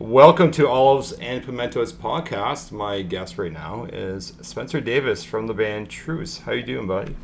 Welcome 0.00 0.50
to 0.52 0.66
Olives 0.66 1.12
and 1.12 1.40
Pimentos 1.44 1.92
podcast. 1.92 2.72
My 2.72 3.02
guest 3.02 3.38
right 3.38 3.52
now 3.52 3.84
is 3.84 4.32
Spencer 4.42 4.80
Davis 4.80 5.22
from 5.22 5.46
the 5.46 5.54
band 5.54 5.88
Truce. 5.88 6.38
How 6.38 6.50
you 6.50 6.64
doing, 6.64 6.88
buddy? 6.88 7.14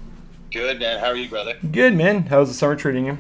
Good, 0.53 0.79
man. 0.79 1.01
How 1.01 1.06
are 1.06 1.17
you, 1.17 1.29
brother? 1.29 1.54
Good, 1.72 1.96
man. 1.96 2.22
How's 2.22 2.46
the 2.46 2.54
summer 2.54 2.77
treating 2.77 3.06
you? 3.06 3.19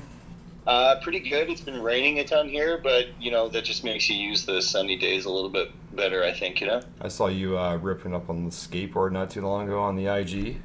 Uh, 0.68 1.00
pretty 1.02 1.18
good. 1.18 1.50
It's 1.50 1.62
been 1.62 1.82
raining 1.82 2.20
a 2.20 2.24
ton 2.24 2.48
here, 2.48 2.78
but 2.78 3.06
you 3.20 3.32
know 3.32 3.48
that 3.48 3.64
just 3.64 3.82
makes 3.82 4.08
you 4.08 4.14
use 4.14 4.46
the 4.46 4.62
sunny 4.62 4.96
days 4.96 5.24
a 5.24 5.30
little 5.30 5.50
bit 5.50 5.72
better. 5.96 6.22
I 6.22 6.32
think 6.32 6.60
you 6.60 6.68
know. 6.68 6.80
I 7.00 7.08
saw 7.08 7.26
you 7.26 7.58
uh, 7.58 7.76
ripping 7.78 8.14
up 8.14 8.30
on 8.30 8.44
the 8.44 8.52
skateboard 8.52 9.10
not 9.10 9.30
too 9.30 9.40
long 9.40 9.66
ago 9.66 9.80
on 9.80 9.96
the 9.96 10.06
IG. 10.06 10.58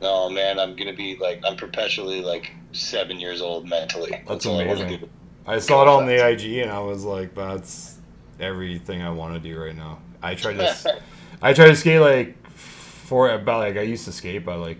Oh 0.00 0.30
man, 0.30 0.58
I'm 0.58 0.74
gonna 0.74 0.94
be 0.94 1.16
like 1.16 1.42
I'm 1.44 1.56
perpetually 1.56 2.22
like 2.22 2.50
seven 2.72 3.20
years 3.20 3.42
old 3.42 3.68
mentally. 3.68 4.22
That's 4.26 4.46
all 4.46 4.58
amazing. 4.58 5.06
I 5.46 5.58
saw 5.58 5.82
it 5.82 5.88
on 5.88 6.06
the 6.06 6.26
IG 6.26 6.62
and 6.62 6.70
I 6.70 6.78
was 6.78 7.04
like, 7.04 7.34
that's 7.34 7.91
everything 8.42 9.02
I 9.02 9.10
want 9.10 9.34
to 9.34 9.40
do 9.40 9.58
right 9.58 9.76
now. 9.76 9.98
I 10.22 10.34
try 10.34 10.52
to, 10.54 11.00
I 11.42 11.52
tried 11.52 11.68
to 11.68 11.76
skate 11.76 12.00
like 12.00 12.48
for 12.50 13.30
about 13.30 13.60
like 13.60 13.76
I 13.76 13.82
used 13.82 14.04
to 14.06 14.12
skate 14.12 14.36
about 14.36 14.60
like 14.60 14.78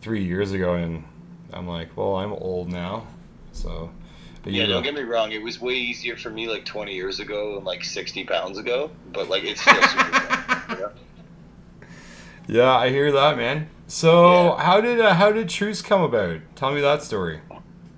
three 0.00 0.24
years 0.24 0.52
ago, 0.52 0.74
and 0.74 1.04
I'm 1.52 1.66
like, 1.68 1.96
well, 1.96 2.16
I'm 2.16 2.32
old 2.32 2.70
now, 2.70 3.06
so. 3.52 3.90
a 4.44 4.50
Yeah, 4.50 4.64
year- 4.64 4.66
don't 4.68 4.82
get 4.82 4.94
me 4.94 5.02
wrong. 5.02 5.32
It 5.32 5.42
was 5.42 5.60
way 5.60 5.74
easier 5.74 6.16
for 6.16 6.30
me 6.30 6.48
like 6.48 6.64
20 6.64 6.94
years 6.94 7.18
ago 7.20 7.56
and 7.56 7.64
like 7.66 7.84
60 7.84 8.24
pounds 8.24 8.58
ago, 8.58 8.90
but 9.12 9.28
like 9.28 9.44
it's 9.44 9.60
still 9.60 9.74
super 9.82 10.04
fun. 10.04 10.62
You 10.70 10.76
know? 10.84 10.90
Yeah, 12.48 12.70
I 12.76 12.90
hear 12.90 13.10
that, 13.10 13.36
man. 13.36 13.68
So 13.88 14.56
Yeah. 14.56 14.62
how 14.62 14.80
did 14.80 15.00
uh, 15.00 15.14
how 15.14 15.32
did 15.32 15.48
Truce 15.48 15.82
come 15.82 16.02
about? 16.02 16.40
Tell 16.54 16.70
me 16.72 16.80
that 16.80 17.02
story. 17.02 17.40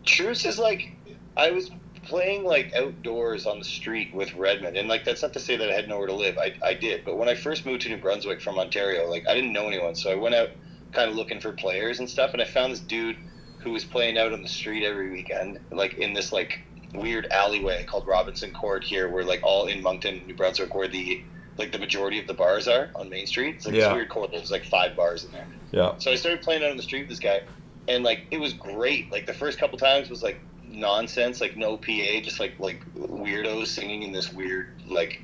Truce 0.06 0.46
is 0.46 0.58
like 0.58 0.92
I 1.36 1.50
was 1.50 1.70
playing 2.08 2.44
like 2.44 2.72
outdoors 2.74 3.46
on 3.46 3.58
the 3.58 3.64
street 3.64 4.12
with 4.14 4.34
Redmond, 4.34 4.76
and 4.76 4.88
like 4.88 5.04
that's 5.04 5.22
not 5.22 5.32
to 5.34 5.40
say 5.40 5.56
that 5.56 5.68
I 5.70 5.74
had 5.74 5.88
nowhere 5.88 6.06
to 6.06 6.14
live. 6.14 6.38
I, 6.38 6.54
I 6.64 6.74
did, 6.74 7.04
but 7.04 7.16
when 7.16 7.28
I 7.28 7.34
first 7.34 7.66
moved 7.66 7.82
to 7.82 7.88
New 7.88 7.98
Brunswick 7.98 8.40
from 8.40 8.58
Ontario, 8.58 9.08
like 9.08 9.26
I 9.28 9.34
didn't 9.34 9.52
know 9.52 9.66
anyone, 9.66 9.94
so 9.94 10.10
I 10.10 10.14
went 10.14 10.34
out 10.34 10.48
kind 10.92 11.10
of 11.10 11.16
looking 11.16 11.40
for 11.40 11.52
players 11.52 11.98
and 12.00 12.08
stuff, 12.08 12.32
and 12.32 12.40
I 12.40 12.46
found 12.46 12.72
this 12.72 12.80
dude 12.80 13.16
who 13.58 13.72
was 13.72 13.84
playing 13.84 14.16
out 14.18 14.32
on 14.32 14.42
the 14.42 14.48
street 14.48 14.84
every 14.84 15.10
weekend, 15.10 15.58
like 15.70 15.94
in 15.94 16.14
this 16.14 16.32
like 16.32 16.60
weird 16.94 17.26
alleyway 17.26 17.84
called 17.84 18.06
Robinson 18.06 18.52
Court 18.52 18.82
here, 18.84 19.08
where 19.10 19.24
like 19.24 19.40
all 19.42 19.66
in 19.66 19.82
Moncton, 19.82 20.22
New 20.26 20.34
Brunswick, 20.34 20.74
where 20.74 20.88
the 20.88 21.22
like 21.58 21.72
the 21.72 21.78
majority 21.78 22.18
of 22.20 22.26
the 22.26 22.34
bars 22.34 22.68
are 22.68 22.88
on 22.94 23.10
Main 23.10 23.26
Street. 23.26 23.56
It's 23.56 23.66
like 23.66 23.74
Yeah. 23.74 23.88
this 23.88 23.94
weird 23.94 24.08
court. 24.08 24.30
There's 24.30 24.50
like 24.50 24.64
five 24.64 24.96
bars 24.96 25.24
in 25.24 25.32
there. 25.32 25.46
Yeah. 25.72 25.98
So 25.98 26.10
I 26.10 26.14
started 26.14 26.40
playing 26.40 26.62
out 26.64 26.70
on 26.70 26.76
the 26.76 26.82
street 26.82 27.00
with 27.00 27.10
this 27.10 27.18
guy, 27.18 27.42
and 27.88 28.02
like 28.04 28.20
it 28.30 28.38
was 28.38 28.54
great. 28.54 29.10
Like 29.12 29.26
the 29.26 29.34
first 29.34 29.58
couple 29.58 29.76
times 29.76 30.08
was 30.08 30.22
like 30.22 30.40
nonsense, 30.70 31.40
like 31.40 31.56
no 31.56 31.76
PA, 31.76 32.20
just 32.22 32.40
like 32.40 32.58
like 32.58 32.82
weirdos 32.94 33.68
singing 33.68 34.02
in 34.02 34.12
this 34.12 34.32
weird 34.32 34.68
like 34.86 35.22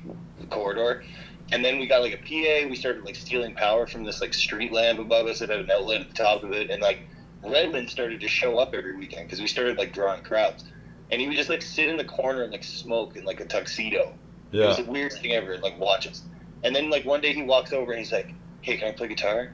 corridor. 0.49 1.03
And 1.51 1.63
then 1.63 1.79
we 1.79 1.87
got 1.87 2.01
like 2.01 2.13
a 2.13 2.17
PA. 2.17 2.67
We 2.67 2.75
started 2.75 3.05
like 3.05 3.15
stealing 3.15 3.53
power 3.53 3.87
from 3.87 4.03
this 4.03 4.21
like 4.21 4.33
street 4.33 4.71
lamp 4.71 4.99
above 4.99 5.27
us 5.27 5.39
that 5.39 5.49
had 5.49 5.59
an 5.59 5.71
outlet 5.71 6.01
at 6.01 6.07
the 6.09 6.15
top 6.15 6.43
of 6.43 6.51
it, 6.51 6.69
and 6.69 6.81
like 6.81 6.99
Redmond 7.43 7.89
started 7.89 8.21
to 8.21 8.27
show 8.27 8.57
up 8.57 8.73
every 8.73 8.95
weekend 8.95 9.27
because 9.27 9.39
we 9.41 9.47
started 9.47 9.77
like 9.77 9.93
drawing 9.93 10.23
crowds. 10.23 10.65
And 11.11 11.21
he 11.21 11.27
would 11.27 11.37
just 11.37 11.49
like 11.49 11.61
sit 11.61 11.87
in 11.87 11.97
the 11.97 12.05
corner 12.05 12.41
and 12.41 12.51
like 12.51 12.63
smoke 12.63 13.15
in 13.15 13.25
like 13.25 13.39
a 13.39 13.45
tuxedo. 13.45 14.13
Yeah. 14.51 14.63
It 14.63 14.67
was 14.67 14.77
the 14.77 14.85
weirdest 14.85 15.21
thing 15.21 15.33
ever. 15.33 15.57
Like 15.57 15.79
watch 15.79 16.07
us. 16.07 16.23
And 16.63 16.75
then 16.75 16.89
like 16.89 17.05
one 17.05 17.21
day 17.21 17.33
he 17.33 17.43
walks 17.43 17.73
over 17.73 17.91
and 17.91 17.99
he's 17.99 18.11
like, 18.11 18.33
"Hey, 18.61 18.77
can 18.77 18.87
I 18.87 18.91
play 18.91 19.07
guitar?" 19.07 19.53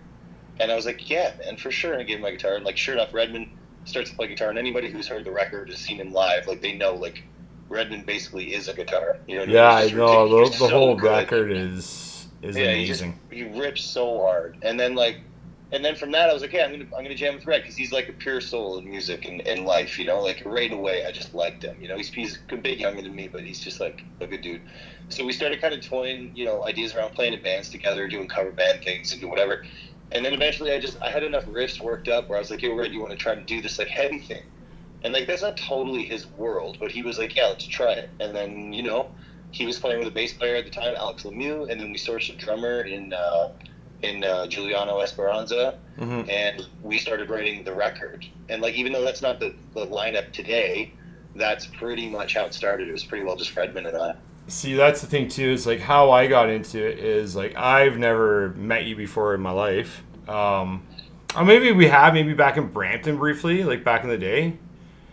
And 0.60 0.72
I 0.72 0.76
was 0.76 0.86
like, 0.86 1.10
"Yeah, 1.10 1.34
man, 1.40 1.58
for 1.58 1.72
sure." 1.72 1.92
And 1.92 2.02
I 2.02 2.06
gave 2.06 2.18
him 2.18 2.22
my 2.22 2.32
guitar. 2.32 2.56
And 2.56 2.64
like 2.64 2.78
sure 2.78 2.94
enough, 2.94 3.14
Redmond 3.14 3.50
starts 3.86 4.10
to 4.12 4.16
play 4.16 4.28
guitar. 4.28 4.50
And 4.50 4.58
anybody 4.60 4.90
who's 4.92 5.08
heard 5.08 5.26
the 5.26 5.32
record 5.32 5.70
has 5.70 5.80
seen 5.80 5.98
him 6.00 6.12
live, 6.12 6.48
like 6.48 6.62
they 6.62 6.74
know 6.74 6.96
like 6.96 7.24
Redmond 7.70 8.06
basically 8.06 8.54
is 8.54 8.68
a 8.68 8.74
guitar. 8.74 9.20
You 9.28 9.38
know? 9.40 9.46
Yeah, 9.46 9.70
I 9.72 9.90
know. 9.90 10.28
The, 10.50 10.58
the 10.58 10.70
So 10.70 10.70
whole 10.70 10.96
good. 10.96 11.04
record 11.06 11.52
is 11.52 12.28
is 12.42 12.58
Yeah, 12.58 12.74
he 12.74 12.86
just 12.86 13.06
amazing. 13.06 13.20
he 13.32 13.44
rips 13.44 13.84
so 13.84 14.20
hard, 14.22 14.58
and 14.62 14.80
then 14.80 14.96
like, 14.96 15.22
and 15.72 15.84
then 15.86 15.96
from 15.96 16.12
that 16.12 16.30
I 16.30 16.34
was 16.34 16.42
like, 16.42 16.54
yeah, 16.54 16.66
I'm 16.66 16.72
gonna 16.72 16.86
I'm 16.98 17.04
gonna 17.04 17.16
jam 17.16 17.36
with 17.36 17.46
Red 17.48 17.62
because 17.62 17.76
he's 17.78 17.92
like 17.94 18.10
a 18.10 18.14
pure 18.14 18.42
soul 18.42 18.78
in 18.80 18.90
music 18.90 19.26
and, 19.26 19.42
and 19.48 19.66
life, 19.66 19.98
you 20.00 20.06
know. 20.06 20.22
Like 20.22 20.42
right 20.46 20.72
away, 20.72 21.06
I 21.06 21.12
just 21.12 21.34
liked 21.34 21.64
him. 21.64 21.78
You 21.82 21.88
know, 21.88 21.98
he's 21.98 22.10
he's 22.10 22.40
a 22.52 22.58
bit 22.58 22.78
younger 22.80 23.02
than 23.02 23.16
me, 23.16 23.28
but 23.30 23.44
he's 23.44 23.60
just 23.60 23.80
like 23.80 24.04
a 24.20 24.28
good 24.28 24.42
dude. 24.42 24.62
So 25.10 25.26
we 25.26 25.34
started 25.34 25.62
kind 25.62 25.74
of 25.74 25.82
toying, 25.82 26.32
you 26.36 26.46
know, 26.46 26.66
ideas 26.66 26.96
around 26.96 27.14
playing 27.14 27.34
in 27.34 27.42
bands 27.42 27.70
together, 27.70 28.08
doing 28.08 28.28
cover 28.28 28.52
band 28.52 28.82
things, 28.84 29.12
and 29.14 29.22
do 29.22 29.30
whatever. 29.30 29.64
And 30.12 30.26
then 30.26 30.34
eventually, 30.34 30.72
I 30.74 30.80
just 30.80 30.98
I 31.02 31.10
had 31.10 31.24
enough 31.24 31.46
riffs 31.46 31.82
worked 31.82 32.08
up 32.08 32.30
where 32.30 32.38
I 32.38 32.42
was 32.42 32.52
like, 32.52 32.62
yo, 32.62 32.76
Red, 32.76 32.92
you 32.92 33.00
want 33.00 33.12
to 33.12 33.18
try 33.18 33.36
to 33.36 33.42
do 33.42 33.62
this 33.62 33.80
like 33.80 33.88
heavy 33.88 34.20
thing? 34.20 34.44
And 35.04 35.14
like 35.14 35.28
that's 35.28 35.42
not 35.42 35.58
totally 35.58 36.04
his 36.04 36.28
world, 36.38 36.78
but 36.80 36.92
he 36.92 37.02
was 37.02 37.18
like, 37.18 37.36
yeah, 37.36 37.48
let's 37.48 37.66
try 37.66 37.94
it. 37.94 38.12
And 38.20 38.36
then 38.36 38.74
you 38.74 38.84
know, 38.84 39.12
he 39.52 39.66
was 39.66 39.80
playing 39.80 40.00
with 40.00 40.08
a 40.08 40.12
bass 40.12 40.34
player 40.34 40.56
at 40.56 40.66
the 40.66 40.72
time, 40.72 40.96
Alex 40.98 41.24
Lemieux, 41.24 41.70
and 41.70 41.80
then 41.80 41.92
we 41.92 41.98
sourced 41.98 42.34
a 42.34 42.38
drummer 42.38 42.82
in 42.82 43.14
uh, 43.14 43.48
in 44.02 44.24
uh, 44.24 44.48
Giuliano 44.48 45.00
Esperanza, 45.00 45.76
hmm 45.98 46.22
and 46.30 46.68
we 46.82 46.98
started 46.98 47.30
writing 47.30 47.64
the 47.64 47.74
record. 47.74 48.26
And 48.50 48.62
like, 48.62 48.76
even 48.76 48.94
though 48.94 49.04
that's 49.04 49.22
not 49.22 49.40
the, 49.40 49.56
the 49.74 49.86
lineup 49.88 50.32
today, 50.34 50.94
that's 51.36 51.66
pretty 51.66 52.10
much 52.10 52.36
how 52.36 52.46
it 52.46 52.54
started. 52.54 52.88
It 52.88 52.92
was 52.92 53.04
pretty 53.04 53.26
well 53.26 53.36
just 53.36 53.56
Redmond 53.56 53.88
and 53.88 53.98
I. 53.98 54.14
See, 54.52 54.74
that's 54.74 55.02
the 55.02 55.08
thing 55.08 55.30
too. 55.30 55.50
Is 55.52 55.66
like 55.66 55.80
how 55.80 56.12
I 56.12 56.28
got 56.28 56.50
into 56.50 56.86
it 56.86 57.00
is 57.00 57.36
like 57.36 57.56
I've 57.56 57.98
never 57.98 58.50
met 58.52 58.86
you 58.86 58.96
before 58.96 59.34
in 59.34 59.42
my 59.42 59.52
life. 59.52 60.04
Um, 60.28 60.86
or 61.36 61.46
maybe 61.46 61.72
we 61.72 61.88
have, 61.88 62.14
maybe 62.14 62.34
back 62.34 62.58
in 62.58 62.68
Brampton 62.68 63.18
briefly, 63.18 63.64
like 63.64 63.84
back 63.84 64.04
in 64.04 64.10
the 64.10 64.18
day. 64.18 64.60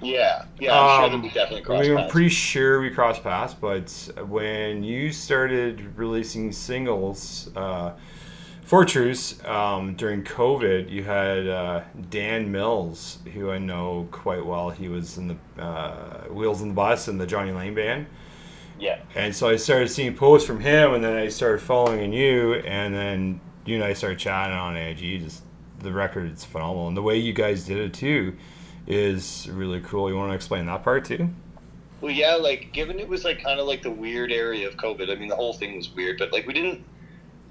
Yeah, 0.01 0.45
yeah, 0.59 0.79
I'm 0.79 0.89
sure 0.89 1.07
Um, 1.07 1.13
that 1.13 1.23
we 1.23 1.31
definitely 1.31 1.63
I 1.77 1.81
mean, 1.83 1.97
I'm 1.97 2.05
pretty 2.09 2.29
sure 2.29 2.81
we 2.81 2.91
crossed 2.91 3.23
paths, 3.25 3.55
but 3.55 3.91
when 4.29 4.85
you 4.85 5.13
started 5.13 5.97
releasing 5.97 6.53
singles 6.53 7.51
uh, 7.57 7.93
for 8.63 8.85
Truce 8.85 9.43
um, 9.45 9.97
during 9.97 10.25
COVID, 10.25 10.91
you 10.91 11.05
had 11.05 11.49
uh, 11.49 11.83
Dan 12.11 12.53
Mills, 12.53 13.19
who 13.35 13.51
I 13.51 13.59
know 13.59 14.09
quite 14.13 14.45
well. 14.45 14.71
He 14.71 14.89
was 14.89 15.19
in 15.19 15.29
the 15.29 15.63
uh, 15.63 16.25
Wheels 16.31 16.63
in 16.63 16.69
the 16.69 16.75
Bus 16.75 17.09
and 17.09 17.21
the 17.21 17.27
Johnny 17.27 17.53
Lane 17.53 17.75
Band. 17.75 18.07
Yeah, 18.79 19.01
And 19.15 19.35
so 19.35 19.49
I 19.49 19.57
started 19.57 19.91
seeing 19.91 20.15
posts 20.15 20.47
from 20.47 20.61
him, 20.61 20.95
and 20.95 21.03
then 21.03 21.17
I 21.17 21.29
started 21.29 21.61
following 21.61 22.13
you, 22.13 22.55
and 22.55 22.95
then 22.95 23.41
you 23.65 23.75
and 23.75 23.85
I 23.85 23.93
started 23.93 24.19
chatting 24.19 24.57
on 24.57 24.77
IG. 24.77 25.23
Just 25.23 25.43
the 25.81 25.93
record 25.93 26.33
is 26.33 26.45
phenomenal, 26.45 26.89
and 26.89 26.97
the 26.97 27.03
way 27.03 27.17
you 27.17 27.33
guys 27.33 27.65
did 27.65 27.79
it 27.79 27.95
too 27.95 28.37
is 28.87 29.49
really 29.51 29.81
cool. 29.81 30.09
You 30.09 30.17
want 30.17 30.31
to 30.31 30.35
explain 30.35 30.67
that 30.67 30.83
part 30.83 31.05
too? 31.05 31.29
Well, 32.01 32.13
yeah, 32.13 32.37
like 32.37 32.73
given 32.73 33.01
it 33.01 33.09
was 33.09 33.25
like 33.25 33.43
kind 33.43 33.59
of 33.59 33.67
like 33.67 33.83
the 33.83 33.91
weird 33.91 34.31
area 34.31 34.69
of 34.69 34.77
COVID. 34.77 35.11
I 35.11 35.17
mean, 35.17 35.29
the 35.29 35.37
whole 35.37 35.53
thing 35.53 35.77
was 35.77 35.91
weird, 35.91 36.19
but 36.19 36.33
like 36.33 36.47
we 36.47 36.53
didn't. 36.53 36.85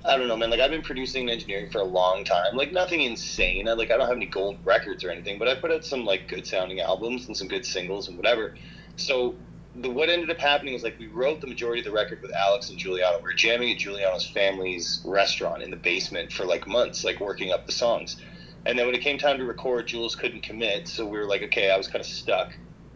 I 0.05 0.15
don't 0.15 0.29
know, 0.29 0.37
man. 0.37 0.49
Like 0.49 0.61
I've 0.61 0.71
been 0.71 0.83
producing 0.83 1.23
and 1.23 1.31
engineering 1.31 1.69
for 1.69 1.79
a 1.79 1.83
long 1.83 2.23
time. 2.23 2.55
Like 2.55 2.71
nothing 2.71 3.01
insane. 3.01 3.67
I, 3.67 3.73
like 3.73 3.91
I 3.91 3.97
don't 3.97 4.07
have 4.07 4.15
any 4.15 4.27
gold 4.27 4.57
records 4.63 5.03
or 5.03 5.09
anything, 5.09 5.37
but 5.37 5.49
I 5.49 5.55
put 5.55 5.71
out 5.71 5.83
some 5.83 6.05
like 6.05 6.29
good 6.29 6.47
sounding 6.47 6.79
albums 6.79 7.27
and 7.27 7.35
some 7.35 7.49
good 7.49 7.65
singles 7.65 8.07
and 8.07 8.15
whatever. 8.15 8.55
So 8.95 9.35
the 9.81 9.89
what 9.89 10.09
ended 10.09 10.29
up 10.29 10.37
happening 10.37 10.73
was 10.73 10.83
like 10.83 10.97
we 10.99 11.07
wrote 11.07 11.41
the 11.41 11.47
majority 11.47 11.81
of 11.81 11.85
the 11.85 11.91
record 11.91 12.21
with 12.21 12.31
Alex 12.33 12.69
and 12.69 12.79
Giuliano. 12.79 13.17
We 13.17 13.23
were 13.23 13.33
jamming 13.33 13.71
at 13.71 13.77
Giuliano's 13.77 14.27
family's 14.27 15.01
restaurant 15.05 15.61
in 15.61 15.69
the 15.69 15.77
basement 15.77 16.31
for 16.31 16.45
like 16.45 16.67
months, 16.67 17.03
like 17.03 17.19
working 17.19 17.51
up 17.51 17.65
the 17.65 17.71
songs. 17.71 18.17
And 18.65 18.77
then 18.77 18.85
when 18.85 18.95
it 18.95 19.01
came 19.01 19.17
time 19.17 19.37
to 19.37 19.45
record, 19.45 19.87
Jules 19.87 20.15
couldn't 20.15 20.41
commit, 20.41 20.87
so 20.87 21.05
we 21.05 21.17
were 21.17 21.25
like, 21.25 21.41
okay, 21.43 21.71
I 21.71 21.77
was 21.77 21.87
kind 21.87 22.01
of 22.01 22.05
stuck. 22.05 22.53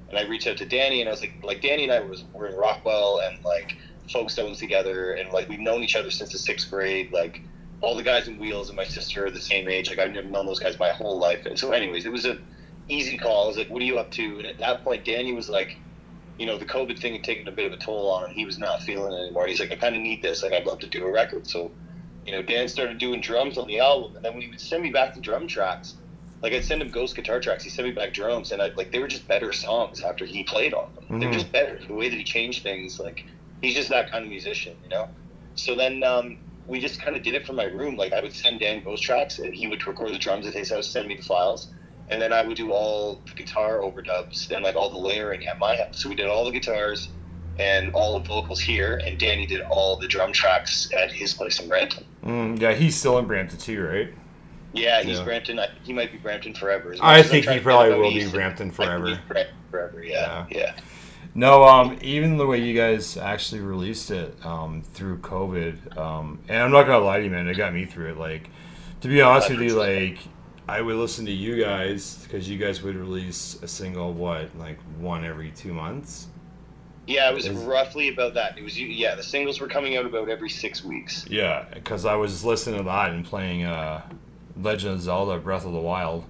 And 0.10 0.18
I 0.18 0.24
reached 0.24 0.48
out 0.48 0.58
to 0.58 0.66
Danny, 0.66 1.02
and 1.02 1.08
I 1.08 1.12
was 1.12 1.22
like, 1.22 1.34
like 1.44 1.62
Danny 1.62 1.84
and 1.84 1.92
I 1.92 2.02
was 2.02 2.26
were 2.34 2.48
in 2.48 2.56
Rockwell 2.56 3.22
and 3.24 3.44
like 3.46 3.78
Folkestones 4.10 4.58
together, 4.58 5.14
and 5.14 5.32
like 5.32 5.48
we've 5.48 5.60
known 5.60 5.84
each 5.84 5.96
other 5.96 6.12
since 6.12 6.32
the 6.32 6.40
sixth 6.40 6.70
grade. 6.70 7.14
Like 7.14 7.42
all 7.82 7.96
the 7.96 8.04
guys 8.04 8.28
in 8.28 8.38
Wheels 8.40 8.70
and 8.70 8.76
my 8.76 8.86
sister 8.86 9.26
are 9.26 9.32
the 9.32 9.40
same 9.40 9.70
age. 9.70 9.90
Like 9.90 10.00
I've 10.00 10.12
known 10.12 10.46
those 10.46 10.60
guys 10.60 10.78
my 10.80 10.90
whole 10.90 11.20
life. 11.20 11.46
And 11.46 11.58
so, 11.58 11.72
anyways, 11.72 12.06
it 12.06 12.12
was 12.12 12.26
a 12.26 12.38
easy 12.90 13.18
call. 13.18 13.46
I 13.46 13.48
was 13.48 13.58
like, 13.58 13.70
what 13.70 13.82
are 13.82 13.86
you 13.86 14.00
up 14.00 14.12
to? 14.12 14.40
And 14.40 14.46
at 14.48 14.58
that 14.58 14.84
point, 14.84 15.06
Danny 15.06 15.34
was 15.34 15.50
like, 15.50 15.78
you 16.42 16.48
know, 16.48 16.58
the 16.58 16.66
COVID 16.66 17.00
thing 17.00 17.14
had 17.14 17.24
taken 17.24 17.48
a 17.48 17.52
bit 17.52 17.68
of 17.68 17.74
a 17.74 17.78
toll 17.78 18.12
on 18.12 18.26
him. 18.30 18.36
He 18.36 18.46
was 18.46 18.60
not 18.60 18.82
feeling 18.84 19.14
it 19.14 19.18
anymore. 19.26 19.48
He's 19.48 19.60
like, 19.62 19.72
I 19.72 19.78
kind 19.78 19.96
of 19.96 20.02
need 20.02 20.22
this. 20.24 20.44
Like 20.44 20.54
I'd 20.54 20.66
love 20.68 20.80
to 20.82 20.90
do 20.90 21.06
a 21.06 21.12
record. 21.12 21.48
So 21.48 21.74
you 22.26 22.34
know, 22.34 22.42
Dan 22.44 22.68
started 22.68 23.00
doing 23.00 23.22
drums 23.22 23.58
on 23.58 23.68
the 23.68 23.80
album, 23.80 24.16
and 24.16 24.26
then 24.26 24.34
when 24.34 24.42
he 24.44 24.50
would 24.50 24.62
send 24.62 24.84
me 24.84 24.92
back 24.92 25.16
the 25.16 25.22
drum 25.22 25.48
tracks, 25.48 25.96
like 26.44 26.54
I'd 26.54 26.66
send 26.66 26.82
him 26.82 26.90
ghost 26.90 27.16
guitar 27.16 27.40
tracks, 27.40 27.64
he 27.64 27.70
sent 27.72 27.88
me 27.88 27.94
back 27.94 28.14
drums, 28.14 28.52
and 28.52 28.62
I 28.62 28.72
like 28.78 28.92
they 28.92 29.00
were 29.00 29.08
just 29.08 29.28
better 29.28 29.52
songs 29.54 30.02
after 30.02 30.26
he 30.26 30.44
played 30.44 30.74
on 30.74 30.94
them. 30.96 31.06
They 31.20 31.28
were 31.28 31.32
Mhm. 31.32 31.36
just 31.36 31.52
better. 31.52 31.80
The 31.88 31.94
way 31.96 32.10
that 32.10 32.18
he 32.18 32.24
changed 32.24 32.64
things, 32.64 33.00
like 33.00 33.26
he's 33.62 33.76
just 33.76 33.90
that 33.90 34.12
kind 34.12 34.24
of 34.24 34.30
musician, 34.30 34.78
you 34.84 34.90
know. 34.90 35.10
So 35.56 35.76
then 35.76 36.04
um, 36.04 36.40
we 36.68 36.80
just 36.80 37.02
kind 37.02 37.16
of 37.18 37.24
did 37.24 37.36
it 37.36 37.46
from 37.46 37.56
my 37.58 37.66
room. 37.66 37.96
Like 37.98 38.14
I 38.14 38.22
would 38.22 38.34
send 38.34 38.60
Dan 38.60 38.82
ghost 38.84 39.04
tracks, 39.04 39.40
and 39.40 39.54
he 39.54 39.68
would 39.68 39.86
record 39.88 40.14
the 40.14 40.20
drums 40.20 40.48
at 40.48 40.54
his 40.54 40.72
house, 40.72 40.90
send 40.92 41.08
me 41.08 41.16
the 41.16 41.24
files, 41.24 41.72
and 42.12 42.22
then 42.22 42.34
I 42.34 42.44
would 42.44 42.58
do 42.58 42.72
all 42.72 43.22
the 43.26 43.34
guitar 43.34 43.80
overdubs 43.80 44.52
and 44.52 44.64
like 44.64 44.76
all 44.76 44.90
the 44.90 44.98
layering 44.98 45.48
at 45.48 45.58
my 45.58 45.76
house. 45.78 46.02
So 46.02 46.10
we 46.10 46.16
did 46.16 46.28
all 46.28 46.46
the 46.46 46.52
guitars 46.52 47.10
and 47.58 47.94
all 47.94 48.20
the 48.20 48.26
vocals 48.28 48.60
here, 48.60 49.02
and 49.06 49.18
Danny 49.18 49.46
did 49.46 49.62
all 49.62 49.98
the 49.98 50.08
drum 50.08 50.32
tracks 50.34 50.90
at 50.98 51.12
his 51.12 51.34
place 51.34 51.60
in 51.60 51.68
Brampton. 51.68 52.06
Mm, 52.24 52.60
yeah, 52.60 52.74
he's 52.74 52.96
still 52.96 53.18
in 53.18 53.26
Brampton 53.26 53.58
too, 53.60 53.84
right? 53.84 54.14
Yeah, 54.74 55.02
he's 55.04 55.20
Yeah. 55.20 55.26
Brampton. 55.26 55.60
I, 55.60 55.68
he 55.84 55.94
might 55.94 56.12
be 56.12 56.18
Brampton 56.18 56.54
forever. 56.54 56.96
I 57.02 57.24
think 57.24 57.46
he 57.48 57.60
probably 57.60 57.90
get 57.90 57.98
him 57.98 58.00
out 58.00 58.04
will 58.04 58.14
be 58.14 58.30
Brampton 58.30 58.72
forever. 58.72 59.20
Brampton 59.28 59.56
forever. 59.70 60.04
Yeah, 60.04 60.46
yeah. 60.50 60.76
No, 61.34 61.64
um, 61.64 61.98
even 62.02 62.38
the 62.38 62.46
way 62.46 62.58
you 62.60 62.76
guys 62.76 63.16
actually 63.16 63.62
released 63.62 64.12
it 64.12 64.36
um, 64.46 64.82
through 64.94 65.20
COVID, 65.20 65.98
um, 65.98 66.40
and 66.50 66.58
I'm 66.62 66.72
not 66.72 66.84
gonna 66.84 67.04
lie 67.04 67.20
to 67.20 67.24
you, 67.24 67.30
man, 67.30 67.48
it 67.48 67.56
got 67.56 67.74
me 67.74 67.86
through 67.86 68.12
it. 68.12 68.18
Like, 68.18 68.50
to 69.02 69.08
be 69.08 69.22
honest 69.22 69.50
with 69.50 69.62
you, 69.62 69.76
like, 69.76 70.18
I 70.72 70.80
would 70.82 70.96
listen 70.96 71.26
to 71.26 71.32
you 71.34 71.62
guys 71.62 72.16
because 72.24 72.50
you 72.50 72.58
guys 72.58 72.82
would 72.82 72.96
release 72.96 73.60
a 73.62 73.68
single, 73.68 74.14
what, 74.14 74.56
like 74.58 74.80
one 75.00 75.26
every 75.26 75.52
two 75.52 75.74
months. 75.74 76.28
Yeah, 77.08 77.30
it 77.30 77.34
was 77.36 77.46
Is- 77.46 77.58
roughly 77.64 78.08
about 78.10 78.36
that. 78.36 78.58
It 78.58 78.64
was 78.64 78.80
yeah, 78.80 79.16
the 79.16 79.24
singles 79.24 79.60
were 79.60 79.68
coming 79.68 79.98
out 79.98 80.06
about 80.06 80.30
every 80.30 80.50
six 80.50 80.84
weeks. 80.84 81.26
Yeah, 81.30 81.66
because 81.74 82.06
I 82.06 82.16
was 82.16 82.46
listening 82.46 82.78
to 82.78 82.84
that 82.86 83.10
and 83.12 83.26
playing 83.26 83.66
uh, 83.66 84.02
Legend 84.56 84.94
of 84.94 85.02
Zelda: 85.02 85.38
Breath 85.40 85.66
of 85.66 85.74
the 85.74 85.80
Wild 85.80 86.24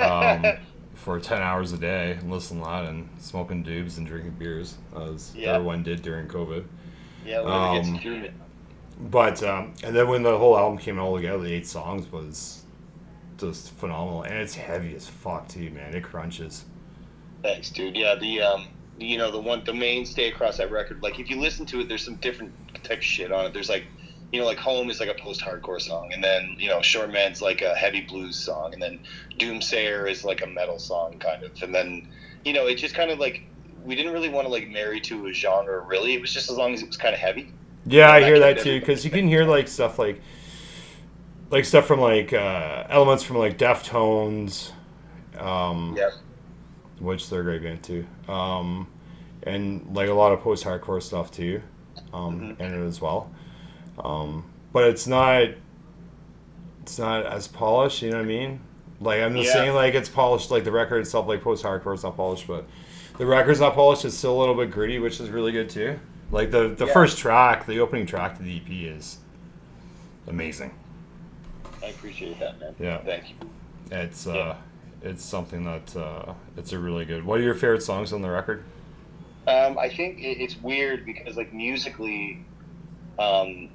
um, 0.00 0.44
for 0.94 1.18
ten 1.18 1.42
hours 1.42 1.72
a 1.72 1.78
day, 1.78 2.12
and 2.20 2.30
listening 2.30 2.62
to 2.62 2.68
that 2.68 2.84
and 2.84 3.08
smoking 3.18 3.64
doobs 3.64 3.98
and 3.98 4.06
drinking 4.06 4.32
beers, 4.38 4.76
as 4.96 5.34
Yeah. 5.34 5.54
everyone 5.54 5.82
did 5.82 6.02
during 6.02 6.28
COVID. 6.28 6.64
yeah, 7.26 7.72
gets 7.74 7.88
Um, 7.88 7.98
through 7.98 8.20
it. 8.24 8.34
But 9.10 9.42
um, 9.42 9.74
and 9.82 9.96
then 9.96 10.06
when 10.08 10.22
the 10.22 10.36
whole 10.38 10.56
album 10.56 10.78
came 10.78 10.98
all 11.00 11.16
together, 11.16 11.42
the 11.42 11.52
eight 11.52 11.66
songs 11.66 12.10
was 12.12 12.62
just 13.38 13.70
phenomenal, 13.72 14.22
and 14.22 14.34
it's 14.34 14.54
heavy 14.54 14.94
as 14.94 15.06
fuck 15.06 15.48
too, 15.48 15.70
man. 15.70 15.94
It 15.94 16.02
crunches. 16.02 16.64
Thanks, 17.42 17.70
dude. 17.70 17.96
Yeah, 17.96 18.16
the 18.16 18.42
um, 18.42 18.68
you 18.98 19.16
know, 19.18 19.30
the 19.30 19.40
one, 19.40 19.64
the 19.64 19.74
mainstay 19.74 20.28
across 20.28 20.58
that 20.58 20.70
record. 20.70 21.02
Like, 21.02 21.18
if 21.18 21.30
you 21.30 21.40
listen 21.40 21.66
to 21.66 21.80
it, 21.80 21.88
there's 21.88 22.04
some 22.04 22.16
different 22.16 22.52
type 22.84 22.98
of 22.98 23.04
shit 23.04 23.32
on 23.32 23.46
it. 23.46 23.54
There's 23.54 23.68
like, 23.68 23.84
you 24.32 24.40
know, 24.40 24.46
like 24.46 24.58
Home 24.58 24.90
is 24.90 25.00
like 25.00 25.08
a 25.08 25.14
post-hardcore 25.14 25.80
song, 25.80 26.12
and 26.12 26.22
then 26.22 26.56
you 26.58 26.68
know, 26.68 26.82
Short 26.82 27.10
Man's 27.10 27.40
like 27.40 27.62
a 27.62 27.74
heavy 27.74 28.00
blues 28.00 28.36
song, 28.36 28.72
and 28.72 28.82
then 28.82 29.00
Doomsayer 29.38 30.10
is 30.10 30.24
like 30.24 30.42
a 30.42 30.46
metal 30.46 30.78
song, 30.78 31.18
kind 31.18 31.44
of, 31.44 31.62
and 31.62 31.74
then 31.74 32.08
you 32.44 32.52
know, 32.52 32.66
it 32.66 32.74
just 32.74 32.94
kind 32.94 33.10
of 33.10 33.18
like 33.18 33.42
we 33.84 33.94
didn't 33.94 34.12
really 34.12 34.28
want 34.28 34.46
to 34.46 34.52
like 34.52 34.68
marry 34.68 35.00
to 35.02 35.26
a 35.28 35.32
genre. 35.32 35.80
Really, 35.80 36.14
it 36.14 36.20
was 36.20 36.32
just 36.32 36.50
as 36.50 36.56
long 36.56 36.74
as 36.74 36.82
it 36.82 36.88
was 36.88 36.96
kind 36.96 37.14
of 37.14 37.20
heavy. 37.20 37.52
Yeah, 37.86 38.10
I 38.10 38.22
hear 38.22 38.38
that 38.40 38.58
too, 38.58 38.80
because 38.80 39.04
you 39.04 39.10
can 39.10 39.28
hear 39.28 39.44
like 39.44 39.68
stuff 39.68 39.98
like 39.98 40.20
like 41.50 41.64
stuff 41.64 41.86
from 41.86 42.00
like 42.00 42.32
uh, 42.32 42.84
elements 42.88 43.22
from 43.24 43.38
like 43.38 43.58
Deftones. 43.58 44.72
Um, 45.38 45.94
Yeah. 45.96 46.10
which 46.98 47.30
they're 47.30 47.40
a 47.40 47.44
great 47.44 47.62
band 47.62 47.82
too. 47.82 48.04
Um, 48.28 48.88
and 49.44 49.88
like 49.94 50.08
a 50.08 50.12
lot 50.14 50.32
of 50.32 50.40
post 50.40 50.64
hardcore 50.64 51.00
stuff 51.00 51.30
too, 51.30 51.62
um, 52.12 52.40
Mhm. 52.40 52.60
in 52.60 52.74
it 52.82 52.86
as 52.86 53.00
well. 53.00 53.30
Um, 54.02 54.44
but 54.72 54.84
it's 54.84 55.06
not 55.06 55.48
it's 56.82 56.98
not 56.98 57.24
as 57.26 57.46
polished, 57.46 58.02
you 58.02 58.10
know 58.10 58.16
what 58.16 58.22
I 58.24 58.26
mean? 58.26 58.60
Like 59.00 59.20
I'm 59.22 59.34
just 59.36 59.46
Yeah. 59.48 59.52
saying 59.64 59.74
like 59.74 59.94
it's 59.94 60.08
polished 60.08 60.50
like 60.50 60.64
the 60.64 60.72
record 60.72 60.98
itself, 61.00 61.28
like 61.28 61.42
post 61.42 61.62
hardcore 61.64 61.94
is 61.94 62.02
not 62.02 62.16
polished, 62.16 62.46
but 62.48 62.64
the 63.18 63.26
record's 63.26 63.60
not 63.60 63.74
polished, 63.74 64.04
it's 64.04 64.16
still 64.16 64.36
a 64.36 64.40
little 64.40 64.54
bit 64.56 64.70
gritty, 64.72 64.98
which 64.98 65.20
is 65.20 65.28
really 65.30 65.52
good 65.52 65.68
too. 65.70 66.00
Like 66.32 66.50
the 66.50 66.68
the 66.68 66.86
Yeah. 66.86 66.92
first 66.92 67.18
track, 67.18 67.66
the 67.66 67.78
opening 67.78 68.06
track 68.06 68.36
to 68.38 68.42
the 68.42 68.56
EP 68.56 68.86
is 68.86 69.18
amazing. 70.26 70.72
I 71.88 71.90
appreciate 71.92 72.38
that, 72.38 72.60
man. 72.60 72.74
Yeah. 72.78 72.98
Thank 72.98 73.30
you. 73.30 73.36
It's 73.90 74.26
Yeah. 74.26 74.32
uh 74.34 74.56
it's 75.00 75.24
something 75.24 75.64
that 75.64 75.96
uh 75.96 76.34
it's 76.56 76.72
a 76.72 76.78
really 76.78 77.04
good. 77.04 77.24
What 77.24 77.40
are 77.40 77.42
your 77.42 77.54
favorite 77.54 77.82
songs 77.82 78.12
on 78.12 78.20
the 78.20 78.30
record? 78.30 78.64
Um, 79.46 79.78
I 79.78 79.88
think 79.88 80.18
it, 80.18 80.38
it's 80.42 80.56
weird 80.60 81.06
because 81.06 81.36
like 81.36 81.54
musically, 81.54 82.44
um, 83.18 83.70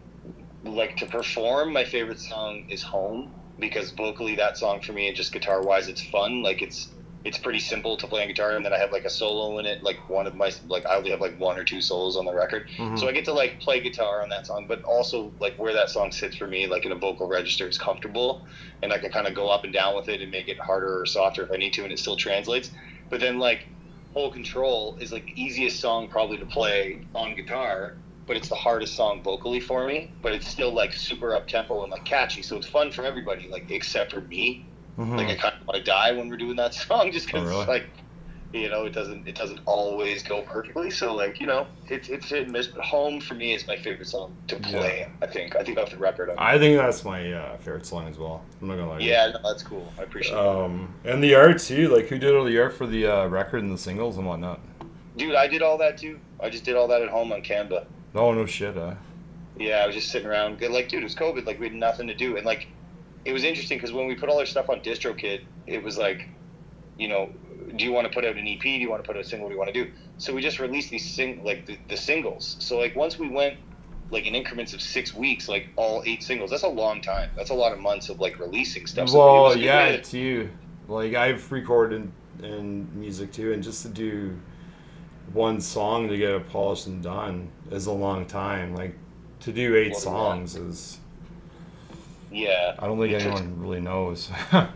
like 0.63 0.95
to 0.98 1.07
perform, 1.07 1.74
my 1.74 1.83
favorite 1.83 2.19
song 2.19 2.65
is 2.69 2.83
"Home" 2.83 3.33
because 3.60 3.89
vocally 3.92 4.36
that 4.36 4.57
song 4.57 4.81
for 4.81 4.94
me 4.94 5.07
and 5.07 5.18
just 5.18 5.33
guitar 5.33 5.63
wise, 5.63 5.88
it's 5.88 6.01
fun. 6.04 6.44
Like 6.44 6.62
it's 6.62 6.89
it's 7.25 7.38
pretty 7.38 7.60
simple 7.60 7.96
to 7.98 8.08
play 8.08 8.22
on 8.22 8.28
guitar, 8.28 8.52
and 8.56 8.66
then 8.66 8.74
I 8.74 8.78
have 8.78 8.92
like 8.92 9.06
a 9.06 9.10
solo 9.10 9.58
in 9.60 9.66
it. 9.66 9.81
Like 9.81 9.98
one 10.08 10.28
of 10.28 10.36
my 10.36 10.52
like 10.68 10.86
I 10.86 10.96
only 10.98 11.12
have 11.12 11.22
like 11.22 11.40
one 11.40 11.58
or 11.58 11.64
two 11.64 11.81
solos 11.81 12.18
on 12.18 12.25
the 12.25 12.34
record, 12.34 12.68
Mhm. 12.78 13.00
so 13.00 13.08
I 13.08 13.14
get 13.14 13.25
to 13.25 13.34
like 13.34 13.60
play 13.62 13.80
guitar 13.80 14.22
on 14.22 14.30
that 14.30 14.46
song. 14.48 14.66
But 14.68 14.84
also 14.84 15.31
like 15.40 15.58
where 15.58 15.74
that 15.74 15.90
song 15.90 16.12
sits 16.12 16.36
for 16.36 16.48
me, 16.48 16.68
like 16.68 16.86
in 16.86 16.92
a 16.92 16.96
vocal 16.96 17.28
register, 17.28 17.68
is 17.68 17.78
comfortable, 17.78 18.46
and 18.81 18.92
I 18.92 18.98
can 18.98 19.10
kind 19.12 19.28
of 19.28 19.34
go 19.36 19.50
up 19.50 19.64
and 19.64 19.74
down 19.74 19.96
with 19.96 20.10
it 20.10 20.22
and 20.22 20.31
make 20.31 20.50
it 20.50 20.60
harder 20.60 21.00
or 21.02 21.06
softer 21.06 21.44
if 21.44 21.52
I 21.52 21.56
need 21.58 21.74
to, 21.74 21.84
and 21.84 21.94
it 21.94 22.00
still 22.00 22.18
translates. 22.18 22.72
But 23.10 23.22
then 23.22 23.40
like 23.40 23.68
whole 24.14 24.30
Control 24.30 24.98
is 25.00 25.12
like 25.12 25.25
the 25.25 25.42
easiest 25.42 25.80
song 25.80 26.08
probably 26.10 26.38
to 26.38 26.46
play 26.46 27.02
on 27.16 27.36
guitar, 27.36 27.96
but 28.28 28.38
it's 28.38 28.50
the 28.50 28.56
hardest 28.56 28.96
song 28.96 29.24
vocally 29.24 29.60
for 29.62 29.88
me. 29.88 30.12
But 30.22 30.34
it's 30.34 30.48
still 30.48 30.72
like 30.74 30.94
super 30.94 31.34
up 31.36 31.48
tempo 31.48 31.84
and 31.84 31.92
like 31.92 32.04
catchy, 32.04 32.44
so 32.44 32.58
it's 32.58 32.68
fun 32.68 32.92
for 32.92 33.06
everybody, 33.06 33.48
like 33.50 33.72
except 33.72 34.12
for 34.12 34.22
me. 34.22 34.66
Mhm. 35.00 35.18
Like 35.18 35.30
I 35.30 35.36
want 35.68 35.77
to 35.77 35.83
die 35.83 36.12
when 36.12 36.30
we're 36.30 36.38
doing 36.38 36.56
that 36.57 36.74
song, 36.74 37.12
just 37.12 37.25
because 37.27 37.44
Oh, 37.44 37.50
really? 37.50 37.65
like 37.65 37.86
you 38.54 38.69
know 38.69 38.86
it 38.86 38.92
doesn't 38.94 39.27
it 39.27 39.33
doesn't 39.33 39.60
always 39.65 40.21
go 40.21 40.44
perfectly. 40.44 40.92
So 40.92 41.15
like 41.15 41.39
you 41.39 41.48
know 41.48 41.65
it's 41.88 42.07
it's 42.10 42.27
hit 42.30 42.44
and 42.44 42.51
miss. 42.51 42.68
But 42.68 42.83
Home 42.86 43.19
for 43.19 43.33
me 43.33 43.54
is 43.54 43.65
my 43.65 43.75
favorite 43.77 44.07
song 44.07 44.36
to 44.48 44.56
play. 44.57 45.07
I 45.21 45.25
think 45.25 45.56
I 45.56 45.63
think 45.63 45.77
off 45.80 45.89
the 45.89 45.98
record. 45.98 46.30
I'm, 46.30 46.36
I 46.38 46.60
think 46.60 46.77
that's 46.77 47.04
my 47.04 47.33
uh, 47.33 47.57
favorite 47.57 47.86
song 47.86 48.07
as 48.07 48.18
well. 48.19 48.44
I'm 48.62 48.68
not 48.68 48.75
gonna 48.75 48.89
lie. 48.89 49.00
yeah, 49.00 49.31
no, 49.33 49.39
that's 49.50 49.63
cool. 49.63 49.92
I 49.98 50.04
appreciate 50.04 50.33
it. 50.36 50.39
Um, 50.39 50.94
and 51.04 51.24
the 51.24 51.33
art 51.36 51.60
too. 51.60 51.88
Like 51.89 52.06
who 52.07 52.19
did 52.19 52.36
all 52.36 52.45
the 52.45 52.60
art 52.60 52.74
for 52.74 52.86
the 52.86 53.07
uh, 53.07 53.27
record 53.27 53.63
and 53.63 53.71
the 53.74 53.77
singles 53.77 54.18
and 54.18 54.27
whatnot? 54.27 54.60
Dude, 55.18 55.36
I 55.36 55.48
did 55.48 55.62
all 55.62 55.77
that 55.80 55.98
too. 55.98 56.19
I 56.39 56.50
just 56.50 56.63
did 56.63 56.75
all 56.75 56.88
that 56.89 57.01
at 57.01 57.10
home 57.10 57.31
on 57.31 57.42
Canva. 57.42 57.86
No, 58.13 58.31
no 58.33 58.45
shit. 58.45 58.77
Uh, 58.77 58.94
Yeah, 59.57 59.77
I 59.83 59.88
was 59.88 59.95
just 59.95 60.12
sitting 60.12 60.27
around. 60.27 60.62
Like, 60.62 60.89
dude, 60.89 61.01
it 61.01 61.04
was 61.04 61.15
COVID. 61.15 61.45
Like, 61.45 61.60
we 61.60 61.68
had 61.68 61.75
nothing 61.75 62.07
to 62.07 62.13
do, 62.15 62.36
and 62.38 62.45
like, 62.45 62.68
it 63.25 63.34
was 63.34 63.44
interesting 63.44 63.78
because 63.78 63.92
when 63.94 64.08
we 64.08 64.16
put 64.16 64.30
all 64.30 64.40
our 64.40 64.46
stuff 64.46 64.70
on 64.70 64.80
DistroKid, 64.81 65.42
it 65.68 65.81
was 65.84 65.98
like, 65.98 66.28
you 66.98 67.08
know, 67.08 67.30
do 67.75 67.86
you 67.86 67.92
want 67.94 68.08
to 68.08 68.14
put 68.14 68.25
out 68.25 68.36
an 68.36 68.48
EP? 68.48 68.62
Do 68.62 68.70
you 68.70 68.90
want 68.90 69.04
to 69.04 69.08
put 69.08 69.16
out 69.16 69.24
a 69.24 69.28
single? 69.28 69.46
What 69.48 69.50
do 69.50 69.54
you 69.56 69.60
want 69.60 69.74
to 69.74 69.84
do? 69.86 69.92
So 70.18 70.34
we 70.34 70.42
just 70.42 70.60
released 70.60 70.90
these 70.92 71.10
sing 71.10 71.44
like 71.44 71.66
the, 71.66 71.78
the 71.90 71.98
singles. 71.98 72.56
So 72.60 72.78
like 72.78 72.96
once 72.96 73.18
we 73.18 73.30
went 73.30 73.58
like 74.12 74.25
in 74.28 74.36
increments 74.36 74.74
of 74.74 74.81
six 74.81 75.14
weeks, 75.14 75.48
like 75.50 75.70
all 75.75 76.04
eight 76.06 76.22
singles. 76.24 76.52
That's 76.52 76.64
a 76.64 76.68
long 76.68 77.02
time. 77.02 77.31
That's 77.36 77.50
a 77.50 77.54
lot 77.54 77.72
of 77.74 77.80
months 77.80 78.10
of 78.10 78.20
like 78.20 78.40
releasing 78.40 78.86
stuff. 78.86 79.10
So 79.10 79.18
well, 79.18 79.54
good 79.54 79.64
yeah, 79.64 79.92
to- 79.98 80.02
too. 80.02 80.50
Like 80.88 81.16
I've 81.16 81.52
recorded 81.52 82.12
in 82.44 82.88
music 83.00 83.31
too, 83.31 83.54
and 83.54 83.64
just 83.64 83.81
to 83.84 83.90
do 83.90 84.38
one 85.31 85.62
song 85.62 86.10
to 86.10 86.18
get 86.18 86.31
it 86.31 86.50
polished 86.50 86.88
and 86.88 87.02
done 87.02 87.50
is 87.72 87.88
a 87.88 87.92
long 87.92 88.25
time. 88.25 88.75
Like 88.75 88.96
to 89.42 89.52
do 89.54 89.75
eight 89.75 89.92
Well, 89.94 90.00
yeah. 90.00 90.04
songs 90.04 90.56
is. 90.56 91.00
Yeah. 92.34 92.76
I 92.80 92.88
don't 92.88 93.00
think 93.00 93.14
It 93.14 93.20
takes- 93.22 93.40
anyone 93.40 93.60
really 93.60 93.80
knows. 93.82 94.30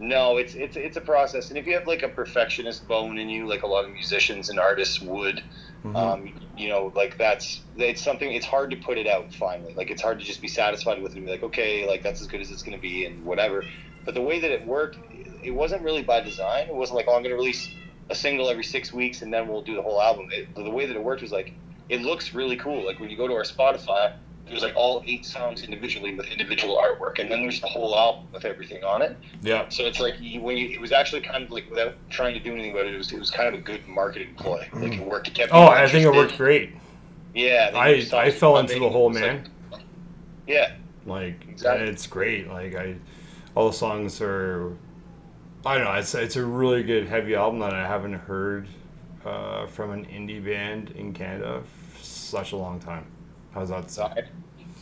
No, 0.00 0.38
it's 0.38 0.54
it's 0.56 0.76
it's 0.76 0.96
a 0.96 1.00
process, 1.00 1.50
and 1.50 1.56
if 1.56 1.68
you 1.68 1.74
have 1.74 1.86
like 1.86 2.02
a 2.02 2.08
perfectionist 2.08 2.86
bone 2.88 3.16
in 3.16 3.28
you, 3.28 3.46
like 3.46 3.62
a 3.62 3.66
lot 3.66 3.84
of 3.84 3.92
musicians 3.92 4.50
and 4.50 4.58
artists 4.58 5.00
would, 5.00 5.40
Mhm. 5.84 5.96
um, 5.96 6.34
you 6.58 6.68
know, 6.68 6.90
like 6.96 7.16
that's 7.16 7.60
it's 7.76 8.02
something. 8.02 8.32
It's 8.32 8.44
hard 8.44 8.70
to 8.72 8.76
put 8.76 8.98
it 8.98 9.06
out 9.06 9.32
finally. 9.32 9.72
Like 9.74 9.92
it's 9.92 10.02
hard 10.02 10.18
to 10.18 10.24
just 10.24 10.42
be 10.42 10.48
satisfied 10.48 11.00
with 11.00 11.12
it 11.12 11.18
and 11.18 11.26
be 11.26 11.30
like, 11.30 11.44
okay, 11.44 11.86
like 11.86 12.02
that's 12.02 12.20
as 12.20 12.26
good 12.26 12.40
as 12.40 12.50
it's 12.50 12.62
going 12.64 12.76
to 12.76 12.82
be 12.82 13.06
and 13.06 13.24
whatever. 13.24 13.62
But 14.04 14.14
the 14.14 14.20
way 14.20 14.40
that 14.40 14.50
it 14.50 14.66
worked, 14.66 14.98
it 15.44 15.52
wasn't 15.52 15.82
really 15.82 16.02
by 16.02 16.20
design. 16.20 16.66
It 16.66 16.74
wasn't 16.74 16.96
like, 16.96 17.06
oh, 17.08 17.14
I'm 17.14 17.22
going 17.22 17.30
to 17.30 17.36
release 17.36 17.70
a 18.10 18.16
single 18.16 18.50
every 18.50 18.64
six 18.64 18.92
weeks 18.92 19.22
and 19.22 19.32
then 19.32 19.46
we'll 19.46 19.62
do 19.62 19.76
the 19.76 19.82
whole 19.82 20.02
album. 20.02 20.28
It, 20.32 20.52
the 20.56 20.68
way 20.70 20.86
that 20.86 20.96
it 20.96 21.02
worked 21.02 21.22
was 21.22 21.30
like, 21.32 21.52
it 21.88 22.02
looks 22.02 22.34
really 22.34 22.56
cool. 22.56 22.84
Like 22.84 22.98
when 22.98 23.10
you 23.10 23.16
go 23.16 23.28
to 23.28 23.34
our 23.34 23.44
Spotify, 23.44 24.14
there's 24.46 24.62
like 24.62 24.74
all 24.76 25.02
eight 25.06 25.24
songs 25.24 25.62
individually 25.62 26.14
with 26.14 26.26
individual 26.26 26.76
artwork, 26.76 27.18
and 27.18 27.30
then 27.30 27.40
there's 27.42 27.60
the 27.60 27.66
whole 27.66 27.96
album 27.96 28.26
with 28.32 28.44
everything 28.44 28.84
on 28.84 29.00
it. 29.02 29.16
yeah. 29.42 29.68
So 29.70 29.84
it's 29.84 30.00
like 30.00 30.14
you, 30.20 30.40
when 30.42 30.56
you, 30.58 30.68
it 30.68 30.80
was 30.80 30.92
actually 30.92 31.22
kind 31.22 31.44
of 31.44 31.50
like 31.50 31.68
without 31.70 31.94
trying 32.10 32.34
to 32.34 32.40
do 32.40 32.52
anything 32.52 32.72
about 32.72 32.86
it, 32.86 32.94
it 32.94 32.98
was 32.98 33.12
it 33.12 33.18
was 33.18 33.30
kind 33.30 33.48
of 33.48 33.54
a 33.54 33.62
good 33.62 33.86
marketing 33.88 34.34
ploy. 34.36 34.68
Like 34.74 34.92
it 34.94 35.00
worked. 35.06 35.28
It 35.28 35.34
kept. 35.34 35.52
Oh, 35.52 35.66
I 35.68 35.88
think 35.88 36.04
it 36.04 36.10
worked 36.12 36.36
great. 36.36 36.72
Yeah, 37.34 37.70
I 37.74 38.06
I 38.12 38.30
fell 38.30 38.58
into 38.58 38.78
the 38.78 38.88
hole, 38.88 39.10
man. 39.10 39.48
like- 39.72 39.80
yeah, 40.46 40.74
Like 41.06 41.46
Exactly. 41.48 41.88
it's 41.88 42.06
great. 42.06 42.48
Like 42.48 42.74
I, 42.76 42.96
all 43.54 43.68
the 43.70 43.76
songs 43.76 44.20
are. 44.20 44.76
I 45.66 45.76
don't 45.76 45.84
know. 45.84 45.92
It's 45.94 46.14
it's 46.14 46.36
a 46.36 46.44
really 46.44 46.82
good 46.82 47.08
heavy 47.08 47.34
album 47.34 47.60
that 47.60 47.72
I 47.72 47.86
haven't 47.86 48.12
heard 48.12 48.68
uh, 49.24 49.66
from 49.68 49.90
an 49.92 50.04
indie 50.04 50.44
band 50.44 50.90
in 50.90 51.14
Canada 51.14 51.62
for 51.94 52.04
such 52.04 52.52
a 52.52 52.56
long 52.56 52.78
time. 52.78 53.06
How's 53.54 53.68
that 53.68 53.90
so 53.90 54.02
sound? 54.02 54.24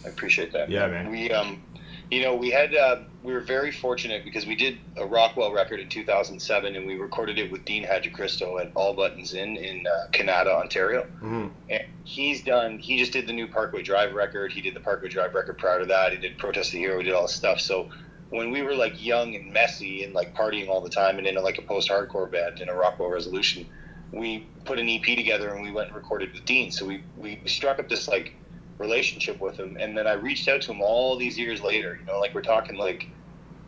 I, 0.05 0.09
appreciate 0.09 0.52
that. 0.52 0.71
Yeah, 0.71 0.87
man. 0.88 1.11
We 1.11 1.31
um, 1.31 1.62
you 2.11 2.23
know, 2.23 2.35
we 2.35 2.50
had 2.50 2.75
uh, 2.75 3.00
we 3.23 3.33
were 3.33 3.41
very 3.41 3.71
fortunate 3.71 4.25
because 4.25 4.47
we 4.47 4.55
did 4.55 4.79
a 4.97 5.07
Rockwell 5.07 5.52
record 5.52 5.81
in 5.81 5.88
2007, 5.88 6.76
and 6.76 6.87
we 6.87 6.97
recorded 6.97 7.38
it 7.38 7.50
with 7.50 7.64
Dean 7.64 7.85
Hadjicristo 7.85 8.61
at 8.61 8.73
All 8.75 8.95
Buttons 8.95 9.35
Inn 9.35 9.57
in 9.57 9.87
uh, 9.87 10.09
Canada, 10.12 10.55
Ontario. 10.55 11.05
hmm 11.21 11.49
And 11.71 11.85
he's 12.05 12.43
done. 12.43 12.79
He 12.79 12.99
just 12.99 13.12
did 13.12 13.26
the 13.26 13.33
new 13.33 13.47
Parkway 13.47 13.83
Drive 13.83 14.14
record. 14.14 14.52
He 14.52 14.61
did 14.61 14.75
the 14.75 14.81
Parkway 14.81 15.09
Drive 15.09 15.35
record 15.35 15.59
prior 15.59 15.81
to 15.81 15.87
that. 15.87 16.12
He 16.12 16.19
did 16.19 16.38
Protest 16.38 16.73
the 16.73 16.79
Hero. 16.79 16.99
He 16.99 17.05
did 17.05 17.14
all 17.14 17.23
this 17.23 17.35
stuff. 17.35 17.61
So 17.61 17.91
when 18.31 18.50
we 18.50 18.62
were 18.62 18.75
like 18.75 19.02
young 19.05 19.35
and 19.35 19.52
messy 19.52 20.05
and 20.05 20.14
like 20.14 20.35
partying 20.35 20.69
all 20.69 20.81
the 20.81 20.91
time 20.91 21.19
and 21.19 21.26
in 21.26 21.37
a, 21.37 21.41
like 21.41 21.59
a 21.59 21.62
post-hardcore 21.62 22.31
band 22.31 22.61
in 22.61 22.69
a 22.69 22.75
Rockwell 22.75 23.11
Resolution, 23.11 23.67
we 24.12 24.47
put 24.64 24.79
an 24.79 24.88
EP 24.88 25.02
together 25.02 25.50
and 25.55 25.62
we 25.62 25.71
went 25.71 25.88
and 25.88 25.97
recorded 25.97 26.33
with 26.33 26.45
Dean. 26.45 26.71
So 26.71 26.85
we 26.85 27.02
we 27.17 27.41
struck 27.47 27.79
up 27.79 27.88
this 27.88 28.09
like 28.09 28.35
relationship 28.83 29.41
with 29.41 29.57
him. 29.57 29.77
And 29.81 29.97
then 29.97 30.07
I 30.07 30.12
reached 30.12 30.49
out 30.49 30.61
to 30.62 30.73
him 30.73 30.83
all 30.83 31.17
these 31.17 31.39
years 31.39 31.62
later. 31.62 31.99
You 31.99 32.07
know, 32.07 32.19
like 32.19 32.35
we're 32.35 32.43
talking 32.43 32.77
like 32.77 33.09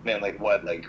man, 0.04 0.20
like 0.20 0.38
what, 0.38 0.64
like 0.64 0.86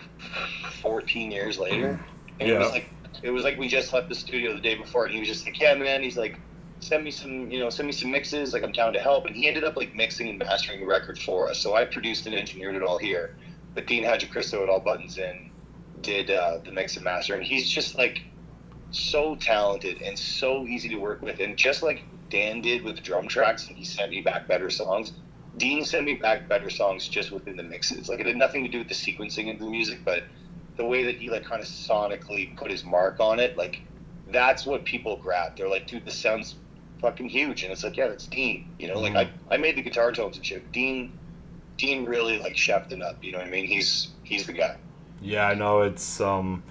14 0.81 1.31
years 1.31 1.57
later. 1.57 1.99
And 2.39 2.49
it 2.49 2.59
was 2.59 2.71
like 2.71 2.89
it 3.23 3.31
was 3.31 3.43
like 3.43 3.57
we 3.57 3.67
just 3.67 3.93
left 3.93 4.09
the 4.09 4.15
studio 4.15 4.53
the 4.53 4.61
day 4.61 4.75
before, 4.75 5.05
and 5.05 5.13
he 5.13 5.19
was 5.19 5.29
just 5.29 5.45
like, 5.45 5.59
"Yeah, 5.59 5.73
man." 5.75 6.03
He's 6.03 6.17
like, 6.17 6.37
"Send 6.81 7.03
me 7.03 7.11
some, 7.11 7.49
you 7.49 7.59
know, 7.59 7.69
send 7.69 7.87
me 7.87 7.93
some 7.93 8.11
mixes. 8.11 8.53
Like 8.53 8.63
I'm 8.63 8.73
down 8.73 8.93
to 8.93 8.99
help." 8.99 9.25
And 9.25 9.35
he 9.35 9.47
ended 9.47 9.63
up 9.63 9.77
like 9.77 9.95
mixing 9.95 10.27
and 10.27 10.37
mastering 10.37 10.81
the 10.81 10.85
record 10.85 11.17
for 11.17 11.49
us. 11.49 11.59
So 11.59 11.75
I 11.75 11.85
produced 11.85 12.25
and 12.25 12.35
engineered 12.35 12.75
it 12.75 12.83
all 12.83 12.97
here, 12.97 13.35
but 13.73 13.87
Dean 13.87 14.03
Hadjicristo 14.03 14.63
at 14.63 14.69
All 14.69 14.81
Buttons 14.81 15.17
in 15.17 15.49
did 16.01 16.29
uh, 16.29 16.59
the 16.63 16.71
mix 16.71 16.97
and 16.97 17.05
master, 17.05 17.35
and 17.35 17.43
he's 17.43 17.69
just 17.69 17.97
like 17.97 18.21
so 18.91 19.35
talented 19.35 20.01
and 20.01 20.19
so 20.19 20.65
easy 20.67 20.89
to 20.89 20.97
work 20.97 21.21
with, 21.21 21.39
and 21.39 21.55
just 21.55 21.83
like 21.83 22.03
Dan 22.35 22.59
did 22.59 22.83
with 22.83 23.01
drum 23.01 23.29
tracks, 23.29 23.69
and 23.69 23.77
he 23.77 23.85
sent 23.85 24.11
me 24.11 24.19
back 24.19 24.45
better 24.45 24.69
songs. 24.69 25.13
Dean 25.55 25.85
sent 25.85 26.05
me 26.05 26.15
back 26.15 26.49
better 26.49 26.69
songs 26.69 27.07
just 27.07 27.31
within 27.31 27.55
the 27.55 27.63
mixes. 27.63 28.09
Like 28.09 28.19
it 28.19 28.25
had 28.25 28.35
nothing 28.35 28.65
to 28.65 28.69
do 28.69 28.79
with 28.79 28.89
the 28.89 28.93
sequencing 28.93 29.49
of 29.53 29.57
the 29.57 29.65
music, 29.65 29.99
but 30.03 30.23
the 30.75 30.83
way 30.83 31.05
that 31.05 31.15
he 31.15 31.29
like 31.29 31.45
kind 31.45 31.61
of 31.61 31.67
sonically 31.69 32.53
put 32.57 32.69
his 32.69 32.83
mark 32.83 33.21
on 33.21 33.39
it, 33.39 33.55
like 33.55 33.83
that's 34.27 34.65
what 34.65 34.83
people 34.83 35.15
grab. 35.15 35.55
They're 35.55 35.69
like, 35.69 35.87
dude, 35.87 36.03
this 36.03 36.15
sounds 36.15 36.55
fucking 36.99 37.29
huge, 37.29 37.63
and 37.63 37.71
it's 37.71 37.85
like, 37.85 37.95
yeah, 37.95 38.09
that's 38.09 38.27
Dean. 38.27 38.69
You 38.79 38.89
know, 38.89 38.99
like 38.99 39.15
I, 39.15 39.29
I 39.49 39.55
made 39.55 39.77
the 39.77 39.81
guitar 39.81 40.11
tones 40.11 40.35
and 40.35 40.45
shit. 40.45 40.73
Dean, 40.73 41.17
Dean 41.77 42.03
really 42.03 42.37
like 42.37 42.55
chefed 42.55 42.91
it 42.91 43.01
up. 43.01 43.23
You 43.23 43.31
know 43.31 43.37
what 43.37 43.47
I 43.47 43.49
mean? 43.49 43.65
He's 43.65 44.09
he's 44.23 44.45
the 44.45 44.51
guy. 44.51 44.75
Yeah, 45.21 45.47
I 45.47 45.53
know 45.53 45.83
it's 45.83 46.19
um, 46.19 46.63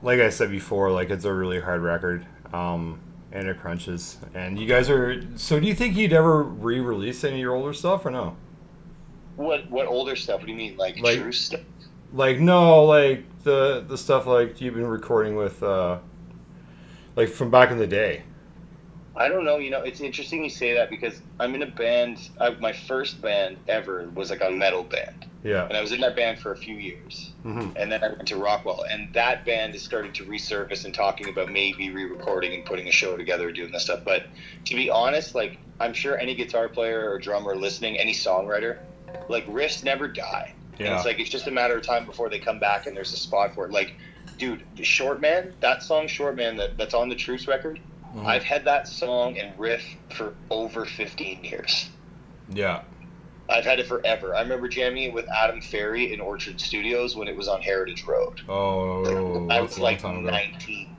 like 0.00 0.20
I 0.20 0.28
said 0.28 0.52
before, 0.52 0.92
like 0.92 1.10
it's 1.10 1.24
a 1.24 1.34
really 1.34 1.58
hard 1.58 1.80
record. 1.80 2.24
Um, 2.52 3.00
and 3.32 3.48
it 3.48 3.60
crunches. 3.60 4.18
And 4.34 4.58
you 4.58 4.66
guys 4.66 4.88
are. 4.90 5.22
So, 5.36 5.60
do 5.60 5.66
you 5.66 5.74
think 5.74 5.96
you'd 5.96 6.12
ever 6.12 6.42
re-release 6.42 7.24
any 7.24 7.34
of 7.34 7.40
your 7.40 7.54
older 7.54 7.72
stuff 7.72 8.04
or 8.06 8.10
no? 8.10 8.36
What 9.36 9.70
what 9.70 9.86
older 9.86 10.16
stuff? 10.16 10.40
What 10.40 10.46
do 10.46 10.52
you 10.52 10.58
mean, 10.58 10.76
like, 10.76 10.98
Like- 11.00 11.20
true 11.20 11.32
stuff? 11.32 11.60
Like 12.12 12.40
no, 12.40 12.84
like 12.84 13.24
the 13.42 13.84
the 13.86 13.98
stuff 13.98 14.26
like 14.26 14.60
you've 14.62 14.74
been 14.74 14.86
recording 14.86 15.36
with, 15.36 15.62
uh, 15.62 15.98
like 17.16 17.28
from 17.28 17.50
back 17.50 17.70
in 17.70 17.76
the 17.78 17.86
day. 17.86 18.22
I 19.14 19.28
don't 19.28 19.44
know. 19.44 19.58
You 19.58 19.70
know, 19.70 19.82
it's 19.82 20.00
interesting 20.00 20.42
you 20.42 20.48
say 20.48 20.72
that 20.74 20.88
because 20.90 21.20
I'm 21.38 21.54
in 21.54 21.62
a 21.62 21.66
band. 21.66 22.30
I, 22.40 22.50
my 22.50 22.72
first 22.72 23.20
band 23.20 23.58
ever 23.68 24.08
was 24.14 24.30
like 24.30 24.42
a 24.42 24.50
metal 24.50 24.84
band, 24.84 25.26
Yeah. 25.44 25.66
and 25.66 25.76
I 25.76 25.80
was 25.80 25.92
in 25.92 26.00
that 26.00 26.16
band 26.16 26.38
for 26.40 26.52
a 26.52 26.56
few 26.56 26.74
years. 26.74 27.30
hmm 27.42 27.70
and 27.76 27.90
then 27.92 28.02
I 28.02 28.08
went 28.08 28.26
to 28.28 28.36
Rockwell, 28.36 28.84
and 28.90 29.12
that 29.14 29.44
band 29.46 29.74
is 29.74 29.82
starting 29.82 30.12
to 30.14 30.24
resurface 30.24 30.84
and 30.84 30.92
talking 30.92 31.28
about 31.28 31.50
maybe 31.52 31.90
re-recording 31.90 32.54
and 32.54 32.64
putting 32.64 32.88
a 32.88 32.92
show 32.92 33.16
together, 33.16 33.52
doing 33.52 33.70
this 33.72 33.84
stuff. 33.84 34.00
But 34.04 34.24
to 34.66 34.74
be 34.74 34.90
honest, 34.90 35.34
like 35.34 35.58
I'm 35.80 35.92
sure 35.92 36.18
any 36.18 36.34
guitar 36.34 36.68
player 36.68 37.08
or 37.10 37.18
drummer 37.18 37.54
listening, 37.54 37.98
any 37.98 38.12
songwriter, 38.12 38.78
like 39.28 39.46
riffs 39.46 39.84
never 39.84 40.08
die. 40.08 40.52
And 40.72 40.80
Yeah. 40.80 40.96
it's 40.96 41.04
like 41.04 41.18
it's 41.20 41.30
just 41.30 41.46
a 41.46 41.50
matter 41.52 41.76
of 41.76 41.82
time 41.86 42.04
before 42.06 42.28
they 42.28 42.38
come 42.40 42.58
back 42.58 42.86
and 42.86 42.96
there's 42.96 43.12
a 43.12 43.16
spot 43.16 43.54
for 43.54 43.64
it. 43.66 43.70
Like, 43.72 43.94
dude, 44.38 44.62
the 44.76 44.84
Short 44.84 45.20
Man, 45.20 45.54
that 45.60 45.82
song 45.82 46.08
Short 46.08 46.34
Man 46.36 46.56
that, 46.56 46.76
that's 46.76 46.94
on 46.94 47.08
the 47.08 47.14
Truce 47.16 47.46
record, 47.46 47.78
Mhm. 48.14 48.24
I've 48.26 48.42
had 48.44 48.64
that 48.64 48.88
song 48.88 49.38
and 49.38 49.56
riff 49.58 49.84
for 50.10 50.34
over 50.50 50.84
15 50.84 51.44
years. 51.44 51.90
Yeah. 52.48 52.82
I've 53.48 53.64
had 53.64 53.80
it 53.80 53.86
forever. 53.86 54.34
I 54.34 54.42
remember 54.42 54.68
jamming 54.68 55.04
it 55.04 55.12
with 55.12 55.26
Adam 55.28 55.60
Ferry 55.60 56.12
in 56.12 56.20
Orchard 56.20 56.60
Studios 56.60 57.16
when 57.16 57.28
it 57.28 57.36
was 57.36 57.48
on 57.48 57.62
Heritage 57.62 58.04
Road. 58.04 58.42
Oh, 58.48 59.46
I 59.48 59.60
that's 59.60 59.76
was 59.76 59.78
like. 59.78 60.02
19. 60.04 60.94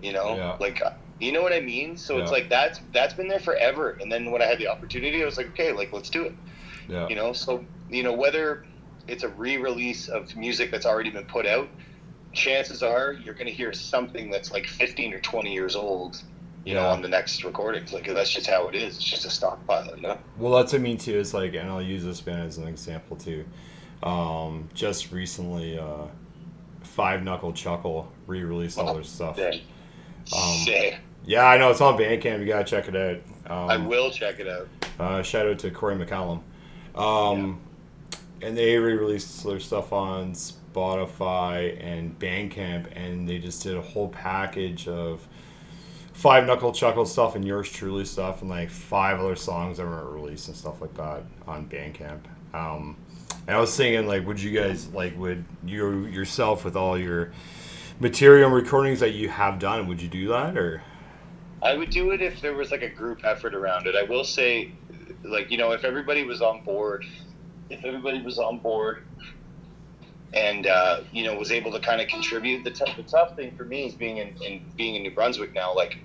You 0.00 0.12
know, 0.12 0.36
Yeah. 0.36 0.56
like 0.60 0.80
uh, 0.80 0.92
you 1.18 1.32
know 1.32 1.42
what 1.42 1.52
I 1.52 1.60
mean. 1.60 1.96
So 1.96 2.18
it's 2.18 2.30
like 2.30 2.48
that's 2.48 2.80
that's 2.92 3.14
been 3.14 3.26
there 3.26 3.40
forever. 3.40 3.98
And 4.00 4.10
then 4.12 4.30
when 4.30 4.40
I 4.40 4.44
had 4.44 4.58
the 4.58 4.68
opportunity, 4.68 5.20
I 5.22 5.24
was 5.26 5.36
like, 5.36 5.48
okay, 5.48 5.72
like 5.72 5.92
let's 5.92 6.08
do 6.10 6.22
it. 6.24 6.34
Yeah. 6.88 7.08
You 7.08 7.16
know, 7.16 7.32
so 7.32 7.64
you 7.90 8.04
know 8.04 8.12
whether 8.12 8.64
it's 9.08 9.24
a 9.24 9.28
re-release 9.28 10.08
of 10.08 10.36
music 10.36 10.70
that's 10.70 10.86
already 10.86 11.10
been 11.10 11.24
put 11.24 11.46
out, 11.46 11.68
chances 12.32 12.82
are 12.82 13.12
you're 13.12 13.34
going 13.34 13.46
to 13.46 13.52
hear 13.52 13.72
something 13.72 14.30
that's 14.30 14.52
like 14.52 14.66
15 14.66 15.14
or 15.14 15.20
20 15.20 15.52
years 15.52 15.74
old. 15.74 16.22
You 16.64 16.74
know, 16.74 16.86
on 16.88 17.00
the 17.00 17.08
next 17.08 17.44
recordings, 17.44 17.92
like 17.92 18.06
that's 18.06 18.30
just 18.30 18.46
how 18.46 18.68
it 18.68 18.74
is. 18.74 18.96
It's 18.96 19.04
just 19.04 19.24
a 19.24 19.30
stockpile, 19.30 19.94
you 19.96 20.02
know. 20.02 20.18
Well, 20.36 20.52
that's 20.52 20.72
what 20.72 20.80
I 20.80 20.82
mean 20.82 20.98
too. 20.98 21.18
Is 21.18 21.32
like, 21.32 21.54
and 21.54 21.70
I'll 21.70 21.80
use 21.80 22.04
this 22.04 22.20
band 22.20 22.42
as 22.42 22.58
an 22.58 22.68
example 22.68 23.16
too. 23.16 23.44
Um, 24.02 24.68
just 24.74 25.10
recently, 25.10 25.78
uh, 25.78 26.06
Five 26.82 27.22
Knuckle 27.22 27.52
Chuckle 27.52 28.10
re-released 28.26 28.78
all 28.78 28.92
their 28.94 29.02
stuff. 29.04 29.38
Yeah. 29.38 29.50
Um, 30.36 30.94
Yeah, 31.24 31.44
I 31.46 31.58
know 31.58 31.70
it's 31.70 31.80
on 31.80 31.96
Bandcamp. 31.98 32.40
You 32.40 32.46
gotta 32.46 32.64
check 32.64 32.88
it 32.88 32.96
out. 32.96 33.16
Um, 33.50 33.70
I 33.70 33.76
will 33.76 34.10
check 34.10 34.40
it 34.40 34.48
out. 34.48 34.68
Uh, 34.98 35.22
shout 35.22 35.46
out 35.46 35.58
to 35.60 35.70
Corey 35.70 35.96
McCallum. 35.96 36.42
Um, 36.94 37.60
And 38.42 38.56
they 38.56 38.76
re-released 38.76 39.42
their 39.44 39.58
stuff 39.60 39.92
on 39.92 40.32
Spotify 40.32 41.76
and 41.84 42.16
Bandcamp, 42.18 42.86
and 42.94 43.28
they 43.28 43.38
just 43.38 43.62
did 43.62 43.76
a 43.76 43.80
whole 43.82 44.08
package 44.08 44.86
of 44.86 45.26
five 46.18 46.44
knuckle 46.44 46.72
chuckle 46.72 47.06
stuff 47.06 47.36
and 47.36 47.44
yours 47.46 47.70
truly 47.70 48.04
stuff, 48.04 48.40
and 48.40 48.50
like 48.50 48.70
five 48.70 49.20
other 49.20 49.36
songs 49.36 49.76
that 49.76 49.86
weren't 49.86 50.10
released 50.10 50.48
and 50.48 50.56
stuff 50.56 50.80
like 50.80 50.92
that 50.94 51.22
on 51.46 51.68
Bandcamp. 51.68 52.18
Um, 52.52 52.96
and 53.46 53.56
I 53.56 53.60
was 53.60 53.76
thinking, 53.76 54.08
like, 54.08 54.26
would 54.26 54.40
you 54.40 54.50
guys 54.50 54.88
like, 54.88 55.16
would 55.16 55.44
you 55.64 56.06
yourself 56.06 56.64
with 56.64 56.74
all 56.74 56.98
your 56.98 57.32
material 58.00 58.46
and 58.46 58.54
recordings 58.54 58.98
that 58.98 59.12
you 59.12 59.28
have 59.28 59.60
done, 59.60 59.86
would 59.86 60.02
you 60.02 60.08
do 60.08 60.26
that 60.28 60.58
or? 60.58 60.82
I 61.62 61.74
would 61.74 61.90
do 61.90 62.10
it 62.10 62.20
if 62.20 62.40
there 62.40 62.54
was 62.54 62.72
like 62.72 62.82
a 62.82 62.88
group 62.88 63.24
effort 63.24 63.54
around 63.54 63.86
it. 63.86 63.94
I 63.94 64.02
will 64.02 64.24
say, 64.24 64.72
like 65.22 65.52
you 65.52 65.56
know, 65.56 65.70
if 65.70 65.84
everybody 65.84 66.24
was 66.24 66.42
on 66.42 66.64
board, 66.64 67.04
if 67.70 67.84
everybody 67.84 68.22
was 68.22 68.40
on 68.40 68.58
board, 68.58 69.04
and 70.34 70.66
uh, 70.66 71.02
you 71.12 71.22
know 71.22 71.36
was 71.36 71.52
able 71.52 71.70
to 71.70 71.78
kind 71.78 72.00
of 72.00 72.08
contribute. 72.08 72.64
The, 72.64 72.72
t- 72.72 72.92
the 72.96 73.04
tough 73.04 73.36
thing 73.36 73.56
for 73.56 73.64
me 73.64 73.86
is 73.86 73.94
being 73.94 74.16
in, 74.16 74.36
in 74.42 74.64
being 74.76 74.96
in 74.96 75.02
New 75.02 75.12
Brunswick 75.12 75.54
now. 75.54 75.72
Like 75.74 75.98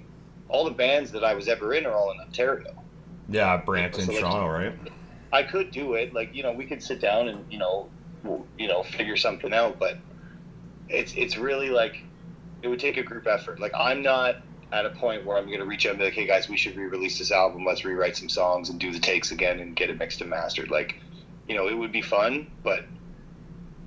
all 0.50 0.66
the 0.66 0.72
bands 0.72 1.12
that 1.12 1.24
I 1.24 1.34
was 1.34 1.48
ever 1.48 1.74
in 1.74 1.86
are 1.86 1.94
all 1.94 2.12
in 2.12 2.20
Ontario. 2.20 2.74
Yeah, 3.30 3.58
Brampton, 3.58 4.06
So, 4.06 4.12
like- 4.12 4.22
Toronto, 4.22 4.48
right? 4.48 4.74
I 5.32 5.42
could 5.44 5.72
do 5.72 5.94
it. 5.96 6.14
Like 6.14 6.36
you 6.36 6.44
know, 6.44 6.52
we 6.52 6.66
could 6.66 6.84
sit 6.84 7.02
down 7.02 7.28
and 7.28 7.52
you 7.52 7.58
know, 7.58 7.90
you 8.58 8.68
know, 8.68 8.84
figure 8.84 9.18
something 9.18 9.52
out. 9.54 9.80
But 9.80 9.98
it's 10.90 11.14
it's 11.16 11.38
really 11.38 11.70
like 11.70 12.04
it 12.62 12.68
would 12.68 12.80
take 12.80 12.98
a 12.98 13.04
group 13.04 13.26
effort. 13.26 13.60
Like 13.60 13.72
I'm 13.76 14.04
not 14.04 14.38
at 14.72 14.86
a 14.86 14.92
point 14.92 15.26
where 15.26 15.38
I'm 15.38 15.48
going 15.48 15.60
to 15.60 15.66
reach 15.66 15.86
out 15.86 15.92
and 15.92 16.00
be 16.00 16.06
like, 16.06 16.14
hey 16.14 16.26
guys, 16.26 16.50
we 16.50 16.58
should 16.58 16.76
re-release 16.76 17.20
this 17.20 17.32
album. 17.32 17.64
Let's 17.64 17.86
rewrite 17.86 18.18
some 18.18 18.30
songs 18.30 18.70
and 18.70 18.80
do 18.80 18.92
the 18.92 19.00
takes 19.00 19.32
again 19.32 19.60
and 19.60 19.76
get 19.76 19.90
it 19.92 20.00
mixed 20.00 20.22
and 20.22 20.32
mastered. 20.32 20.72
Like, 20.72 21.00
you 21.48 21.56
know, 21.56 21.68
it 21.68 21.78
would 21.78 21.92
be 21.92 22.02
fun, 22.02 22.50
but. 22.64 22.86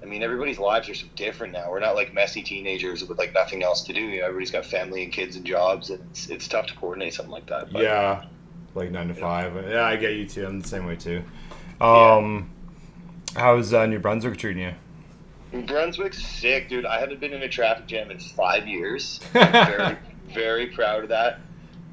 I 0.06 0.08
mean, 0.08 0.22
everybody's 0.22 0.60
lives 0.60 0.88
are 0.88 0.94
so 0.94 1.06
different 1.16 1.52
now. 1.52 1.68
We're 1.68 1.80
not 1.80 1.96
like 1.96 2.14
messy 2.14 2.40
teenagers 2.40 3.04
with 3.04 3.18
like 3.18 3.34
nothing 3.34 3.64
else 3.64 3.82
to 3.84 3.92
do. 3.92 4.00
You 4.00 4.20
know, 4.20 4.26
everybody's 4.26 4.52
got 4.52 4.64
family 4.64 5.02
and 5.02 5.12
kids 5.12 5.34
and 5.34 5.44
jobs, 5.44 5.90
and 5.90 6.00
it's, 6.12 6.30
it's 6.30 6.46
tough 6.46 6.66
to 6.66 6.76
coordinate 6.76 7.12
something 7.12 7.32
like 7.32 7.46
that. 7.46 7.72
But 7.72 7.82
yeah, 7.82 8.24
like 8.76 8.92
nine 8.92 9.08
to 9.08 9.14
five. 9.14 9.56
Yeah, 9.68 9.84
I 9.84 9.96
get 9.96 10.12
you 10.12 10.24
too. 10.24 10.46
I'm 10.46 10.60
the 10.60 10.68
same 10.68 10.86
way 10.86 10.94
too. 10.94 11.24
Um, 11.80 12.48
how's 13.34 13.74
uh, 13.74 13.86
New 13.86 13.98
Brunswick 13.98 14.38
treating 14.38 14.62
you? 14.62 14.74
New 15.52 15.66
Brunswick's 15.66 16.24
sick, 16.24 16.68
dude. 16.68 16.86
I 16.86 17.00
haven't 17.00 17.18
been 17.18 17.32
in 17.32 17.42
a 17.42 17.48
traffic 17.48 17.86
jam 17.86 18.12
in 18.12 18.20
five 18.20 18.68
years. 18.68 19.18
very, 19.32 19.96
very 20.32 20.66
proud 20.68 21.02
of 21.02 21.08
that. 21.08 21.40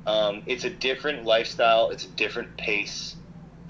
Um, 0.06 0.44
it's 0.46 0.66
a 0.66 0.70
different 0.70 1.26
lifestyle. 1.26 1.90
It's 1.90 2.06
a 2.06 2.10
different 2.10 2.56
pace. 2.58 3.16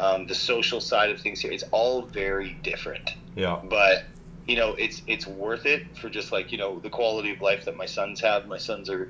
Um, 0.01 0.27
the 0.27 0.35
social 0.35 0.81
side 0.81 1.11
of 1.11 1.21
things 1.21 1.39
here, 1.39 1.51
it's 1.53 1.63
all 1.71 2.01
very 2.01 2.57
different. 2.61 3.11
yeah, 3.35 3.61
But 3.63 4.05
you 4.47 4.55
know, 4.55 4.75
it's 4.77 5.01
it's 5.07 5.25
worth 5.25 5.65
it 5.65 5.97
for 5.97 6.09
just 6.09 6.31
like 6.31 6.51
you 6.51 6.57
know 6.57 6.79
the 6.79 6.89
quality 6.89 7.31
of 7.31 7.41
life 7.41 7.65
that 7.65 7.77
my 7.77 7.85
sons 7.85 8.21
have. 8.21 8.47
My 8.47 8.57
sons 8.57 8.89
are 8.89 9.09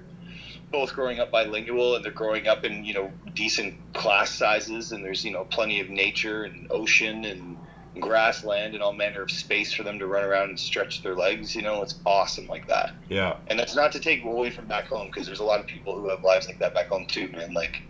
both 0.72 0.94
growing 0.94 1.20
up 1.20 1.32
bilingual, 1.32 1.96
and 1.96 2.04
they're 2.04 2.12
growing 2.12 2.48
up 2.48 2.64
in 2.64 2.84
you 2.84 2.94
know 2.94 3.12
decent 3.34 3.76
class 3.94 4.32
sizes, 4.32 4.92
and 4.92 5.04
there's 5.04 5.24
you 5.24 5.32
know 5.32 5.46
plenty 5.46 5.80
of 5.80 5.90
nature 5.90 6.44
and 6.44 6.68
ocean 6.70 7.26
and 7.26 7.58
grassland 8.00 8.74
and 8.74 8.82
all 8.82 8.94
manner 8.94 9.22
of 9.22 9.30
space 9.30 9.72
for 9.72 9.84
them 9.84 10.00
to 10.00 10.08
run 10.08 10.24
around 10.24 10.50
and 10.50 10.60
stretch 10.60 11.04
their 11.04 11.16
legs. 11.16 11.56
You 11.56 11.62
know, 11.62 11.82
it's 11.82 12.00
awesome 12.06 12.48
like 12.48 12.68
that. 12.68 12.92
yeah, 13.10 13.38
And 13.48 13.60
that's 13.60 13.76
not 13.76 13.92
to 13.92 14.00
take 14.00 14.24
away 14.24 14.50
from 14.50 14.66
back 14.66 14.86
home 14.86 15.08
because 15.08 15.28
there's 15.28 15.40
a 15.40 15.44
lot 15.44 15.60
of 15.60 15.68
people 15.68 16.00
who 16.00 16.10
have 16.10 16.24
lives 16.24 16.48
like 16.48 16.60
that 16.60 16.74
back 16.74 16.88
home 16.88 17.06
too, 17.08 17.28
man. 17.30 17.54
Like, 17.54 17.82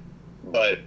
but 0.44 0.80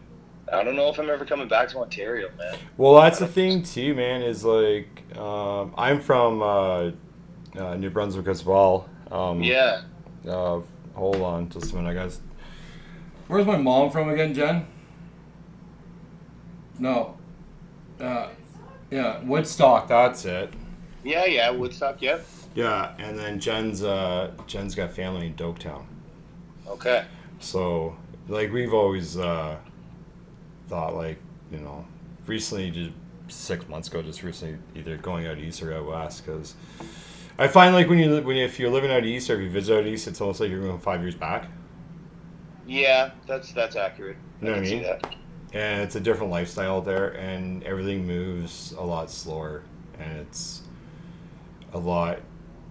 I 0.53 0.63
don't 0.63 0.77
know 0.77 0.89
if 0.89 0.99
I'm 0.99 1.11
ever 1.11 1.25
coming 1.25 1.49
back 1.49 1.69
to 1.71 1.79
Ontario, 1.79 2.31
man. 2.39 2.57
Well, 2.77 2.95
that's 3.01 3.19
the 3.19 3.27
thing 3.27 3.63
too, 3.63 3.95
man. 3.95 4.23
Is 4.23 4.45
like 4.45 5.03
um, 5.17 5.75
I'm 5.77 6.01
from 6.01 6.43
uh, 6.43 6.91
uh, 7.59 7.75
New 7.77 7.91
Brunswick 7.91 8.29
as 8.29 8.45
well. 8.45 8.89
Um, 9.11 9.43
Yeah. 9.43 9.83
Uh, 10.27 10.61
hold 10.95 11.17
on, 11.23 11.49
just 11.49 11.73
a 11.73 11.77
minute, 11.77 11.95
guys. 11.95 12.21
Where's 13.29 13.47
my 13.47 13.57
mom 13.57 13.91
from 13.91 14.09
again, 14.09 14.35
Jen? 14.35 14.67
No. 16.79 17.17
Uh, 18.01 18.29
yeah, 18.91 19.23
Woodstock. 19.25 19.89
That's 19.89 20.25
it. 20.25 20.53
Yeah, 21.05 21.25
yeah, 21.25 21.51
Woodstock, 21.51 22.03
yep. 22.03 22.27
Yeah, 22.55 22.95
and 22.99 23.19
then 23.19 23.39
Jen's 23.41 23.83
uh, 23.83 24.33
Jen's 24.47 24.75
got 24.75 24.93
family 24.93 25.27
in 25.27 25.35
Doaktown. 25.35 25.85
Okay. 26.67 27.05
So, 27.39 27.97
like, 28.29 28.53
we've 28.53 28.73
always 28.73 29.17
uh, 29.17 29.57
thought, 30.69 30.95
like, 30.95 31.19
you 31.51 31.59
know, 31.59 31.85
recently, 32.27 32.71
just 32.71 32.93
six 33.29 33.69
months 33.69 33.89
ago, 33.89 34.03
just 34.03 34.23
recently, 34.23 34.59
either 34.75 34.97
going 34.97 35.27
out 35.27 35.39
east 35.39 35.63
or 35.63 35.75
out 35.75 35.87
west, 35.87 36.25
because 36.25 36.55
I 37.39 37.49
find 37.49 37.75
like 37.75 37.89
when 37.89 37.99
you 37.99 38.21
when 38.23 38.37
you, 38.37 38.45
if 38.45 38.59
you're 38.59 38.71
living 38.71 38.91
out 38.91 39.05
east 39.05 39.29
or 39.31 39.35
if 39.35 39.41
you 39.43 39.51
visit 39.51 39.79
out 39.79 39.87
east, 39.87 40.07
it's 40.09 40.21
almost 40.21 40.41
like 40.41 40.51
you're 40.51 40.61
going 40.61 40.79
five 40.79 41.03
years 41.03 41.15
back. 41.15 41.49
Yeah, 42.67 43.11
that's 43.27 43.53
that's 43.53 43.77
accurate. 43.77 44.17
You 44.41 44.49
know 44.49 44.55
what 44.55 44.67
I 44.67 44.69
mean? 44.69 44.83
that. 44.83 45.15
and 45.53 45.83
it's 45.83 45.95
a 45.97 46.01
different 46.01 46.31
lifestyle 46.33 46.83
there 46.83 47.11
and 47.11 47.63
everything 47.65 48.07
moves 48.07 48.73
a 48.73 48.83
lot 48.83 49.11
slower 49.11 49.63
and 49.99 50.19
it's 50.19 50.63
a 51.73 51.79
lot 51.79 52.19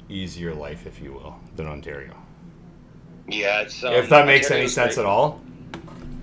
easier 0.10 0.54
life 0.54 0.86
if 0.86 1.02
you 1.02 1.14
will 1.14 1.40
than 1.56 1.66
ontario 1.68 2.16
Yeah, 3.28 3.62
it's. 3.62 3.84
Um, 3.84 3.94
if 3.94 4.10
that 4.10 4.26
makes 4.28 4.52
any 4.52 4.68
sense 4.68 4.96
great. 4.96 5.04
at 5.04 5.10
all 5.10 5.42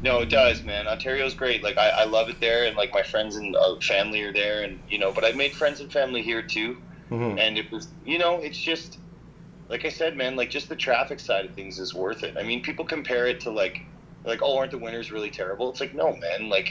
No, 0.03 0.21
it 0.21 0.29
does, 0.31 0.63
man. 0.65 0.87
Ontario's 0.89 1.35
great. 1.35 1.63
Like 1.63 1.79
I, 1.79 1.91
I 1.91 2.05
love 2.05 2.29
it 2.29 2.41
there, 2.41 2.67
and 2.67 2.77
like 2.77 2.93
my 2.93 3.03
friends 3.05 3.37
and 3.37 3.55
uh, 3.57 3.77
family 3.81 4.21
are 4.23 4.33
there, 4.33 4.63
and 4.65 4.83
you 4.89 4.99
know. 4.99 5.13
But 5.13 5.25
I've 5.25 5.37
made 5.37 5.55
friends 5.55 5.81
and 5.81 5.91
family 5.93 6.23
here 6.23 6.43
too, 6.43 6.77
Mhm. 7.11 7.39
and 7.41 7.57
it 7.59 7.71
was, 7.73 7.95
you 8.05 8.19
know, 8.19 8.41
it's 8.41 8.59
just, 8.61 8.99
like 9.69 9.85
I 9.87 9.91
said, 9.91 10.17
man. 10.17 10.37
Like 10.37 10.51
just 10.51 10.69
the 10.69 10.77
traffic 10.77 11.21
side 11.21 11.47
of 11.47 11.55
things 11.55 11.79
is 11.79 11.95
worth 11.95 12.25
it. 12.25 12.37
I 12.39 12.45
mean, 12.45 12.63
people 12.63 12.85
compare 12.87 13.27
it 13.29 13.41
to 13.43 13.51
like, 13.53 13.79
like, 14.25 14.41
oh, 14.43 14.59
aren't 14.59 14.73
the 14.73 14.79
winters 14.79 15.13
really 15.13 15.31
terrible? 15.31 15.71
It's 15.71 15.81
like, 15.81 15.95
no, 15.95 16.17
man. 16.17 16.49
Like, 16.51 16.69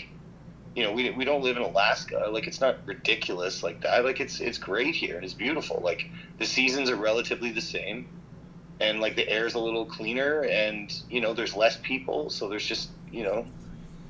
you 0.76 0.84
know, 0.84 0.94
we, 0.94 1.12
we 1.12 1.26
don't 1.26 1.44
live 1.44 1.58
in 1.58 1.64
Alaska. 1.64 2.30
Like, 2.32 2.48
it's 2.48 2.62
not 2.62 2.80
ridiculous 2.86 3.64
like 3.64 3.82
that. 3.82 4.06
Like, 4.06 4.22
it's 4.22 4.40
it's 4.42 4.58
great 4.60 4.96
here 4.96 5.16
and 5.18 5.26
it's 5.26 5.34
beautiful. 5.36 5.82
Like, 5.84 6.04
the 6.40 6.46
seasons 6.46 6.90
are 6.92 6.98
relatively 6.98 7.52
the 7.52 7.62
same, 7.62 8.10
and 8.80 9.00
like 9.00 9.16
the 9.16 9.30
air's 9.30 9.54
a 9.56 9.60
little 9.60 9.86
cleaner, 9.86 10.44
and 10.46 10.92
you 11.10 11.22
know, 11.22 11.34
there's 11.34 11.56
less 11.56 11.78
people, 11.84 12.30
so 12.30 12.50
there's 12.50 12.66
just 12.66 12.92
you 13.12 13.24
know, 13.24 13.46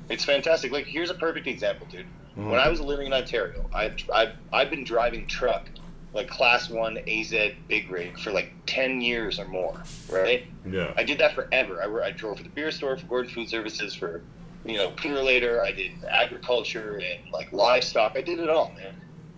it's 0.08 0.24
fantastic. 0.24 0.72
Like, 0.72 0.86
here's 0.86 1.10
a 1.10 1.14
perfect 1.14 1.46
example, 1.46 1.86
dude. 1.90 2.06
Mhm. 2.36 2.50
When 2.50 2.60
I 2.60 2.68
was 2.68 2.80
living 2.80 3.06
in 3.06 3.12
Ontario, 3.12 3.68
I 3.74 3.92
I've, 4.12 4.32
I've 4.52 4.70
been 4.70 4.84
driving 4.84 5.26
truck, 5.26 5.68
like 6.14 6.28
Class 6.28 6.70
One 6.70 6.98
AZ 7.06 7.34
big 7.68 7.90
rig 7.90 8.18
for 8.18 8.30
like 8.32 8.52
ten 8.66 9.00
years 9.00 9.38
or 9.38 9.46
more, 9.46 9.82
right? 10.10 10.44
yeah 10.66 10.92
I 10.96 11.02
did 11.04 11.18
that 11.18 11.34
forever. 11.34 11.82
I, 11.82 12.06
I 12.06 12.10
drove 12.10 12.38
for 12.38 12.42
the 12.42 12.48
beer 12.48 12.70
store, 12.70 12.96
for 12.96 13.06
Gordon 13.06 13.30
Food 13.32 13.48
Services, 13.48 13.94
for 13.94 14.22
you 14.64 14.76
know 14.76 14.92
Later. 15.04 15.62
I 15.62 15.72
did 15.72 15.92
agriculture 16.08 16.96
and 17.04 17.30
like 17.32 17.52
livestock. 17.52 18.12
I 18.16 18.22
did 18.22 18.38
it 18.38 18.48
all, 18.48 18.72
man. 18.76 18.94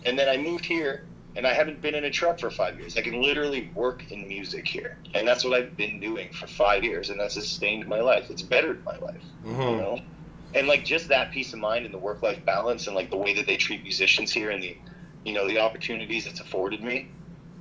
And 0.06 0.18
then 0.18 0.28
I 0.28 0.36
moved 0.36 0.64
here, 0.66 1.04
and 1.36 1.46
I 1.46 1.52
haven't 1.52 1.80
been 1.80 1.94
in 1.94 2.04
a 2.04 2.10
truck 2.10 2.38
for 2.38 2.50
five 2.50 2.78
years. 2.78 2.96
I 2.96 3.02
can 3.02 3.20
literally 3.20 3.70
work 3.74 4.10
in 4.10 4.28
music 4.28 4.66
here, 4.66 4.96
and 5.14 5.26
that's 5.26 5.44
what 5.44 5.54
I've 5.54 5.76
been 5.76 6.00
doing 6.00 6.28
for 6.32 6.46
five 6.46 6.84
years, 6.84 7.10
and 7.10 7.18
that's 7.18 7.34
sustained 7.34 7.86
my 7.88 8.00
life. 8.00 8.30
It's 8.30 8.42
bettered 8.42 8.84
my 8.84 8.96
life, 8.98 9.24
you 9.44 9.52
Mhm. 9.54 9.78
know. 9.78 10.00
And 10.54 10.68
like 10.68 10.84
just 10.84 11.08
that 11.08 11.32
peace 11.32 11.52
of 11.52 11.58
mind 11.58 11.84
and 11.84 11.92
the 11.92 11.98
work-life 11.98 12.44
balance, 12.44 12.86
and 12.86 12.94
like 12.94 13.10
the 13.10 13.16
way 13.16 13.34
that 13.34 13.46
they 13.46 13.56
treat 13.56 13.82
musicians 13.82 14.32
here, 14.32 14.50
and 14.50 14.62
the 14.62 14.76
you 15.24 15.32
know 15.32 15.48
the 15.48 15.58
opportunities 15.58 16.26
it's 16.26 16.40
afforded 16.40 16.82
me. 16.82 17.08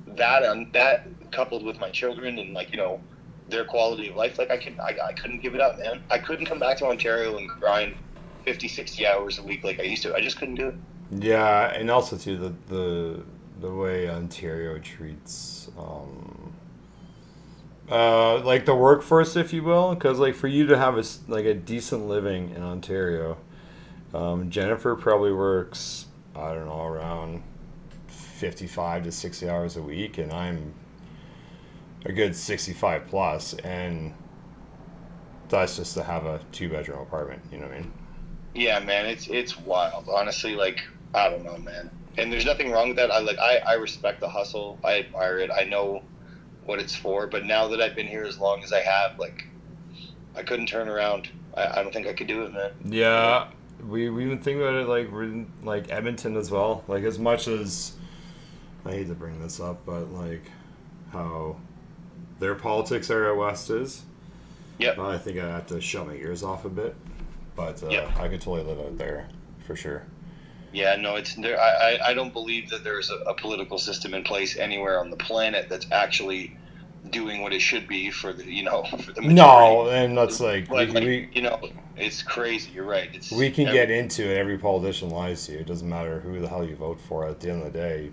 That 0.06 0.44
um, 0.44 0.70
that 0.72 1.06
coupled 1.32 1.64
with 1.64 1.80
my 1.80 1.90
children 1.90 2.38
and 2.38 2.52
like 2.54 2.70
you 2.70 2.78
know 2.78 3.00
their 3.48 3.64
quality 3.64 4.08
of 4.08 4.16
life 4.16 4.38
like 4.38 4.50
i 4.50 4.56
can 4.56 4.78
I, 4.80 4.96
I 5.08 5.12
couldn't 5.12 5.42
give 5.42 5.54
it 5.54 5.60
up 5.60 5.78
man 5.78 6.00
i 6.10 6.18
couldn't 6.18 6.46
come 6.46 6.58
back 6.58 6.78
to 6.78 6.86
ontario 6.86 7.36
and 7.36 7.48
grind 7.60 7.94
50 8.44 8.68
60 8.68 9.06
hours 9.06 9.38
a 9.38 9.42
week 9.42 9.64
like 9.64 9.80
i 9.80 9.82
used 9.82 10.02
to 10.04 10.14
i 10.14 10.20
just 10.20 10.38
couldn't 10.38 10.54
do 10.54 10.68
it 10.68 10.74
yeah 11.10 11.72
and 11.72 11.90
also 11.90 12.16
too 12.16 12.36
the 12.36 12.54
the 12.68 13.22
the 13.64 13.70
way 13.70 14.10
ontario 14.10 14.78
treats 14.78 15.70
um 15.78 16.52
uh 17.90 18.36
like 18.40 18.66
the 18.66 18.74
workforce 18.74 19.36
if 19.36 19.54
you 19.54 19.62
will 19.62 19.94
because 19.94 20.18
like 20.18 20.34
for 20.34 20.48
you 20.48 20.66
to 20.66 20.76
have 20.76 20.98
a 20.98 21.04
like 21.28 21.46
a 21.46 21.54
decent 21.54 22.06
living 22.06 22.50
in 22.50 22.62
ontario 22.62 23.38
um, 24.12 24.50
jennifer 24.50 24.94
probably 24.94 25.32
works 25.32 26.04
i 26.36 26.52
don't 26.52 26.66
know 26.66 26.84
around 26.84 27.42
55 28.08 29.04
to 29.04 29.12
60 29.12 29.48
hours 29.48 29.76
a 29.78 29.82
week 29.82 30.18
and 30.18 30.30
i'm 30.30 30.74
a 32.04 32.12
good 32.12 32.36
65 32.36 33.06
plus 33.06 33.54
and 33.54 34.12
that's 35.48 35.76
just 35.78 35.94
to 35.94 36.02
have 36.02 36.26
a 36.26 36.38
two 36.52 36.68
bedroom 36.68 37.00
apartment 37.00 37.40
you 37.50 37.56
know 37.56 37.66
what 37.66 37.76
i 37.76 37.78
mean? 37.78 37.92
Yeah 38.54 38.78
man 38.80 39.06
it's 39.06 39.26
it's 39.28 39.58
wild. 39.58 40.10
Honestly 40.10 40.54
like 40.54 40.80
i 41.14 41.30
don't 41.30 41.44
know 41.44 41.56
man 41.56 41.90
and 42.18 42.32
there's 42.32 42.44
nothing 42.44 42.70
wrong 42.70 42.88
with 42.88 42.96
that 42.96 43.10
i 43.10 43.18
like 43.18 43.38
i, 43.38 43.56
I 43.58 43.74
respect 43.74 44.20
the 44.20 44.28
hustle 44.28 44.78
i 44.84 44.98
admire 45.00 45.38
it 45.38 45.50
i 45.50 45.64
know 45.64 46.02
what 46.64 46.78
it's 46.78 46.94
for 46.94 47.26
but 47.26 47.44
now 47.44 47.68
that 47.68 47.80
i've 47.80 47.94
been 47.94 48.06
here 48.06 48.24
as 48.24 48.38
long 48.38 48.62
as 48.62 48.72
i 48.72 48.80
have 48.80 49.18
like 49.18 49.44
i 50.34 50.42
couldn't 50.42 50.66
turn 50.66 50.88
around 50.88 51.28
i, 51.56 51.66
I 51.78 51.82
don't 51.82 51.92
think 51.92 52.06
i 52.06 52.12
could 52.12 52.26
do 52.26 52.42
it 52.44 52.52
man 52.52 52.70
Yeah, 52.84 53.48
we 53.86 54.08
we 54.08 54.24
even 54.24 54.38
think 54.38 54.60
about 54.60 54.74
it 54.74 54.88
like 54.88 55.10
we're 55.10 55.24
in, 55.24 55.52
like 55.62 55.90
Edmonton 55.90 56.36
as 56.36 56.50
well. 56.50 56.84
Like 56.88 57.04
as 57.04 57.18
much 57.18 57.48
as 57.48 57.92
I 58.86 58.92
hate 58.92 59.08
to 59.08 59.14
bring 59.14 59.40
this 59.42 59.60
up, 59.60 59.84
but 59.84 60.10
like 60.12 60.50
how 61.12 61.56
their 62.38 62.54
politics 62.54 63.10
are 63.10 63.30
out 63.30 63.36
west 63.36 63.68
is. 63.70 64.02
Yep. 64.78 64.98
I 64.98 65.18
think 65.18 65.38
I 65.38 65.48
have 65.48 65.66
to 65.66 65.80
shut 65.80 66.06
my 66.06 66.14
ears 66.14 66.42
off 66.42 66.64
a 66.64 66.68
bit, 66.70 66.94
but 67.56 67.82
uh, 67.82 67.88
Yep. 67.88 68.16
I 68.16 68.28
could 68.28 68.40
totally 68.40 68.62
live 68.62 68.78
out 68.80 68.96
there 68.96 69.28
for 69.66 69.76
sure. 69.76 70.04
Yeah, 70.74 70.96
no, 70.96 71.14
it's 71.14 71.34
there. 71.36 71.60
I, 71.60 71.98
I, 72.04 72.14
don't 72.14 72.32
believe 72.32 72.68
that 72.70 72.82
there's 72.82 73.08
a, 73.08 73.18
a 73.18 73.34
political 73.34 73.78
system 73.78 74.12
in 74.12 74.24
place 74.24 74.56
anywhere 74.56 74.98
on 74.98 75.08
the 75.08 75.16
planet 75.16 75.68
that's 75.68 75.86
actually 75.92 76.56
doing 77.10 77.42
what 77.42 77.52
it 77.52 77.60
should 77.60 77.86
be 77.86 78.10
for 78.10 78.32
the 78.32 78.44
you 78.44 78.64
know 78.64 78.82
for 78.84 79.12
the 79.12 79.22
majority. 79.22 79.34
No, 79.34 79.88
and 79.88 80.18
that's 80.18 80.40
like 80.40 80.68
we, 80.68 80.86
like, 80.86 81.04
we 81.04 81.28
you 81.32 81.42
know, 81.42 81.60
it's 81.96 82.22
crazy. 82.24 82.72
You're 82.72 82.86
right. 82.86 83.08
It's 83.12 83.30
we 83.30 83.52
can 83.52 83.68
every- 83.68 83.78
get 83.78 83.90
into 83.90 84.28
it. 84.28 84.36
Every 84.36 84.58
politician 84.58 85.10
lies 85.10 85.46
to 85.46 85.52
you. 85.52 85.58
It 85.58 85.66
doesn't 85.66 85.88
matter 85.88 86.18
who 86.18 86.40
the 86.40 86.48
hell 86.48 86.64
you 86.64 86.74
vote 86.74 87.00
for. 87.00 87.24
At 87.28 87.38
the 87.38 87.50
end 87.50 87.62
of 87.62 87.72
the 87.72 87.78
day, 87.78 88.10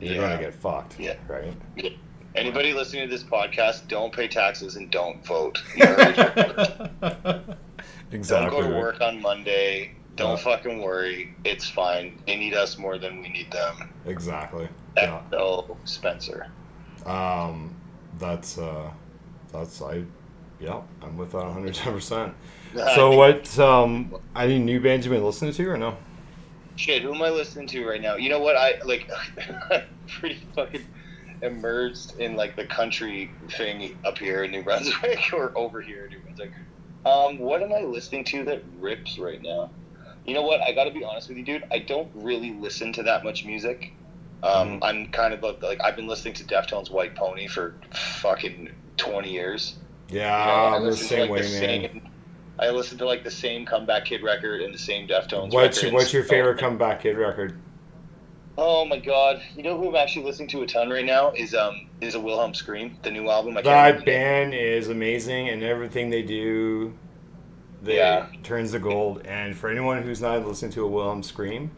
you're 0.00 0.14
Yeah. 0.14 0.20
gonna 0.22 0.40
get 0.40 0.54
fucked. 0.54 0.98
Yeah. 0.98 1.14
Right. 1.28 1.54
anybody 2.34 2.72
listening 2.72 3.08
to 3.08 3.14
this 3.14 3.22
podcast. 3.22 3.86
Don't 3.86 4.12
pay 4.12 4.26
taxes 4.26 4.74
and 4.74 4.90
don't 4.90 5.24
vote. 5.24 5.62
You 5.76 5.86
heard 5.86 6.18
it. 6.18 7.56
exactly. 8.10 8.50
Don't 8.50 8.50
go 8.50 8.68
to 8.68 8.76
work 8.76 9.00
on 9.00 9.22
Monday. 9.22 9.92
Don't 10.16 10.30
Yeah. 10.36 10.36
fucking 10.36 10.82
worry. 10.82 11.34
It's 11.44 11.68
fine. 11.68 12.18
They 12.26 12.36
need 12.36 12.54
us 12.54 12.76
more 12.78 12.98
than 12.98 13.22
we 13.22 13.28
need 13.28 13.50
them. 13.50 13.90
Exactly. 14.06 14.68
Yeah. 14.96 15.22
No, 15.32 15.76
Spencer. 15.84 16.48
Um, 17.06 17.74
that's 18.18 18.58
uh, 18.58 18.90
that's 19.52 19.80
I, 19.80 20.04
yeah, 20.60 20.80
I'm 21.02 21.16
with 21.16 21.32
that 21.32 21.38
110. 21.38 21.92
percent 21.92 22.34
So 22.94 23.16
what? 23.16 23.58
Um, 23.58 24.14
any 24.36 24.58
new 24.58 24.80
bands 24.80 25.04
you've 25.06 25.14
been 25.14 25.24
listening 25.24 25.52
to 25.54 25.68
or 25.68 25.76
no? 25.78 25.96
Shit, 26.76 27.02
who 27.02 27.14
am 27.14 27.22
I 27.22 27.28
listening 27.30 27.66
to 27.68 27.86
right 27.86 28.00
now? 28.00 28.16
You 28.16 28.28
know 28.30 28.40
what? 28.40 28.56
I 28.56 28.80
like 28.84 29.10
I'm 29.70 29.82
pretty 30.08 30.42
fucking 30.54 30.86
immersed 31.42 32.18
in 32.18 32.36
like 32.36 32.54
the 32.56 32.66
country 32.66 33.30
thing 33.50 33.96
up 34.04 34.16
here 34.18 34.44
in 34.44 34.50
New 34.52 34.62
Brunswick 34.62 35.20
or 35.32 35.52
over 35.56 35.80
here 35.80 36.04
in 36.04 36.10
New 36.12 36.18
Brunswick. 36.20 36.50
Um, 37.04 37.38
what 37.38 37.62
am 37.62 37.72
I 37.72 37.80
listening 37.80 38.24
to 38.24 38.44
that 38.44 38.62
rips 38.78 39.18
right 39.18 39.42
now? 39.42 39.70
You 40.26 40.34
know 40.34 40.42
what? 40.42 40.60
I 40.60 40.72
got 40.72 40.84
to 40.84 40.90
be 40.90 41.04
honest 41.04 41.28
with 41.28 41.38
you, 41.38 41.44
dude. 41.44 41.64
I 41.72 41.78
don't 41.80 42.08
really 42.14 42.52
listen 42.52 42.92
to 42.94 43.02
that 43.04 43.24
much 43.24 43.44
music. 43.44 43.92
Um, 44.42 44.80
Mhm. 44.80 44.84
I'm 44.84 45.06
kind 45.08 45.34
of 45.34 45.42
a, 45.44 45.56
like 45.64 45.80
I've 45.82 45.96
been 45.96 46.06
listening 46.06 46.34
to 46.34 46.44
Deftones' 46.44 46.90
White 46.90 47.14
Pony 47.14 47.46
for 47.46 47.74
fucking 47.92 48.70
20 48.96 49.30
years. 49.30 49.76
Yeah, 50.08 50.64
You 50.66 50.70
know, 50.78 50.84
the 50.84 50.90
listen 50.90 51.02
to, 51.02 51.08
same 51.08 51.20
like, 51.22 51.30
way, 51.30 51.42
the 51.42 51.48
man. 51.48 51.60
same- 51.60 52.10
I 52.58 52.70
listen 52.70 52.98
to 52.98 53.06
like 53.06 53.24
the 53.24 53.30
same 53.30 53.64
Comeback 53.64 54.04
Kid 54.04 54.22
record 54.22 54.60
and 54.60 54.72
the 54.74 54.78
same 54.78 55.08
Deftones. 55.08 55.52
What's 55.52 55.78
record 55.78 55.82
your, 55.82 55.92
what's 55.92 56.12
your 56.12 56.24
favorite 56.24 56.58
comeback 56.58 57.00
kid 57.02 57.16
record? 57.16 57.58
Oh 58.58 58.84
my 58.84 58.98
god! 58.98 59.40
You 59.56 59.62
know 59.62 59.78
who 59.78 59.88
I'm 59.88 59.96
actually 59.96 60.26
listening 60.26 60.48
to 60.50 60.60
a 60.62 60.66
ton 60.66 60.90
right 60.90 61.04
now 61.06 61.32
is 61.32 61.54
um 61.54 61.88
is 62.02 62.14
a 62.14 62.20
Wilhelm 62.20 62.52
Scream, 62.52 62.96
the 63.02 63.10
new 63.10 63.30
album. 63.30 63.54
That 63.54 63.64
remember 63.64 63.92
the 63.92 63.96
name. 63.98 64.04
band 64.04 64.54
is 64.54 64.88
amazing, 64.90 65.48
and 65.48 65.62
everything 65.62 66.10
they 66.10 66.22
do, 66.22 66.92
they 67.82 67.96
Yeah. 67.96 68.26
turns 68.42 68.72
to 68.72 68.78
gold. 68.78 69.22
And 69.26 69.56
for 69.56 69.68
anyone 69.68 70.02
who's 70.02 70.20
not 70.22 70.46
listening 70.46 70.72
to 70.72 70.84
a 70.84 70.88
Wilhelm 70.88 71.22
Scream, 71.22 71.70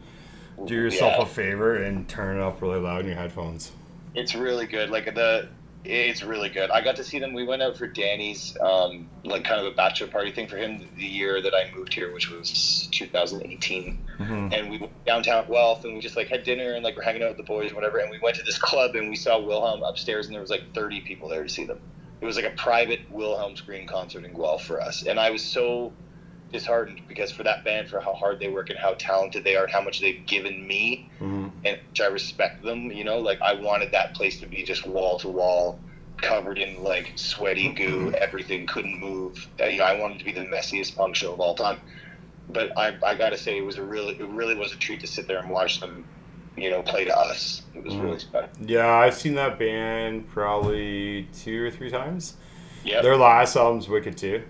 do 0.65 0.73
yourself 0.73 1.15
Yeah. 1.17 1.23
a 1.23 1.25
favor 1.25 1.75
and 1.75 2.07
turn 2.07 2.37
it 2.37 2.41
up 2.43 2.61
really 2.61 2.79
loud 2.79 3.01
in 3.01 3.07
your 3.07 3.15
headphones. 3.15 3.71
It's 4.13 4.33
really 4.35 4.65
good. 4.65 4.89
Like 4.89 5.13
the, 5.13 5.49
it's 5.83 6.23
really 6.23 6.49
good. 6.49 6.69
I 6.71 6.81
got 6.81 6.95
to 6.95 7.03
see 7.03 7.19
them. 7.19 7.33
We 7.33 7.43
went 7.45 7.61
out 7.61 7.77
for 7.77 7.85
Danny's, 7.87 8.57
um, 8.61 9.07
like 9.23 9.43
kind 9.43 9.59
of 9.59 9.67
a 9.67 9.75
bachelor 9.75 10.07
party 10.07 10.31
thing 10.31 10.47
for 10.47 10.57
him 10.57 10.87
the 10.95 11.03
year 11.05 11.41
that 11.41 11.53
I 11.53 11.69
moved 11.75 11.93
here, 11.93 12.11
which 12.13 12.29
was 12.31 12.87
2018. 12.91 13.99
Mm-hmm. 14.17 14.53
And 14.53 14.69
we 14.71 14.77
went 14.77 15.05
downtown 15.05 15.45
Guelph, 15.47 15.83
and 15.83 15.93
we 15.93 15.99
just 15.99 16.15
like 16.15 16.27
had 16.29 16.43
dinner 16.43 16.73
and 16.73 16.83
like 16.83 16.95
we're 16.95 17.03
hanging 17.03 17.23
out 17.23 17.29
with 17.29 17.37
the 17.37 17.43
boys, 17.43 17.71
or 17.71 17.75
whatever. 17.75 17.97
And 17.99 18.09
we 18.09 18.19
went 18.19 18.35
to 18.37 18.43
this 18.43 18.57
club, 18.57 18.95
and 18.95 19.09
we 19.09 19.15
saw 19.15 19.39
Wilhelm 19.39 19.83
upstairs, 19.83 20.25
and 20.27 20.33
there 20.33 20.41
was 20.41 20.49
like 20.49 20.73
30 20.73 21.01
people 21.01 21.27
there 21.29 21.43
to 21.43 21.49
see 21.49 21.65
them. 21.65 21.79
It 22.21 22.25
was 22.25 22.35
like 22.35 22.45
a 22.45 22.51
private 22.51 23.01
Wilhelm 23.09 23.55
Scream 23.55 23.87
concert 23.87 24.25
in 24.25 24.33
Guelph 24.33 24.63
for 24.63 24.81
us, 24.81 25.03
and 25.03 25.19
I 25.19 25.29
was 25.31 25.43
so 25.45 25.93
disheartened 26.51 27.01
because 27.07 27.31
for 27.31 27.43
that 27.43 27.63
band, 27.65 27.87
for 27.89 27.99
how 27.99 28.13
hard 28.13 28.39
they 28.39 28.47
work 28.49 28.69
and 28.69 28.79
how 28.79 28.95
talented 28.97 29.43
they 29.43 29.55
are, 29.55 29.63
and 29.63 29.73
how 29.73 29.81
much 29.81 29.99
they've 29.99 30.25
given 30.27 30.65
me, 30.67 31.09
Mm-hmm. 31.19 31.47
and 31.65 31.77
which 31.89 32.01
I 32.01 32.07
respect 32.07 32.63
them. 32.63 32.91
You 32.91 33.03
know, 33.03 33.19
like 33.19 33.39
I 33.41 33.53
wanted 33.53 33.91
that 33.91 34.15
place 34.15 34.39
to 34.39 34.47
be 34.47 34.63
just 34.63 34.85
wall 34.87 35.19
to 35.19 35.29
wall, 35.29 35.79
covered 36.21 36.57
in 36.57 36.83
like 36.83 37.11
sweaty 37.15 37.73
goo. 37.73 38.13
Everything 38.19 38.65
couldn't 38.67 38.99
move. 38.99 39.35
Uh, 39.61 39.65
You 39.65 39.79
know, 39.79 39.85
I 39.85 39.99
wanted 39.99 40.19
to 40.19 40.25
be 40.25 40.31
the 40.31 40.41
messiest 40.45 40.95
punk 40.95 41.15
show 41.15 41.33
of 41.33 41.39
all 41.39 41.55
time. 41.55 41.79
But 42.47 42.71
I, 42.77 42.95
I 43.03 43.15
gotta 43.15 43.37
say, 43.37 43.57
it 43.57 43.65
was 43.65 43.77
a 43.77 43.83
really, 43.83 44.13
it 44.19 44.27
really 44.29 44.55
was 44.55 44.71
a 44.71 44.77
treat 44.77 45.01
to 45.01 45.07
sit 45.07 45.27
there 45.27 45.39
and 45.39 45.49
watch 45.49 45.79
them 45.79 46.05
you 46.57 46.69
know, 46.69 46.81
play 46.81 47.05
to 47.05 47.17
us. 47.17 47.63
It 47.75 47.83
was 47.83 47.93
Mhm. 47.93 48.03
really 48.03 48.19
special. 48.19 48.49
Yeah, 48.65 48.87
I've 48.89 49.13
seen 49.15 49.35
that 49.35 49.59
band 49.59 50.29
probably 50.29 51.27
two 51.37 51.65
or 51.65 51.71
three 51.71 51.89
times. 51.89 52.35
Yeah. 52.83 53.01
Their 53.01 53.17
last 53.17 53.55
album's 53.55 53.87
wicked 53.89 54.17
too. 54.17 54.43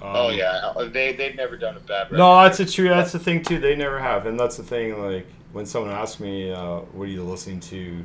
Um, 0.00 0.08
oh 0.16 0.28
yeah, 0.30 0.72
they 0.92 1.12
they've 1.12 1.34
never 1.36 1.56
done 1.56 1.76
a 1.76 1.80
bad. 1.80 2.04
record. 2.04 2.18
No, 2.18 2.42
that's 2.42 2.58
a 2.60 2.66
true. 2.66 2.88
That's 2.88 3.12
the 3.12 3.18
thing 3.20 3.42
too. 3.42 3.58
They 3.60 3.76
never 3.76 3.98
have, 4.00 4.26
and 4.26 4.38
that's 4.38 4.56
the 4.56 4.62
thing. 4.64 5.00
Like 5.02 5.26
when 5.52 5.64
someone 5.64 5.92
asks 5.92 6.18
me, 6.20 6.50
uh, 6.52 6.80
"What 6.92 7.04
are 7.04 7.10
you 7.10 7.22
listening 7.22 7.60
to 7.60 8.04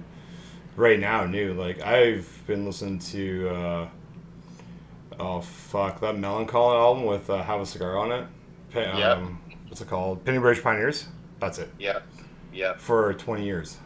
right 0.75 0.99
now?" 0.99 1.25
New, 1.25 1.53
like 1.53 1.81
I've 1.81 2.27
been 2.45 2.65
listening 2.67 2.99
to. 2.99 3.49
Uh, 3.49 3.87
oh 5.19 5.41
fuck 5.41 5.99
that 6.01 6.15
Millencolin 6.15 6.75
album 6.75 7.05
with 7.05 7.29
uh, 7.29 7.41
"Have 7.43 7.61
a 7.61 7.65
Cigar" 7.65 7.97
on 7.97 8.11
it. 8.11 8.27
Um, 8.93 9.39
what's 9.67 9.81
it 9.81 9.87
called? 9.89 10.23
Pennybridge 10.23 10.61
Pioneers. 10.61 11.07
That's 11.39 11.57
it. 11.57 11.69
Yeah, 11.79 11.99
yeah, 12.53 12.75
For 12.77 13.13
twenty 13.13 13.45
years. 13.45 13.77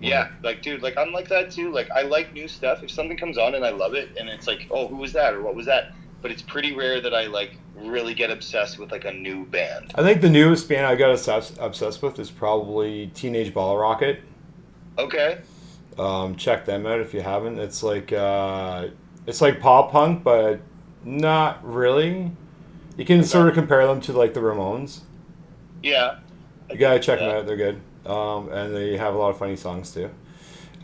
yeah. 0.00 0.28
Like, 0.42 0.62
dude, 0.62 0.82
like 0.82 0.96
I'm 0.96 1.12
like 1.12 1.28
that 1.28 1.50
too. 1.50 1.70
Like, 1.72 1.90
I 1.90 2.02
like 2.02 2.32
new 2.32 2.48
stuff. 2.48 2.82
If 2.82 2.90
something 2.90 3.16
comes 3.16 3.38
on 3.38 3.54
and 3.54 3.64
I 3.64 3.70
love 3.70 3.94
it, 3.94 4.10
and 4.18 4.28
it's 4.28 4.46
like, 4.46 4.66
oh, 4.70 4.88
who 4.88 4.96
was 4.96 5.12
that 5.12 5.34
or 5.34 5.42
what 5.42 5.54
was 5.54 5.66
that? 5.66 5.92
But 6.22 6.30
it's 6.30 6.42
pretty 6.42 6.74
rare 6.74 7.00
that 7.00 7.14
I 7.14 7.26
like 7.26 7.56
really 7.74 8.12
get 8.14 8.30
obsessed 8.30 8.78
with 8.78 8.92
like 8.92 9.04
a 9.06 9.12
new 9.12 9.46
band. 9.46 9.92
I 9.94 10.02
think 10.02 10.20
the 10.20 10.28
newest 10.28 10.68
band 10.68 10.84
I 10.86 10.94
got 10.94 11.10
obsessed, 11.12 11.56
obsessed 11.58 12.02
with 12.02 12.18
is 12.18 12.30
probably 12.30 13.06
Teenage 13.14 13.54
Bottlerocket. 13.54 14.18
Okay. 14.98 15.40
Um, 15.98 16.36
check 16.36 16.66
them 16.66 16.86
out 16.86 17.00
if 17.00 17.14
you 17.14 17.20
haven't. 17.22 17.58
It's 17.58 17.82
like 17.82 18.12
uh, 18.12 18.88
it's 19.26 19.40
like 19.40 19.60
pop 19.60 19.92
punk, 19.92 20.22
but 20.22 20.60
not 21.04 21.64
really. 21.64 22.30
You 22.96 23.04
can 23.06 23.24
sort 23.24 23.48
of 23.48 23.54
compare 23.54 23.86
them 23.86 24.00
to 24.02 24.12
like 24.12 24.34
the 24.34 24.40
Ramones. 24.40 25.00
Yeah. 25.82 26.18
You 26.70 26.78
gotta 26.78 27.00
check 27.00 27.18
them 27.18 27.30
out; 27.30 27.46
they're 27.46 27.56
good, 27.56 27.80
um, 28.06 28.48
and 28.50 28.74
they 28.74 28.96
have 28.96 29.14
a 29.14 29.18
lot 29.18 29.30
of 29.30 29.38
funny 29.38 29.56
songs 29.56 29.92
too. 29.92 30.10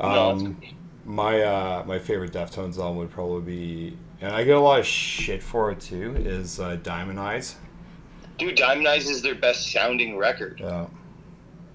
No, 0.01 0.07
Um, 0.31 0.61
my 1.05 1.41
uh, 1.43 1.85
my 1.87 1.99
favorite 1.99 2.33
Deftones 2.33 2.79
album 2.79 2.97
would 2.97 3.11
probably 3.11 3.43
be, 3.43 3.97
and 4.21 4.33
I 4.35 4.45
get 4.45 4.57
a 4.57 4.61
lot 4.61 4.81
of 4.81 4.87
shit 4.87 5.43
for 5.43 5.71
it 5.71 5.81
too. 5.81 6.15
Is 6.17 6.59
uh, 6.61 6.77
Diamond 6.83 7.21
Eyes? 7.21 7.57
Dude, 8.39 8.57
Diamond 8.57 8.87
Eyes 8.89 9.09
is 9.09 9.23
their 9.23 9.35
best 9.35 9.73
sounding 9.73 10.19
record. 10.19 10.61
Yeah, 10.61 10.87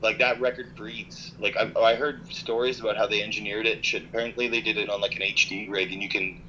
Like 0.02 0.20
that 0.20 0.40
record 0.42 0.76
breathes. 0.76 1.32
Like 1.40 1.56
I, 1.58 1.72
I 1.80 1.96
heard 1.96 2.32
stories 2.32 2.80
about 2.80 2.98
how 2.98 3.08
they 3.08 3.24
engineered 3.24 3.66
it. 3.66 3.84
Shit, 3.84 4.04
apparently 4.04 4.48
they 4.48 4.62
did 4.62 4.78
it 4.78 4.90
on 4.90 5.02
like 5.02 5.16
an 5.16 5.22
HD 5.22 5.70
rig, 5.72 5.92
and 5.92 6.02
you 6.04 6.10
can, 6.10 6.42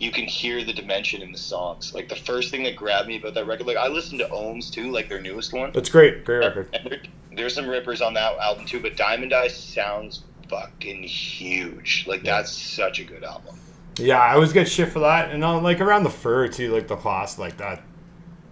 you 0.00 0.10
can 0.10 0.24
hear 0.24 0.64
the 0.64 0.72
dimension 0.72 1.20
in 1.20 1.30
the 1.30 1.38
songs. 1.38 1.94
Like 1.94 2.08
the 2.08 2.16
first 2.16 2.50
thing 2.50 2.62
that 2.64 2.74
grabbed 2.74 3.06
me 3.06 3.18
about 3.18 3.34
that 3.34 3.46
record, 3.46 3.66
like 3.66 3.76
I 3.76 3.88
listened 3.88 4.18
to 4.20 4.28
Ohms 4.28 4.72
too, 4.72 4.90
like 4.90 5.08
their 5.10 5.20
newest 5.20 5.52
one. 5.52 5.70
it's 5.74 5.90
great, 5.90 6.24
great 6.24 6.38
record. 6.38 6.76
There, 6.88 7.02
there's 7.36 7.54
some 7.54 7.68
rippers 7.68 8.00
on 8.00 8.14
that 8.14 8.36
album 8.38 8.64
too, 8.64 8.80
but 8.80 8.96
Diamond 8.96 9.32
Eyes 9.34 9.56
sounds 9.56 10.22
fucking 10.48 11.02
huge. 11.02 12.06
Like 12.08 12.22
that's 12.22 12.50
such 12.50 12.98
a 12.98 13.04
good 13.04 13.22
album. 13.22 13.56
Yeah, 13.98 14.18
I 14.18 14.34
always 14.34 14.54
get 14.54 14.66
shit 14.66 14.88
for 14.88 15.00
that, 15.00 15.30
and 15.30 15.44
uh, 15.44 15.60
like 15.60 15.80
around 15.80 16.04
the 16.04 16.10
fur 16.10 16.48
too, 16.48 16.72
like 16.72 16.88
the 16.88 16.96
class, 16.96 17.38
like 17.38 17.58
that. 17.58 17.82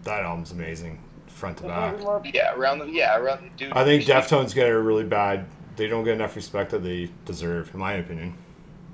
That 0.05 0.23
album's 0.23 0.53
amazing, 0.53 1.03
front 1.27 1.59
to 1.59 1.65
back. 1.65 1.97
Yeah, 2.33 2.55
around 2.55 2.79
the 2.79 2.87
yeah 2.87 3.19
around 3.19 3.51
dude. 3.57 3.73
I 3.73 3.85
think 3.85 4.05
Deftones 4.05 4.55
get 4.55 4.69
a 4.69 4.79
really 4.79 5.05
bad. 5.05 5.47
They 5.77 5.87
don't 5.87 6.05
get 6.05 6.15
enough 6.15 6.37
respect 6.37 6.71
that 6.73 6.83
they 6.83 7.09
deserve, 7.25 7.73
in 7.73 7.81
my 7.81 7.95
opinion. 7.95 8.37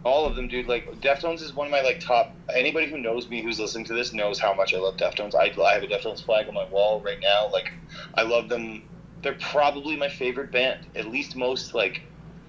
All 0.04 0.26
of 0.26 0.36
them, 0.36 0.48
dude. 0.48 0.66
Like 0.66 1.00
Deftones 1.00 1.40
is 1.40 1.54
one 1.54 1.66
of 1.66 1.70
my 1.70 1.80
like 1.80 1.98
top. 1.98 2.32
Anybody 2.54 2.88
who 2.88 2.98
knows 2.98 3.28
me 3.28 3.42
who's 3.42 3.58
listening 3.58 3.86
to 3.86 3.94
this 3.94 4.12
knows 4.12 4.38
how 4.38 4.54
much 4.54 4.74
I 4.74 4.78
love 4.78 4.96
Deftones. 4.96 5.34
I, 5.34 5.50
I 5.62 5.74
have 5.74 5.82
a 5.82 5.86
Deftones 5.86 6.22
flag 6.22 6.46
on 6.46 6.54
my 6.54 6.66
wall 6.66 7.00
right 7.00 7.18
now. 7.20 7.48
Like 7.50 7.72
I 8.14 8.22
love 8.22 8.48
them. 8.48 8.82
They're 9.22 9.34
probably 9.40 9.96
my 9.96 10.08
favorite 10.08 10.52
band. 10.52 10.86
At 10.94 11.08
least 11.08 11.36
most 11.36 11.74
like 11.74 12.02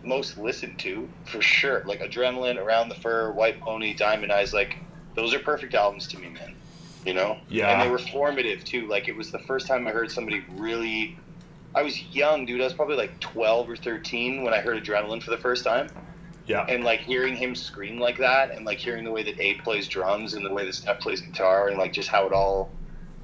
most 0.04 0.38
listened 0.38 0.78
to 0.80 1.10
for 1.26 1.42
sure. 1.42 1.84
Like 1.86 2.02
Adrenaline, 2.02 2.58
Around 2.58 2.90
the 2.90 2.96
Fur, 2.96 3.32
White 3.32 3.62
Pony, 3.62 3.94
Diamond 3.94 4.32
Eyes. 4.32 4.54
Like 4.54 4.78
those 5.16 5.34
are 5.34 5.40
perfect 5.40 5.74
albums 5.74 6.08
to 6.10 6.20
me, 6.20 6.30
man. 6.30 6.56
You 7.06 7.14
know. 7.14 7.38
Yeah. 7.48 7.72
And 7.72 7.82
they 7.82 7.90
were 7.90 8.00
formative 8.00 8.66
too. 8.66 8.88
Like 8.88 9.08
it 9.08 9.16
was 9.16 9.32
the 9.32 9.40
first 9.40 9.66
time 9.66 9.88
I 9.88 9.92
heard 9.92 10.12
somebody 10.12 10.44
really. 10.52 11.18
I 11.74 11.84
was 11.84 12.02
young, 12.04 12.46
dude. 12.46 12.62
I 12.62 12.66
was 12.66 12.74
probably 12.74 12.96
like 12.96 13.20
12 13.20 13.70
or 13.70 13.76
13 13.76 14.44
when 14.44 14.54
I 14.54 14.62
heard 14.62 14.82
Adrenaline 14.82 15.22
for 15.22 15.32
the 15.32 15.38
first 15.38 15.66
time 15.66 15.90
Yeah, 16.48 16.66
and 16.68 16.84
like 16.84 17.00
hearing 17.00 17.36
him 17.36 17.56
scream 17.56 18.00
like 18.00 18.20
that 18.20 18.52
and 18.52 18.66
like 18.66 18.78
hearing 18.78 19.04
the 19.04 19.12
way 19.12 19.24
that 19.24 19.40
Abe 19.40 19.62
plays 19.64 19.88
drums 19.88 20.36
and 20.36 20.46
the 20.46 20.54
way 20.54 20.66
that 20.66 20.76
Steph 20.76 21.00
plays 21.00 21.22
guitar 21.22 21.70
and 21.70 21.78
like 21.78 21.92
just 21.92 22.08
how 22.08 22.28
it 22.28 22.34
all 22.34 22.70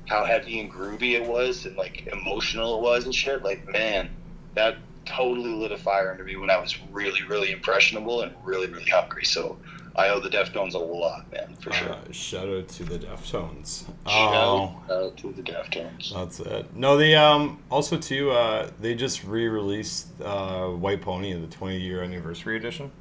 how 0.07 0.25
heavy 0.25 0.59
and 0.59 0.71
groovy 0.71 1.13
it 1.13 1.25
was 1.25 1.65
and 1.65 1.75
like 1.77 2.07
emotional 2.07 2.77
it 2.77 2.81
was 2.81 3.05
and 3.05 3.13
shit 3.13 3.43
like 3.43 3.67
man 3.67 4.09
that 4.55 4.77
totally 5.05 5.51
lit 5.51 5.71
a 5.71 5.77
fire 5.77 6.11
under 6.11 6.23
me 6.23 6.35
when 6.35 6.49
I 6.49 6.57
was 6.57 6.75
really 6.91 7.23
really 7.23 7.51
impressionable 7.51 8.21
and 8.21 8.33
really 8.43 8.67
really 8.67 8.89
hungry 8.89 9.25
so 9.25 9.57
I 9.95 10.09
owe 10.09 10.19
the 10.19 10.29
Deftones 10.29 10.73
a 10.73 10.79
lot 10.79 11.31
man 11.31 11.55
for 11.59 11.71
sure 11.73 11.91
uh, 11.91 12.11
shout 12.11 12.49
out 12.49 12.67
to 12.69 12.83
the 12.83 12.97
Deftones. 12.97 13.83
Oh, 14.07 14.81
Shout 14.87 15.03
out 15.03 15.17
to 15.17 15.31
the 15.31 15.43
Deftones 15.43 16.13
that's 16.13 16.39
it. 16.39 16.75
No, 16.75 16.97
they 16.97 17.15
um 17.15 17.61
also 17.69 17.97
too. 17.97 18.31
Uh, 18.31 18.69
they 18.79 18.95
just 18.95 19.23
re-released 19.23 20.07
uh, 20.21 20.67
White 20.67 21.01
Pony, 21.01 21.31
in 21.31 21.41
the 21.41 21.47
20 21.47 21.77
year 21.77 22.03
anniversary 22.03 22.57
edition, 22.57 22.91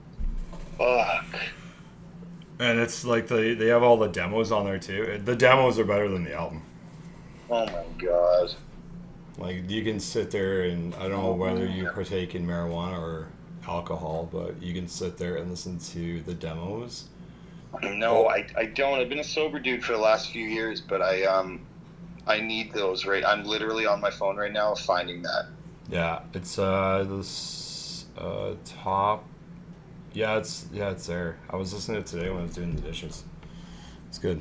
fuck 0.81 1.41
and 2.59 2.79
it's 2.79 3.05
like 3.05 3.27
they 3.29 3.55
they 3.55 3.69
have 3.69 3.83
all 3.83 3.97
the 3.97 4.09
demos 4.09 4.53
on 4.53 4.65
there 4.67 4.79
too. 4.79 5.21
The 5.25 5.35
demos 5.35 5.79
are 5.79 5.85
better 5.85 6.09
than 6.09 6.25
the 6.25 6.35
album. 6.35 6.63
oh 7.51 7.67
my 7.67 7.85
god 7.99 8.55
Like 9.39 9.69
you 9.69 9.83
can 9.83 9.99
sit 9.99 10.31
there 10.31 10.63
and 10.63 10.95
I 10.97 11.09
don't 11.09 11.23
know 11.23 11.33
whether 11.33 11.67
you 11.67 11.89
partake 11.89 12.35
in 12.35 12.47
marijuana 12.47 13.01
or 13.01 13.29
alcohol, 13.67 14.29
but 14.31 14.63
you 14.63 14.75
can 14.75 14.89
sit 14.89 15.17
there 15.17 15.37
and 15.37 15.51
listen 15.51 15.79
to 15.79 16.21
the 16.23 16.35
demos. 16.35 17.09
No, 17.83 18.29
I, 18.29 18.47
I 18.57 18.67
don't. 18.67 18.99
I've 18.99 19.09
been 19.09 19.21
a 19.21 19.25
sober 19.25 19.61
dude 19.61 19.85
for 19.85 19.93
the 19.93 19.99
last 19.99 20.31
few 20.31 20.45
years, 20.45 20.81
but 20.81 21.01
I 21.01 21.25
um 21.25 21.67
I 22.27 22.41
need 22.41 22.73
those 22.73 23.07
right. 23.07 23.25
I'm 23.25 23.45
literally 23.45 23.87
on 23.87 24.01
my 24.01 24.11
phone 24.11 24.37
right 24.37 24.53
now 24.53 24.75
finding 24.75 25.23
that. 25.23 25.47
Yeah, 25.89 26.21
it's 26.35 26.59
uh 26.59 27.07
this 27.09 28.07
uh 28.19 28.55
top. 28.65 29.25
Yeah, 30.13 30.39
it's 30.39 30.67
yeah, 30.73 30.91
it's 30.91 31.07
there. 31.07 31.39
I 31.49 31.57
was 31.57 31.73
listening 31.73 32.03
to 32.03 32.09
it 32.09 32.19
today 32.19 32.31
when 32.31 32.41
I 32.41 32.43
was 32.43 32.55
doing 32.55 32.75
the 32.75 32.83
dishes. 32.83 33.25
It's 34.09 34.19
good. 34.19 34.41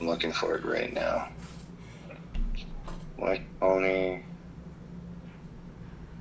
I'm 0.00 0.06
looking 0.06 0.32
for 0.32 0.56
it 0.56 0.64
right 0.64 0.92
now. 0.92 1.28
White 3.16 3.42
Pony. 3.58 4.22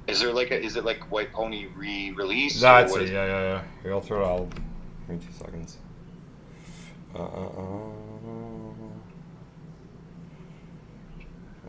Is 0.07 0.19
there 0.19 0.33
like 0.33 0.51
a 0.51 0.59
is 0.59 0.75
it 0.77 0.83
like 0.83 1.11
White 1.11 1.31
Pony 1.31 1.67
re-release? 1.75 2.59
That's 2.59 2.95
it. 2.95 3.09
Yeah, 3.09 3.25
yeah, 3.25 3.41
yeah. 3.41 3.61
Here, 3.83 3.93
I'll 3.93 4.01
throw 4.01 4.21
it 4.21 4.27
out. 4.27 4.49
Give 5.07 5.19
me 5.19 5.25
two 5.25 5.33
seconds. 5.33 5.77
Uh, 7.13 7.23
uh, 7.23 7.49
uh. 7.57 7.91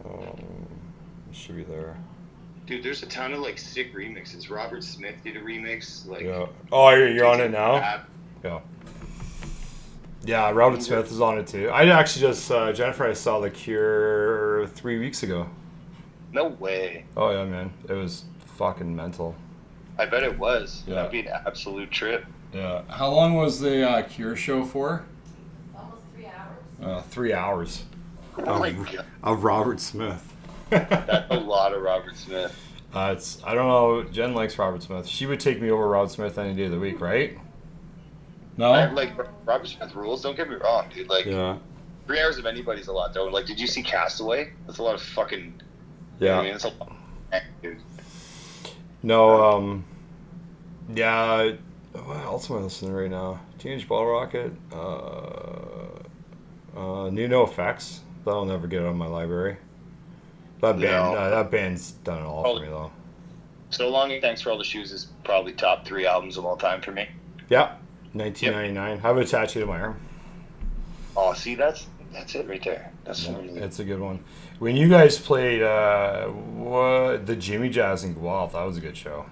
Um, 0.05 0.68
should 1.31 1.57
be 1.57 1.62
there. 1.64 1.96
Dude, 2.73 2.83
there's 2.83 3.03
a 3.03 3.07
ton 3.07 3.35
of 3.35 3.41
like 3.41 3.59
sick 3.59 3.95
remixes. 3.95 4.49
Robert 4.49 4.83
Smith 4.83 5.17
did 5.23 5.37
a 5.37 5.43
remix. 5.43 6.07
Like 6.09 6.23
Yeah. 6.23 6.47
Oh, 6.73 6.89
you're, 6.89 7.11
you're 7.11 7.27
on 7.27 7.39
it 7.39 7.51
now. 7.51 7.81
Bad. 7.81 8.01
Yeah. 8.43 8.61
Yeah, 10.25 10.51
Robert 10.53 10.83
Smith 10.83 11.13
is 11.13 11.21
on 11.21 11.37
it 11.37 11.47
too. 11.47 11.69
I 11.69 11.87
actually 11.89 12.23
just 12.23 12.51
uh, 12.51 12.73
Jennifer. 12.73 13.05
I 13.05 13.13
saw 13.13 13.41
The 13.41 13.51
Cure 13.51 14.67
three 14.69 14.99
weeks 14.99 15.23
ago. 15.23 15.51
No 16.33 16.47
way. 16.47 17.05
Oh 17.15 17.31
yeah, 17.31 17.45
man, 17.45 17.75
it 17.91 17.93
was 17.93 18.25
fucking 18.57 18.97
mental. 18.97 19.35
I 19.99 20.07
bet 20.07 20.23
it 20.23 20.39
was. 20.39 20.83
Yeah. 20.87 20.95
That'd 20.95 21.13
be 21.13 21.21
an 21.21 21.29
absolute 21.47 21.91
trip. 21.91 22.25
Yeah. 22.55 22.85
How 22.89 23.11
long 23.11 23.35
was 23.35 23.61
the 23.61 23.87
uh, 23.87 24.03
Cure 24.05 24.35
show 24.35 24.65
for? 24.65 25.05
Almost 25.77 26.01
three 26.15 26.25
hours. 26.25 26.83
Uh, 26.83 27.03
three 27.03 27.35
hours. 27.35 27.85
Oh 28.39 28.59
my 28.59 28.71
god. 28.71 29.05
Of 29.23 29.45
Robert 29.45 29.79
Smith. 29.79 30.32
That's 30.73 31.31
a 31.31 31.39
lot 31.39 31.75
of 31.75 31.83
Robert 31.83 32.17
Smith. 32.17 32.59
Uh, 32.95 33.15
it's 33.17 33.43
I 33.45 33.55
don't 33.55 33.69
know. 33.69 34.03
Jen 34.11 34.35
likes 34.35 34.59
Robert 34.59 34.83
Smith. 34.83 35.07
She 35.07 35.27
would 35.27 35.41
take 35.41 35.61
me 35.61 35.71
over 35.71 35.89
Robert 35.89 36.11
Smith 36.11 36.39
any 36.39 36.55
day 36.55 36.65
of 36.65 36.73
the 36.73 36.79
week, 36.79 37.01
right? 37.01 37.39
No. 38.57 38.73
I, 38.73 38.91
like 38.91 39.13
Robert 39.47 39.67
Smith 39.67 39.95
rules. 39.95 40.23
Don't 40.23 40.37
get 40.37 40.49
me 40.49 40.57
wrong, 40.57 40.87
dude. 40.95 41.09
Like 41.09 41.25
yeah. 41.25 41.57
three 42.07 42.21
hours 42.21 42.39
of 42.39 42.47
anybody's 42.47 42.89
a 42.89 42.93
lot, 42.93 43.15
though. 43.15 43.25
Like, 43.25 43.47
did 43.47 43.59
you 43.59 43.67
see 43.67 43.83
Castaway? 43.83 44.53
That's 44.67 44.79
a 44.79 44.83
lot 44.83 44.95
of 44.95 45.03
fucking. 45.03 45.61
know 46.21 46.35
I 46.35 46.37
mean, 46.39 46.47
Yeah. 46.49 46.55
it's 46.55 46.65
a 46.65 46.69
lot, 46.69 46.93
dude. 47.63 47.79
No. 49.03 49.43
Um. 49.43 49.85
Yeah. 50.95 51.53
What 51.93 52.17
else 52.19 52.51
am 52.51 52.59
I 52.59 52.61
listening 52.61 52.93
to 52.93 52.97
right 52.99 53.11
now? 53.11 53.41
Teenage 53.59 53.89
Bottlerocket. 53.89 54.55
Uh. 54.71 56.79
Uh. 56.79 57.11
New 57.11 57.29
NOFX. 57.29 58.01
That'll 58.25 58.45
never 58.45 58.67
get 58.67 58.83
out 58.83 58.89
of 58.89 58.97
my 58.97 59.07
library. 59.07 59.57
That 60.62 60.72
band. 60.81 60.83
No. 60.83 61.14
Uh, 61.14 61.31
that 61.31 61.51
band's 61.51 61.90
done 61.90 62.18
it 62.22 62.25
all 62.25 62.57
for 62.57 62.62
me 62.62 62.68
though. 62.68 62.90
So 63.70 63.88
long 63.90 64.12
and 64.12 64.22
thanks 64.22 64.40
for 64.40 64.51
all 64.51 64.59
the 64.59 64.64
shoes 64.64 64.92
is 64.92 65.09
probably 65.25 65.53
top 65.53 65.85
three 65.87 66.07
albums 66.07 66.37
of 66.37 66.44
all 66.46 66.57
time 66.57 66.81
for 66.81 66.92
me. 66.92 67.09
Yeah. 67.51 67.75
1999. 68.12 68.79
I 68.98 69.01
have 69.01 69.16
a 69.16 69.25
tattoo 69.25 69.61
to 69.61 69.66
my 69.66 69.81
arm. 69.81 70.01
Oh, 71.16 71.33
see, 71.35 71.55
that's 71.55 71.87
that's 72.12 72.35
it 72.35 72.46
right 72.48 72.62
there. 72.62 72.92
That's 73.05 73.25
Yeah, 73.25 73.33
what 73.33 73.44
I'm- 73.44 73.70
a 73.79 73.85
good 73.85 74.01
one. 74.01 74.25
When 74.61 74.77
you 74.77 74.88
guys 74.88 75.18
played 75.18 75.62
uh, 75.62 76.27
what 76.29 77.27
the 77.27 77.35
Jimmy 77.35 77.68
Jazz 77.70 78.05
in 78.05 78.14
Guelph, 78.14 78.53
that 78.53 78.62
was 78.64 78.77
a 78.77 78.81
good 78.81 78.96
show. 78.96 79.27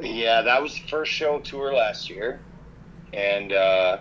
Yeah, 0.00 0.42
that 0.42 0.60
was 0.62 0.74
the 0.74 0.86
first 0.88 1.12
show 1.12 1.38
tour 1.38 1.72
last 1.72 2.10
year, 2.10 2.40
and 3.12 3.52
uh, 3.52 3.98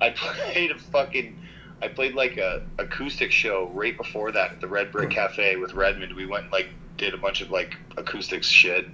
I 0.00 0.10
played 0.16 0.70
a 0.70 0.78
fucking. 0.78 1.38
I 1.82 1.88
played 1.88 2.14
like 2.14 2.36
a 2.36 2.62
acoustic 2.78 3.32
show 3.32 3.68
right 3.74 3.96
before 3.96 4.30
that 4.32 4.52
at 4.52 4.60
the 4.60 4.68
Red 4.68 4.92
Brick 4.92 5.10
Cafe 5.10 5.56
with 5.56 5.74
Redmond. 5.74 6.14
We 6.14 6.26
went 6.26 6.44
and, 6.44 6.52
like 6.52 6.68
did 6.96 7.12
a 7.12 7.18
bunch 7.18 7.40
of 7.40 7.50
like 7.50 7.76
acoustics 7.96 8.46
shit, 8.46 8.86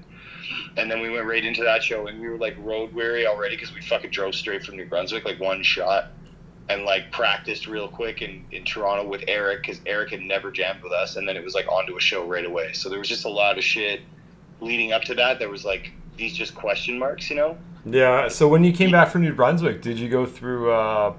and 0.78 0.90
then 0.90 1.02
we 1.02 1.10
went 1.10 1.26
right 1.26 1.44
into 1.44 1.62
that 1.64 1.82
show, 1.82 2.06
and 2.06 2.18
we 2.18 2.28
were 2.28 2.38
like 2.38 2.56
road 2.58 2.94
weary 2.94 3.26
already 3.26 3.56
because 3.56 3.74
we 3.74 3.82
fucking 3.82 4.10
drove 4.10 4.34
straight 4.34 4.64
from 4.64 4.76
New 4.76 4.86
Brunswick, 4.86 5.26
like 5.26 5.38
one 5.38 5.62
shot, 5.62 6.12
and 6.70 6.84
like 6.84 7.12
practiced 7.12 7.66
real 7.66 7.88
quick 7.88 8.22
in 8.22 8.46
in 8.52 8.64
Toronto 8.64 9.06
with 9.06 9.22
Eric 9.28 9.62
because 9.62 9.82
Eric 9.84 10.10
had 10.10 10.22
never 10.22 10.50
jammed 10.50 10.82
with 10.82 10.92
us, 10.92 11.16
and 11.16 11.28
then 11.28 11.36
it 11.36 11.44
was 11.44 11.54
like 11.54 11.68
onto 11.68 11.94
a 11.96 12.00
show 12.00 12.26
right 12.26 12.46
away. 12.46 12.72
So 12.72 12.88
there 12.88 12.98
was 12.98 13.08
just 13.08 13.26
a 13.26 13.30
lot 13.30 13.58
of 13.58 13.64
shit 13.64 14.00
leading 14.62 14.92
up 14.92 15.02
to 15.02 15.14
that. 15.16 15.38
There 15.38 15.50
was 15.50 15.64
like 15.64 15.92
these 16.16 16.34
just 16.34 16.54
question 16.54 16.98
marks, 16.98 17.28
you 17.28 17.36
know. 17.36 17.58
Yeah. 17.84 18.28
So 18.28 18.48
when 18.48 18.64
you 18.64 18.72
came 18.72 18.90
back 18.90 19.08
from 19.08 19.22
New 19.22 19.34
Brunswick, 19.34 19.82
did 19.82 19.98
you 19.98 20.08
go 20.08 20.24
through 20.26 20.70
uh, 20.72 21.14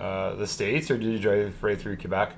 uh, 0.00 0.34
the 0.36 0.46
states 0.46 0.90
or 0.90 0.96
did 0.98 1.12
you 1.12 1.18
drive 1.18 1.62
right 1.62 1.78
through 1.80 1.96
Quebec? 1.98 2.32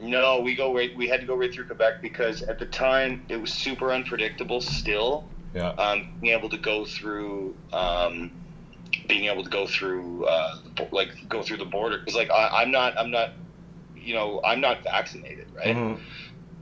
No, 0.00 0.40
we 0.40 0.54
go 0.54 0.74
right. 0.74 0.94
We 0.96 1.08
had 1.08 1.20
to 1.20 1.26
go 1.26 1.34
right 1.34 1.52
through 1.52 1.66
Quebec 1.66 2.02
because 2.02 2.42
at 2.42 2.58
the 2.58 2.66
time 2.66 3.24
it 3.28 3.36
was 3.36 3.52
super 3.52 3.92
unpredictable. 3.92 4.60
Still, 4.60 5.24
Yeah. 5.54 5.68
um, 5.70 6.12
being 6.20 6.32
able 6.36 6.48
to 6.50 6.58
go 6.58 6.84
through, 6.84 7.56
um, 7.72 8.30
being 9.08 9.24
able 9.30 9.42
to 9.44 9.50
go 9.50 9.66
through, 9.66 10.24
uh, 10.26 10.58
like 10.90 11.10
go 11.28 11.42
through 11.42 11.56
the 11.58 11.64
border 11.64 11.98
because 11.98 12.14
like 12.14 12.30
I, 12.30 12.62
I'm 12.62 12.70
not, 12.70 12.98
I'm 12.98 13.10
not, 13.10 13.30
you 13.96 14.14
know, 14.14 14.40
I'm 14.44 14.60
not 14.60 14.82
vaccinated, 14.82 15.46
right? 15.54 15.74
Mhm. 15.76 16.00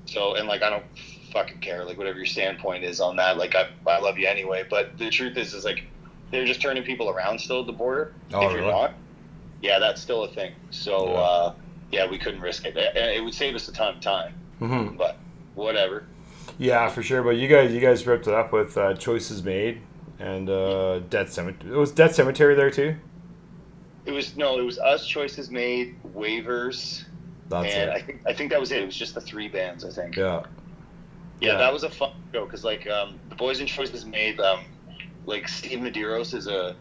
So 0.06 0.34
and 0.36 0.46
like 0.46 0.62
I 0.62 0.70
don't 0.70 0.84
fucking 1.32 1.58
care, 1.60 1.84
like 1.84 1.98
whatever 1.98 2.18
your 2.18 2.26
standpoint 2.26 2.84
is 2.84 3.00
on 3.00 3.16
that. 3.16 3.38
Like 3.38 3.54
I, 3.54 3.68
I 3.86 3.98
love 3.98 4.18
you 4.18 4.28
anyway. 4.28 4.64
But 4.68 4.98
the 4.98 5.10
truth 5.10 5.36
is, 5.36 5.52
is 5.54 5.64
like 5.64 5.84
they're 6.30 6.44
just 6.44 6.60
turning 6.62 6.82
people 6.84 7.08
around 7.10 7.40
still 7.40 7.60
at 7.60 7.66
the 7.66 7.72
border. 7.72 8.14
Oh, 8.32 8.46
if 8.46 8.52
you're 8.52 8.60
really? 8.60 8.72
not, 8.72 8.94
yeah, 9.62 9.79
that's 9.79 10.01
still 10.03 10.25
a 10.25 10.29
thing. 10.29 10.53
So 10.70 11.07
Yeah. 11.09 11.12
uh, 11.18 11.55
yeah, 11.90 12.11
we 12.11 12.18
couldn't 12.18 12.40
risk 12.40 12.64
it. 12.66 12.77
It 12.77 13.22
would 13.25 13.35
save 13.35 13.55
us 13.55 13.68
a 13.68 13.72
ton 13.72 13.94
of 13.96 14.01
time, 14.01 14.35
Mhm. 14.61 14.96
but 14.96 15.16
whatever. 15.55 16.05
Yeah, 16.59 16.88
for 16.88 17.03
sure. 17.03 17.22
But 17.22 17.37
you 17.37 17.48
guys, 17.48 17.72
you 17.72 17.81
guys 17.81 18.07
ripped 18.07 18.27
it 18.27 18.35
up 18.35 18.53
with 18.53 18.77
uh, 18.77 18.94
choices 18.94 19.42
made 19.42 19.81
and 20.18 20.48
uh, 20.51 20.98
Death 21.01 21.33
Cemetery. 21.33 21.72
It 21.72 21.77
was 21.77 21.90
Death 21.92 22.14
Cemetery 22.14 22.55
there 22.55 22.70
too. 22.70 22.96
It 24.05 24.12
was 24.12 24.37
no, 24.37 24.59
it 24.59 24.62
was 24.62 24.79
us. 24.79 25.07
Choices 25.07 25.51
made, 25.51 25.94
waivers, 26.14 27.05
That's 27.48 27.72
and 27.72 27.90
it. 27.90 27.94
I 27.94 28.01
think 28.01 28.20
I 28.27 28.33
think 28.33 28.51
that 28.51 28.59
was 28.61 28.72
it. 28.72 28.83
It 28.83 28.87
was 28.87 28.96
just 28.96 29.14
the 29.14 29.20
three 29.20 29.48
bands. 29.48 29.85
I 29.85 29.90
think. 29.90 30.16
yeah. 30.16 30.42
Yeah, 31.40 31.53
Yeah. 31.53 31.59
that 31.59 31.72
was 31.72 31.83
a 31.85 31.90
fun 31.90 32.12
show 32.33 32.44
because 32.44 32.64
like 32.64 32.88
um, 32.88 33.18
the 33.29 33.35
boys 33.37 33.61
in 33.61 33.66
choices 33.66 34.05
made 34.05 34.40
um, 34.40 34.61
like 35.27 35.46
Steve 35.48 35.79
Medeiros 35.81 36.35
is 36.35 36.46
a 36.48 36.75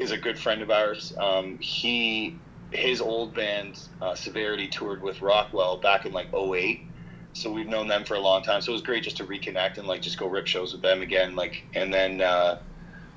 is 0.00 0.10
a 0.10 0.16
good 0.16 0.38
friend 0.38 0.62
of 0.62 0.70
ours. 0.70 1.12
Um, 1.18 1.58
he 1.58 2.36
his 2.72 3.00
old 3.00 3.34
band 3.34 3.78
uh, 4.00 4.14
Severity 4.14 4.68
toured 4.68 5.02
with 5.02 5.20
Rockwell 5.22 5.76
back 5.78 6.06
in 6.06 6.12
like 6.12 6.32
08. 6.32 6.80
So 7.32 7.52
we've 7.52 7.66
known 7.66 7.88
them 7.88 8.04
for 8.04 8.14
a 8.14 8.20
long 8.20 8.42
time. 8.42 8.60
So 8.62 8.70
it 8.70 8.74
was 8.74 8.82
great 8.82 9.02
just 9.02 9.16
to 9.18 9.24
reconnect 9.24 9.78
and 9.78 9.86
like 9.86 10.02
just 10.02 10.18
go 10.18 10.26
rip 10.26 10.46
shows 10.46 10.72
with 10.72 10.82
them 10.82 11.02
again. 11.02 11.36
Like 11.36 11.64
and 11.74 11.92
then 11.92 12.20
uh, 12.20 12.60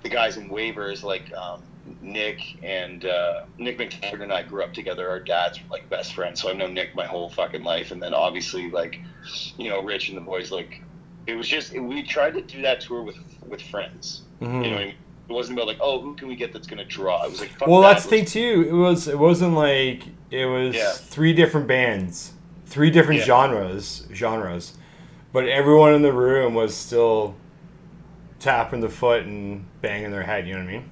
the 0.03 0.09
guys 0.09 0.37
in 0.37 0.49
waivers 0.49 1.03
like 1.03 1.31
um, 1.33 1.63
Nick 2.01 2.39
and 2.61 3.05
uh, 3.05 3.45
Nick 3.57 3.77
McTaggart 3.79 4.21
and 4.21 4.33
I 4.33 4.43
grew 4.43 4.63
up 4.63 4.73
together. 4.73 5.09
Our 5.09 5.19
dads 5.19 5.59
were 5.59 5.69
like 5.71 5.89
best 5.89 6.13
friends. 6.13 6.41
So 6.41 6.49
I've 6.49 6.57
known 6.57 6.73
Nick 6.73 6.95
my 6.95 7.05
whole 7.05 7.29
fucking 7.29 7.63
life. 7.63 7.91
And 7.91 8.01
then 8.01 8.13
obviously 8.13 8.69
like 8.69 8.99
you 9.57 9.69
know, 9.69 9.81
Rich 9.81 10.09
and 10.09 10.17
the 10.17 10.21
boys, 10.21 10.51
like, 10.51 10.81
it 11.27 11.35
was 11.35 11.47
just 11.47 11.77
we 11.77 12.03
tried 12.03 12.33
to 12.33 12.41
do 12.41 12.61
that 12.63 12.81
tour 12.81 13.01
with 13.03 13.15
with 13.47 13.61
friends. 13.61 14.23
Mhm. 14.41 14.65
You 14.65 14.69
know, 14.69 14.75
what 14.75 14.81
I 14.81 14.85
mean? 14.85 14.95
It 15.29 15.33
wasn't 15.33 15.57
about 15.57 15.67
like, 15.67 15.77
oh, 15.81 15.99
who 16.01 16.15
can 16.15 16.27
we 16.27 16.35
get 16.35 16.51
that's 16.53 16.67
gonna 16.67 16.85
draw? 16.85 17.23
It 17.25 17.31
was 17.31 17.39
like, 17.39 17.51
fuck 17.57 17.67
Well, 17.67 17.81
that. 17.81 17.93
that's 17.93 18.03
the 18.03 18.09
thing 18.09 18.25
too. 18.25 18.65
It 18.69 18.73
was. 18.73 19.07
It 19.07 19.17
wasn't 19.17 19.53
like 19.55 20.03
it 20.31 20.45
was 20.45 20.75
Yeah. 20.75 20.91
three 20.91 21.33
different 21.33 21.67
bands, 21.67 22.33
three 22.65 22.89
different 22.89 23.19
Yeah. 23.21 23.25
genres, 23.25 24.07
genres, 24.13 24.77
but 25.31 25.47
everyone 25.47 25.93
in 25.93 26.01
the 26.01 26.13
room 26.13 26.53
was 26.53 26.75
still 26.75 27.35
tapping 28.39 28.81
the 28.81 28.89
foot 28.89 29.23
and 29.25 29.65
banging 29.81 30.11
their 30.11 30.23
head. 30.23 30.47
You 30.47 30.53
know 30.55 30.59
what 30.61 30.69
I 30.69 30.73
mean? 30.73 30.89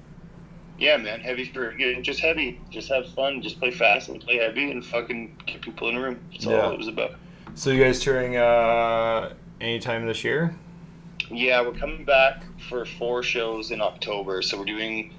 Yeah, 0.79 0.97
man, 0.97 1.19
heavy 1.19 1.45
for 1.45 1.77
yeah, 1.77 1.99
just 2.01 2.21
heavy, 2.21 2.59
just 2.71 2.89
have 2.89 3.07
fun, 3.09 3.41
just 3.41 3.59
play 3.59 3.69
fast 3.71 4.09
and 4.09 4.19
play 4.19 4.37
heavy 4.37 4.71
and 4.71 4.83
fucking 4.83 5.35
get 5.45 5.61
people 5.61 5.89
in 5.89 5.95
the 5.95 6.01
room. 6.01 6.19
That's 6.31 6.45
Yeah. 6.45 6.61
all 6.61 6.71
it 6.71 6.77
was 6.77 6.87
about. 6.87 7.15
So 7.53 7.69
you 7.69 7.83
guys 7.83 7.99
touring 7.99 8.37
uh, 8.37 9.33
anytime 9.59 10.07
this 10.07 10.23
year? 10.23 10.55
Yeah, 11.29 11.62
we're 11.62 11.73
coming 11.73 12.05
back 12.05 12.43
for 12.69 12.86
four 12.86 13.23
shows 13.23 13.71
in 13.71 13.81
October. 13.81 14.41
So 14.41 14.57
we're 14.57 14.65
doing 14.65 15.13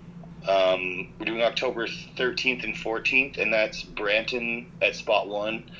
um, 0.48 1.12
we're 1.18 1.26
doing 1.26 1.42
October 1.42 1.86
13th 1.86 2.64
and 2.64 2.74
14th, 2.74 3.38
and 3.38 3.52
that's 3.52 3.82
Brampton 3.82 4.72
at 4.80 4.96
Spot 4.96 5.28
One 5.28 5.70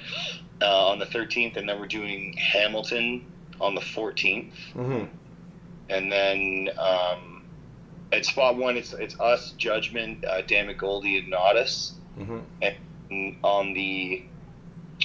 uh, 0.61 0.89
on 0.89 0.99
the 0.99 1.07
13th, 1.07 1.57
and 1.57 1.69
then 1.69 1.81
we're 1.81 1.87
doing 1.87 2.35
Hamilton 2.35 3.27
on 3.61 3.75
the 3.75 3.81
14th. 3.81 4.53
Mm-hmm. 4.75 5.05
and 5.89 6.13
then 6.13 6.69
um, 6.79 7.33
at 8.13 8.27
spot 8.27 8.57
one, 8.57 8.77
it's 8.77 8.93
it's 8.93 9.19
us, 9.19 9.53
Judgment, 9.53 10.25
uh, 10.25 10.43
Dammit 10.43 10.79
Goldie, 10.79 11.19
and 11.19 11.31
Nodus. 11.31 11.95
Mm-hmm. 12.19 12.39
And 12.61 13.37
on 13.43 13.73
the, 13.73 14.25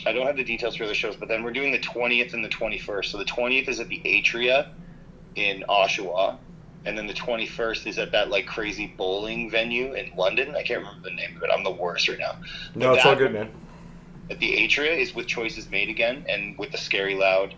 I 0.06 0.12
don't 0.12 0.28
have 0.28 0.36
the 0.36 0.44
details 0.44 0.76
for 0.76 0.86
the 0.86 0.94
shows, 0.94 1.16
but 1.16 1.30
then 1.30 1.44
we're 1.44 1.54
doing 1.54 1.72
the 1.72 1.80
twentieth 1.80 2.34
and 2.34 2.44
the 2.44 2.50
twenty 2.50 2.78
first. 2.78 3.12
So 3.12 3.18
the 3.18 3.26
twentieth 3.26 3.70
is 3.70 3.80
at 3.80 3.88
the 3.88 4.02
Atria 4.04 4.70
in 5.38 5.64
Oshawa, 5.70 6.38
and 6.86 6.98
then 6.98 7.08
the 7.08 7.14
twenty 7.14 7.46
first 7.46 7.86
is 7.88 7.98
at 8.00 8.12
that 8.12 8.30
like 8.30 8.46
crazy 8.48 8.94
bowling 8.98 9.50
venue 9.50 9.94
in 9.94 10.12
London. 10.18 10.56
I 10.56 10.64
can't 10.64 10.80
remember 10.80 11.10
the 11.10 11.16
name 11.16 11.38
of 11.38 11.44
it. 11.44 11.50
I'm 11.54 11.64
the 11.64 11.72
worst 11.72 12.10
right 12.10 12.20
now. 12.20 12.36
No, 12.76 12.90
But 12.90 12.98
it's 12.98 13.06
all 13.06 13.16
good, 13.16 13.34
man. 13.34 13.50
At 14.30 14.40
the 14.40 14.52
Atria 14.58 14.98
is 15.00 15.16
with 15.16 15.28
choices 15.28 15.70
made 15.70 15.90
again, 15.90 16.26
and 16.28 16.58
with 16.58 16.72
the 16.72 16.78
Scary 16.78 17.16
Loud. 17.16 17.54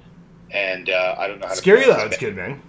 And 0.51 0.89
uh, 0.89 1.15
I 1.17 1.27
don't 1.27 1.39
know 1.39 1.45
how 1.47 1.53
to 1.53 1.57
Scary 1.59 1.83
pronounce 1.83 2.01
Loud's 2.01 2.15
it. 2.15 2.19
good, 2.19 2.35
man. 2.35 2.61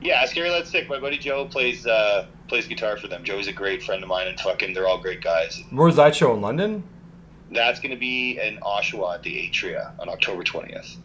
Yeah, 0.00 0.24
Scary 0.26 0.50
Loud's 0.50 0.70
sick. 0.70 0.88
My 0.88 1.00
buddy 1.00 1.18
Joe 1.18 1.46
plays 1.46 1.86
uh, 1.86 2.26
plays 2.48 2.66
guitar 2.68 2.96
for 2.96 3.08
them. 3.08 3.24
Joey's 3.24 3.48
a 3.48 3.52
great 3.52 3.82
friend 3.82 4.02
of 4.02 4.08
mine, 4.08 4.28
and 4.28 4.38
fucking, 4.38 4.72
they're 4.74 4.86
all 4.86 4.98
great 5.00 5.20
guys. 5.22 5.62
Where's 5.70 5.96
that 5.96 6.14
show 6.14 6.34
in 6.34 6.40
London? 6.40 6.84
That's 7.50 7.80
going 7.80 7.92
to 7.92 7.98
be 7.98 8.38
in 8.38 8.58
Oshawa 8.58 9.14
at 9.16 9.22
the 9.22 9.34
Atria 9.50 9.98
on 9.98 10.08
October 10.10 10.44
twentieth. 10.44 10.96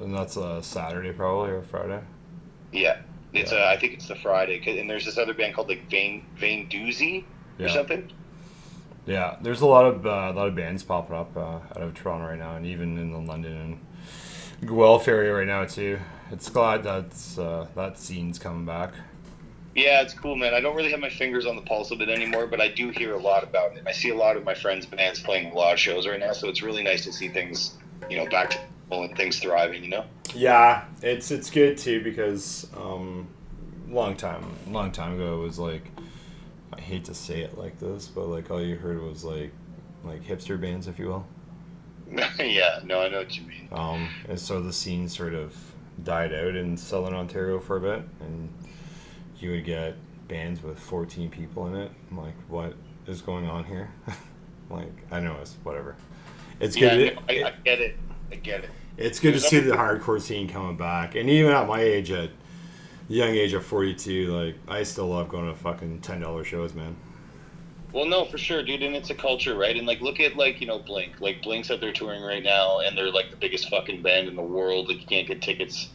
And 0.00 0.14
that's 0.14 0.36
a 0.36 0.62
Saturday, 0.62 1.12
probably 1.12 1.50
or 1.50 1.62
Friday. 1.62 2.00
Yeah, 2.72 2.98
it's 3.32 3.52
Yeah. 3.52 3.58
uh, 3.58 3.68
I 3.68 3.76
think 3.76 3.94
it's 3.94 4.08
the 4.08 4.14
Friday, 4.16 4.60
and 4.78 4.88
there's 4.88 5.04
this 5.04 5.18
other 5.18 5.34
band 5.34 5.54
called 5.54 5.68
like 5.68 5.88
Vane 5.90 6.24
Vane 6.36 6.68
Doozy 6.68 7.24
or 7.58 7.66
Yeah. 7.66 7.68
something. 7.68 8.10
Yeah, 9.06 9.36
there's 9.40 9.60
a 9.60 9.66
lot 9.66 9.86
of 9.86 10.06
uh, 10.06 10.10
a 10.10 10.32
lot 10.32 10.46
of 10.48 10.54
bands 10.54 10.82
popping 10.82 11.16
up 11.16 11.36
uh, 11.36 11.40
out 11.40 11.76
of 11.82 11.94
Toronto 11.94 12.26
right 12.28 12.38
now, 12.38 12.56
and 12.56 12.66
even 12.66 12.98
in 12.98 13.12
the 13.12 13.18
London 13.18 13.56
and 14.62 14.68
Guelph 14.68 15.08
area 15.08 15.34
right 15.34 15.46
now 15.46 15.64
too. 15.64 15.98
It's 16.30 16.48
glad 16.48 16.84
that's 16.84 17.38
uh, 17.38 17.66
that 17.74 17.98
scene's 17.98 18.38
coming 18.38 18.64
back. 18.66 18.92
Yeah, 19.74 20.02
it's 20.02 20.14
cool, 20.14 20.36
man. 20.36 20.52
I 20.52 20.60
don't 20.60 20.76
really 20.76 20.90
have 20.90 21.00
my 21.00 21.08
fingers 21.08 21.46
on 21.46 21.54
the 21.56 21.62
pulse 21.62 21.90
of 21.92 22.00
it 22.00 22.08
anymore, 22.08 22.46
but 22.46 22.60
I 22.60 22.68
do 22.68 22.90
hear 22.90 23.14
a 23.14 23.18
lot 23.18 23.42
about 23.44 23.76
it. 23.76 23.84
I 23.86 23.92
see 23.92 24.10
a 24.10 24.14
lot 24.16 24.36
of 24.36 24.44
my 24.44 24.54
friends' 24.54 24.84
bands 24.84 25.20
playing 25.20 25.52
a 25.52 25.54
lot 25.54 25.72
of 25.72 25.78
shows 25.78 26.06
right 26.06 26.18
now, 26.18 26.32
so 26.32 26.48
it's 26.48 26.60
really 26.62 26.82
nice 26.82 27.04
to 27.04 27.12
see 27.12 27.28
things, 27.28 27.74
you 28.08 28.16
know, 28.16 28.26
back 28.26 28.50
to 28.50 28.58
and 28.90 29.16
things 29.16 29.38
thriving. 29.38 29.82
You 29.84 29.90
know. 29.90 30.04
Yeah, 30.34 30.84
it's 31.02 31.30
it's 31.30 31.50
good 31.50 31.78
too 31.78 32.02
because 32.02 32.68
um, 32.76 33.28
long 33.88 34.16
time 34.16 34.44
long 34.68 34.92
time 34.92 35.14
ago 35.14 35.40
it 35.40 35.44
was 35.44 35.58
like 35.58 35.90
I 36.72 36.80
hate 36.80 37.04
to 37.06 37.14
say 37.14 37.40
it 37.40 37.58
like 37.58 37.78
this, 37.78 38.06
but 38.06 38.26
like 38.26 38.50
all 38.50 38.62
you 38.62 38.76
heard 38.76 39.00
was 39.02 39.24
like 39.24 39.52
like 40.04 40.22
hipster 40.24 40.60
bands, 40.60 40.86
if 40.88 40.98
you 40.98 41.08
will. 41.08 41.26
yeah, 42.38 42.80
no, 42.84 43.02
I 43.02 43.08
know 43.08 43.18
what 43.18 43.36
you 43.36 43.46
mean. 43.46 43.68
Um, 43.72 44.08
and 44.28 44.38
so 44.38 44.60
the 44.60 44.72
scene 44.72 45.08
sort 45.08 45.34
of 45.34 45.54
died 46.02 46.32
out 46.32 46.56
in 46.56 46.76
Southern 46.76 47.14
Ontario 47.14 47.60
for 47.60 47.76
a 47.76 47.80
bit, 47.80 48.02
and 48.20 48.48
you 49.38 49.52
would 49.52 49.64
get 49.64 49.96
bands 50.28 50.62
with 50.62 50.78
14 50.78 51.30
people 51.30 51.66
in 51.68 51.74
it. 51.76 51.90
I'm 52.10 52.18
like, 52.18 52.34
what 52.48 52.74
is 53.06 53.22
going 53.22 53.46
on 53.46 53.64
here? 53.64 53.90
like, 54.70 54.92
I 55.10 55.20
know 55.20 55.36
it's 55.40 55.56
whatever. 55.62 55.96
It's 56.58 56.76
Yeah, 56.76 56.96
good. 56.96 57.18
I, 57.28 57.32
I 57.44 57.52
get 57.64 57.80
it. 57.80 57.96
I 58.32 58.36
get 58.36 58.64
it. 58.64 58.70
It's 58.96 59.20
good 59.20 59.32
to 59.34 59.40
see 59.40 59.60
the 59.60 59.72
hardcore 59.72 60.20
scene 60.20 60.48
coming 60.48 60.76
back, 60.76 61.14
and 61.14 61.28
even 61.30 61.52
at 61.52 61.66
my 61.66 61.80
age, 61.80 62.10
at 62.10 62.30
the 63.08 63.14
young 63.14 63.30
age 63.30 63.52
of 63.54 63.64
42, 63.64 64.26
like 64.36 64.56
I 64.68 64.82
still 64.82 65.08
love 65.08 65.28
going 65.28 65.46
to 65.48 65.54
fucking 65.54 66.00
ten 66.00 66.20
dollar 66.20 66.44
shows, 66.44 66.74
man. 66.74 66.96
Well, 67.92 68.06
no, 68.06 68.24
for 68.24 68.38
sure, 68.38 68.62
dude, 68.62 68.84
and 68.84 68.94
it's 68.94 69.10
a 69.10 69.16
culture, 69.16 69.56
right? 69.56 69.76
And 69.76 69.84
like, 69.86 70.00
look 70.00 70.20
at 70.20 70.36
like 70.36 70.60
you 70.60 70.66
know 70.66 70.78
Blink. 70.78 71.20
Like 71.20 71.42
Blink's 71.42 71.70
out 71.70 71.80
there 71.80 71.92
touring 71.92 72.22
right 72.22 72.42
now, 72.42 72.80
and 72.80 72.96
they're 72.96 73.10
like 73.10 73.30
the 73.30 73.36
biggest 73.36 73.68
fucking 73.68 74.02
band 74.02 74.28
in 74.28 74.36
the 74.36 74.42
world. 74.42 74.88
Like 74.88 75.00
you 75.00 75.06
can't 75.06 75.26
get 75.26 75.42
tickets 75.42 75.88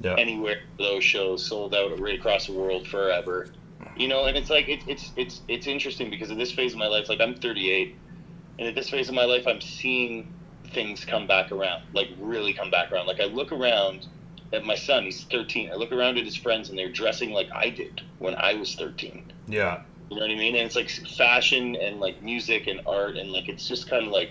Yeah. 0.00 0.14
anywhere 0.16 0.60
for 0.76 0.84
those 0.84 1.04
shows, 1.04 1.44
sold 1.44 1.74
out 1.74 1.98
right 1.98 2.18
across 2.18 2.46
the 2.46 2.52
world 2.52 2.86
forever. 2.86 3.48
You 3.96 4.06
know, 4.06 4.26
and 4.26 4.36
it's 4.36 4.48
like 4.48 4.68
it's 4.68 4.84
it's 4.86 5.10
it's 5.16 5.40
it's 5.48 5.66
interesting 5.66 6.08
because 6.08 6.30
at 6.30 6.38
this 6.38 6.52
phase 6.52 6.72
of 6.72 6.78
my 6.78 6.86
life, 6.86 7.08
like 7.08 7.20
I'm 7.20 7.34
38, 7.34 7.96
and 8.60 8.68
at 8.68 8.76
this 8.76 8.88
phase 8.88 9.08
of 9.08 9.16
my 9.16 9.24
life, 9.24 9.46
I'm 9.48 9.60
seeing 9.60 10.32
things 10.72 11.04
come 11.04 11.26
back 11.26 11.52
around, 11.52 11.82
like 11.92 12.08
really 12.18 12.52
come 12.52 12.70
back 12.70 12.92
around. 12.92 13.06
Like 13.06 13.20
I 13.20 13.26
look 13.26 13.52
around, 13.52 14.06
at 14.52 14.64
my 14.64 14.74
son. 14.74 15.04
He's 15.04 15.24
13. 15.24 15.70
I 15.70 15.74
look 15.74 15.92
around 15.92 16.18
at 16.18 16.24
his 16.24 16.36
friends, 16.36 16.68
and 16.68 16.78
they're 16.78 16.90
dressing 16.90 17.30
like 17.30 17.48
I 17.52 17.70
did 17.70 18.00
when 18.18 18.34
I 18.34 18.54
was 18.54 18.74
13. 18.74 19.32
Yeah. 19.46 19.82
You 20.10 20.16
know 20.16 20.22
what 20.22 20.30
I 20.30 20.34
mean? 20.34 20.56
And 20.56 20.66
it's 20.66 20.76
like 20.76 20.90
fashion 20.90 21.76
and 21.76 22.00
like 22.00 22.22
music 22.22 22.66
and 22.66 22.80
art, 22.86 23.16
and 23.16 23.30
like 23.30 23.48
it's 23.48 23.68
just 23.68 23.88
kind 23.88 24.06
of 24.06 24.12
like 24.12 24.30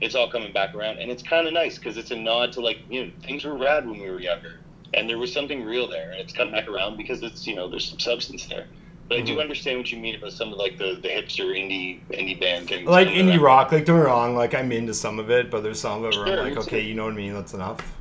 it's 0.00 0.14
all 0.14 0.30
coming 0.30 0.52
back 0.52 0.74
around, 0.74 0.98
and 0.98 1.10
it's 1.10 1.22
kind 1.22 1.46
of 1.46 1.52
nice 1.52 1.78
because 1.78 1.96
it's 1.96 2.10
a 2.10 2.16
nod 2.16 2.52
to 2.52 2.60
like 2.60 2.78
you 2.90 3.06
know 3.06 3.12
things 3.22 3.44
were 3.44 3.56
rad 3.56 3.86
when 3.86 3.98
we 4.00 4.10
were 4.10 4.20
younger, 4.20 4.60
and 4.92 5.08
there 5.08 5.18
was 5.18 5.32
something 5.32 5.64
real 5.64 5.88
there, 5.88 6.10
and 6.10 6.20
it's 6.20 6.32
come 6.32 6.50
back 6.50 6.68
around 6.68 6.96
because 6.98 7.22
it's 7.22 7.46
you 7.46 7.54
know 7.54 7.68
there's 7.68 7.88
some 7.88 7.98
substance 7.98 8.46
there. 8.46 8.66
But 9.10 9.18
I 9.18 9.22
do 9.22 9.40
understand 9.40 9.76
what 9.76 9.90
you 9.90 9.98
mean 9.98 10.14
about 10.14 10.32
some 10.32 10.52
of 10.52 10.58
like 10.58 10.78
the, 10.78 10.96
the 11.02 11.08
hipster 11.08 11.46
indie 11.46 11.98
indie 12.12 12.38
band 12.38 12.68
things. 12.68 12.88
Like 12.88 13.08
indie 13.08 13.40
rock, 13.40 13.72
like 13.72 13.84
don't 13.84 13.96
get 13.96 14.04
me 14.04 14.06
wrong, 14.06 14.36
like 14.36 14.54
I'm 14.54 14.70
into 14.70 14.94
some 14.94 15.18
of 15.18 15.32
it, 15.32 15.50
but 15.50 15.64
there's 15.64 15.80
some 15.80 16.04
of 16.04 16.12
it 16.12 16.16
where 16.16 16.26
Sure, 16.28 16.40
I'm 16.42 16.54
like, 16.54 16.64
okay, 16.64 16.80
you 16.80 16.94
know 16.94 17.06
what 17.06 17.14
I 17.14 17.16
mean? 17.16 17.34
That's 17.34 17.52
enough. 17.52 17.92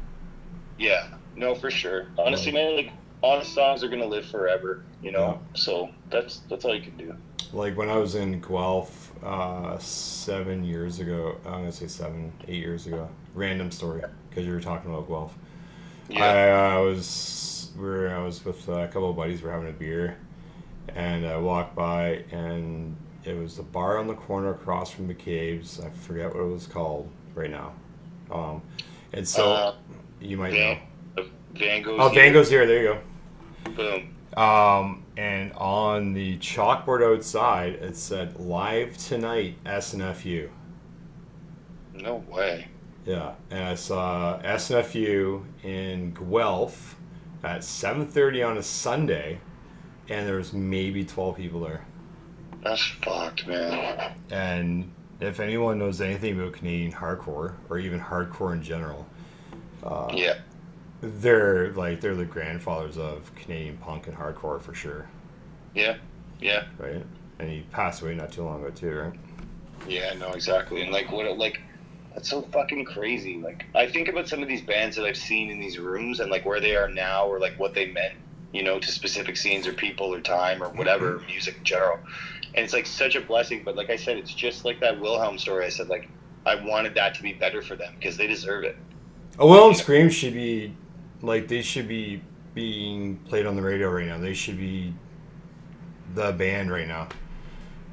Yeah, 0.77 1.07
no, 1.35 1.55
for 1.55 1.71
sure. 1.71 2.09
Honestly, 2.19 2.51
man, 2.51 2.75
like 2.75 2.91
honest 3.23 3.55
songs 3.55 3.83
are 3.83 3.89
gonna 3.89 4.05
live 4.05 4.27
forever. 4.27 4.83
You 5.01 5.11
know, 5.11 5.41
so 5.55 5.89
that's 6.11 6.41
that's 6.47 6.63
all 6.63 6.75
you 6.75 6.81
can 6.83 6.95
do. 6.95 7.15
Like 7.53 7.75
when 7.75 7.89
I 7.89 7.97
was 7.97 8.13
in 8.13 8.39
Guelph 8.39 9.11
uh, 9.23 9.79
seven 9.79 10.63
years 10.63 10.99
ago, 10.99 11.37
I'm 11.43 11.53
gonna 11.53 11.71
say 11.71 11.87
seven, 11.87 12.31
eight 12.47 12.59
years 12.59 12.85
ago. 12.85 13.09
Random 13.33 13.71
story 13.71 14.03
because 14.29 14.45
you 14.45 14.53
were 14.53 14.61
talking 14.61 14.93
about 14.93 15.07
Guelph. 15.07 15.35
Yeah, 16.07 16.23
I 16.23 16.75
uh, 16.77 16.81
was 16.83 17.71
we 17.75 17.83
were, 17.83 18.09
I 18.09 18.19
was 18.19 18.45
with 18.45 18.67
a 18.67 18.87
couple 18.89 19.09
of 19.09 19.15
buddies. 19.15 19.41
We 19.41 19.49
are 19.49 19.53
having 19.53 19.69
a 19.69 19.73
beer, 19.73 20.17
and 20.95 21.25
I 21.25 21.37
walked 21.37 21.75
by, 21.75 22.23
and 22.31 22.95
it 23.23 23.33
was 23.37 23.57
the 23.57 23.63
bar 23.63 23.97
on 23.97 24.07
the 24.07 24.13
corner 24.15 24.51
across 24.51 24.89
from 24.91 25.07
the 25.07 25.13
caves. 25.13 25.79
I 25.79 25.89
forget 25.89 26.33
what 26.33 26.41
it 26.43 26.47
was 26.47 26.67
called 26.67 27.09
right 27.35 27.49
now. 27.51 27.73
Um, 28.31 28.61
and 29.13 29.27
so 29.27 29.51
Uh, 29.51 29.75
you 30.21 30.37
might 30.37 30.53
know. 30.53 30.77
Van, 31.15 31.29
Van 31.53 31.81
Gogh's. 31.81 31.97
Oh, 32.01 32.09
Van 32.09 32.33
Gogh's 32.33 32.49
here. 32.49 32.65
There 32.65 32.83
you 32.83 32.97
Boom. 33.75 34.15
go. 34.35 34.41
Um, 34.41 35.03
and 35.17 35.51
on 35.53 36.13
the 36.13 36.37
chalkboard 36.37 37.03
outside, 37.03 37.73
it 37.73 37.95
said 37.97 38.39
"Live 38.39 38.97
tonight, 38.97 39.57
SNFU." 39.65 40.49
No 41.93 42.23
way. 42.29 42.67
Yeah, 43.05 43.33
and 43.49 43.63
I 43.63 43.75
saw 43.75 44.39
SNFU 44.43 45.43
in 45.63 46.13
Guelph 46.13 46.95
at 47.43 47.63
7:30 47.63 48.43
on 48.43 48.57
a 48.57 48.63
Sunday, 48.63 49.39
and 50.09 50.27
there 50.27 50.35
was 50.37 50.53
maybe 50.53 51.05
12 51.05 51.37
people 51.37 51.59
there. 51.61 51.85
That's 52.63 52.81
fucked, 53.03 53.47
man. 53.47 54.13
And 54.31 54.91
if 55.21 55.39
anyone 55.39 55.79
knows 55.79 56.01
anything 56.01 56.39
about 56.39 56.53
Canadian 56.53 56.91
hardcore 56.91 57.53
or 57.69 57.77
even 57.79 57.99
hardcore 57.99 58.53
in 58.53 58.61
general, 58.63 59.05
uh, 59.83 60.09
Yeah. 60.13 60.39
they're 61.01 61.71
like 61.73 62.01
they're 62.01 62.15
the 62.15 62.25
grandfathers 62.25 62.97
of 62.97 63.33
Canadian 63.35 63.77
punk 63.77 64.07
and 64.07 64.17
hardcore 64.17 64.61
for 64.61 64.73
sure, 64.73 65.07
Yeah. 65.73 65.95
Yeah. 66.41 66.65
right? 66.77 67.05
And 67.39 67.49
he 67.49 67.61
passed 67.71 68.01
away 68.01 68.15
not 68.15 68.31
too 68.33 68.43
long 68.43 68.61
ago 68.61 68.71
too, 68.71 68.93
right? 68.93 69.13
Yeah, 69.87 70.13
no, 70.15 70.31
exactly. 70.33 70.81
And 70.81 70.91
like 70.91 71.09
what 71.11 71.37
like 71.37 71.61
that's 72.13 72.29
so 72.29 72.41
fucking 72.41 72.83
crazy. 72.85 73.37
Like 73.37 73.65
I 73.75 73.87
think 73.87 74.09
about 74.09 74.27
some 74.27 74.41
of 74.41 74.49
these 74.49 74.61
bands 74.61 74.97
that 74.97 75.05
I've 75.05 75.15
seen 75.15 75.49
in 75.49 75.59
these 75.59 75.79
rooms 75.79 76.19
and 76.19 76.29
like 76.29 76.45
where 76.45 76.59
they 76.59 76.75
are 76.75 76.89
now 76.89 77.25
or 77.27 77.39
like 77.39 77.57
what 77.57 77.73
they 77.73 77.85
meant, 77.91 78.15
you 78.51 78.63
know, 78.63 78.79
to 78.79 78.91
specific 78.91 79.37
scenes 79.37 79.67
or 79.67 79.73
people 79.73 80.13
or 80.13 80.21
time 80.21 80.63
or 80.63 80.69
whatever, 80.69 81.13
mm-hmm. 81.13 81.27
music 81.27 81.57
in 81.57 81.63
general. 81.63 81.99
And 82.55 82.63
it's 82.63 82.73
like 82.73 82.85
such 82.85 83.15
a 83.15 83.21
blessing, 83.21 83.61
but 83.63 83.75
like 83.75 83.89
I 83.89 83.95
said, 83.95 84.17
it's 84.17 84.33
just 84.33 84.65
like 84.65 84.79
that 84.79 84.99
Wilhelm 84.99 85.37
story. 85.37 85.65
I 85.65 85.69
said 85.69 85.87
like 85.87 86.09
I 86.45 86.55
wanted 86.55 86.95
that 86.95 87.13
to 87.15 87.23
be 87.23 87.33
better 87.33 87.61
for 87.61 87.75
them 87.75 87.93
because 87.97 88.17
they 88.17 88.27
deserve 88.27 88.63
it. 88.63 88.75
A 89.37 89.45
Wilhelm 89.45 89.73
Scream 89.73 90.09
should 90.09 90.33
be 90.33 90.73
like 91.21 91.47
they 91.47 91.61
should 91.61 91.87
be 91.87 92.21
being 92.55 93.17
played 93.17 93.45
on 93.45 93.55
the 93.55 93.61
radio 93.61 93.89
right 93.89 94.07
now. 94.07 94.17
They 94.17 94.33
should 94.33 94.57
be 94.57 94.93
the 96.15 96.31
band 96.31 96.71
right 96.71 96.87
now. 96.87 97.09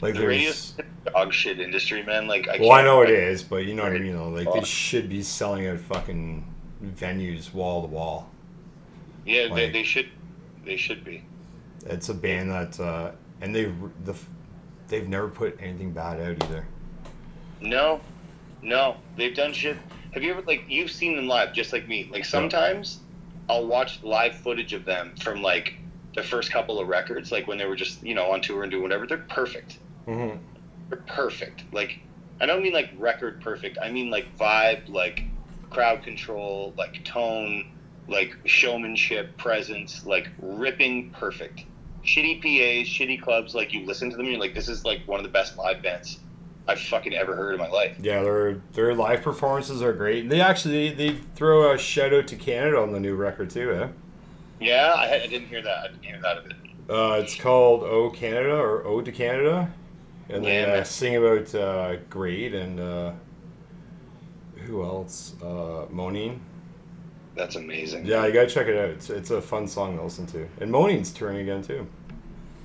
Like 0.00 0.14
The 0.14 0.26
radio 0.26 0.50
there's 0.50 0.76
dog 1.06 1.32
shit 1.32 1.60
industry, 1.60 2.02
man. 2.02 2.26
Like 2.26 2.48
I 2.48 2.58
well, 2.60 2.72
I 2.72 2.82
know 2.82 3.02
it 3.02 3.10
is, 3.10 3.42
but 3.42 3.64
you 3.64 3.74
know 3.74 3.82
what 3.82 3.92
I 3.92 3.98
mean. 3.98 4.14
Though. 4.14 4.28
Like 4.28 4.52
they 4.52 4.64
should 4.64 5.08
be 5.08 5.22
selling 5.22 5.66
out 5.66 5.78
fucking 5.80 6.52
venues 6.82 7.52
wall 7.52 7.82
to 7.82 7.88
wall. 7.88 8.30
Yeah, 9.24 9.52
they, 9.52 9.70
they 9.70 9.82
should 9.82 10.08
they 10.66 10.76
should 10.76 11.04
be. 11.04 11.22
It's 11.86 12.08
a 12.08 12.14
band 12.14 12.50
that 12.50 12.78
uh, 12.80 13.12
and 13.40 13.54
they 13.54 13.72
the 14.04 14.14
they've 14.88 15.08
never 15.08 15.28
put 15.28 15.56
anything 15.60 15.92
bad 15.92 16.20
out 16.20 16.44
either. 16.44 16.66
No, 17.60 18.00
no, 18.62 18.96
they've 19.16 19.34
done 19.34 19.52
shit. 19.52 19.76
Have 20.12 20.22
you 20.22 20.32
ever 20.32 20.42
like 20.42 20.64
you've 20.68 20.90
seen 20.90 21.16
them 21.16 21.28
live, 21.28 21.52
just 21.52 21.72
like 21.72 21.88
me? 21.88 22.08
Like 22.10 22.24
sometimes 22.24 23.00
I'll 23.48 23.66
watch 23.66 24.02
live 24.02 24.36
footage 24.36 24.72
of 24.72 24.84
them 24.84 25.14
from 25.16 25.42
like 25.42 25.74
the 26.14 26.22
first 26.22 26.50
couple 26.50 26.80
of 26.80 26.88
records, 26.88 27.30
like 27.30 27.46
when 27.46 27.58
they 27.58 27.66
were 27.66 27.76
just 27.76 28.02
you 28.02 28.14
know 28.14 28.30
on 28.32 28.40
tour 28.40 28.62
and 28.62 28.70
doing 28.70 28.82
whatever. 28.82 29.06
They're 29.06 29.18
perfect. 29.18 29.78
Mm-hmm. 30.06 30.38
They're 30.88 30.98
perfect. 31.06 31.64
Like 31.72 32.00
I 32.40 32.46
don't 32.46 32.62
mean 32.62 32.72
like 32.72 32.90
record 32.98 33.40
perfect. 33.40 33.78
I 33.80 33.90
mean 33.90 34.10
like 34.10 34.36
vibe, 34.36 34.88
like 34.88 35.24
crowd 35.70 36.02
control, 36.02 36.74
like 36.76 37.04
tone, 37.04 37.70
like 38.08 38.36
showmanship, 38.44 39.36
presence, 39.36 40.06
like 40.06 40.28
ripping 40.38 41.10
perfect. 41.10 41.64
Shitty 42.04 42.40
PAs, 42.40 42.88
shitty 42.88 43.20
clubs. 43.20 43.54
Like 43.54 43.72
you 43.72 43.84
listen 43.84 44.10
to 44.10 44.16
them, 44.16 44.26
and 44.26 44.32
you're 44.32 44.40
like, 44.40 44.54
this 44.54 44.68
is 44.68 44.84
like 44.84 45.00
one 45.06 45.18
of 45.18 45.24
the 45.24 45.32
best 45.32 45.56
live 45.56 45.82
bands 45.82 46.20
I've 46.68 46.80
fucking 46.80 47.14
ever 47.14 47.34
heard 47.34 47.54
in 47.54 47.60
my 47.60 47.68
life. 47.68 47.96
Yeah, 48.00 48.22
their 48.22 48.54
their 48.72 48.94
live 48.94 49.22
performances 49.22 49.82
are 49.82 49.92
great. 49.92 50.28
They 50.28 50.40
actually 50.40 50.90
they 50.92 51.16
throw 51.34 51.72
a 51.72 51.78
shout 51.78 52.12
out 52.12 52.26
to 52.28 52.36
Canada 52.36 52.80
on 52.80 52.92
the 52.92 53.00
new 53.00 53.14
record 53.14 53.50
too. 53.50 53.72
Eh? 53.72 53.88
Yeah, 54.60 54.92
I, 54.96 55.22
I 55.22 55.26
didn't 55.26 55.48
hear 55.48 55.62
that. 55.62 55.78
I 55.78 55.88
didn't 55.88 56.04
hear 56.04 56.20
that 56.22 56.38
of 56.38 56.46
it. 56.46 56.52
Uh, 56.88 57.20
it's 57.20 57.34
called 57.34 57.82
"Oh 57.82 58.10
Canada" 58.10 58.54
or 58.54 58.84
"Ode 58.86 59.04
to 59.06 59.12
Canada," 59.12 59.72
and 60.28 60.44
they 60.44 60.62
Yeah, 60.62 60.74
uh, 60.74 60.84
sing 60.84 61.16
about 61.16 61.54
uh, 61.54 61.96
Grade 62.08 62.54
and 62.54 62.80
uh, 62.80 63.12
who 64.64 64.82
else? 64.82 65.34
Uh, 65.42 65.86
Moneen. 65.92 66.38
That's 67.36 67.56
amazing. 67.56 68.06
Yeah, 68.06 68.26
you 68.26 68.32
gotta 68.32 68.48
check 68.48 68.66
it 68.66 68.76
out. 68.76 68.88
It's, 68.90 69.10
it's 69.10 69.30
a 69.30 69.40
fun 69.42 69.68
song 69.68 69.96
to 69.98 70.02
listen 70.02 70.26
to. 70.28 70.48
And 70.60 70.70
Moneen's 70.72 71.12
touring 71.12 71.36
again 71.38 71.62
too. 71.62 71.86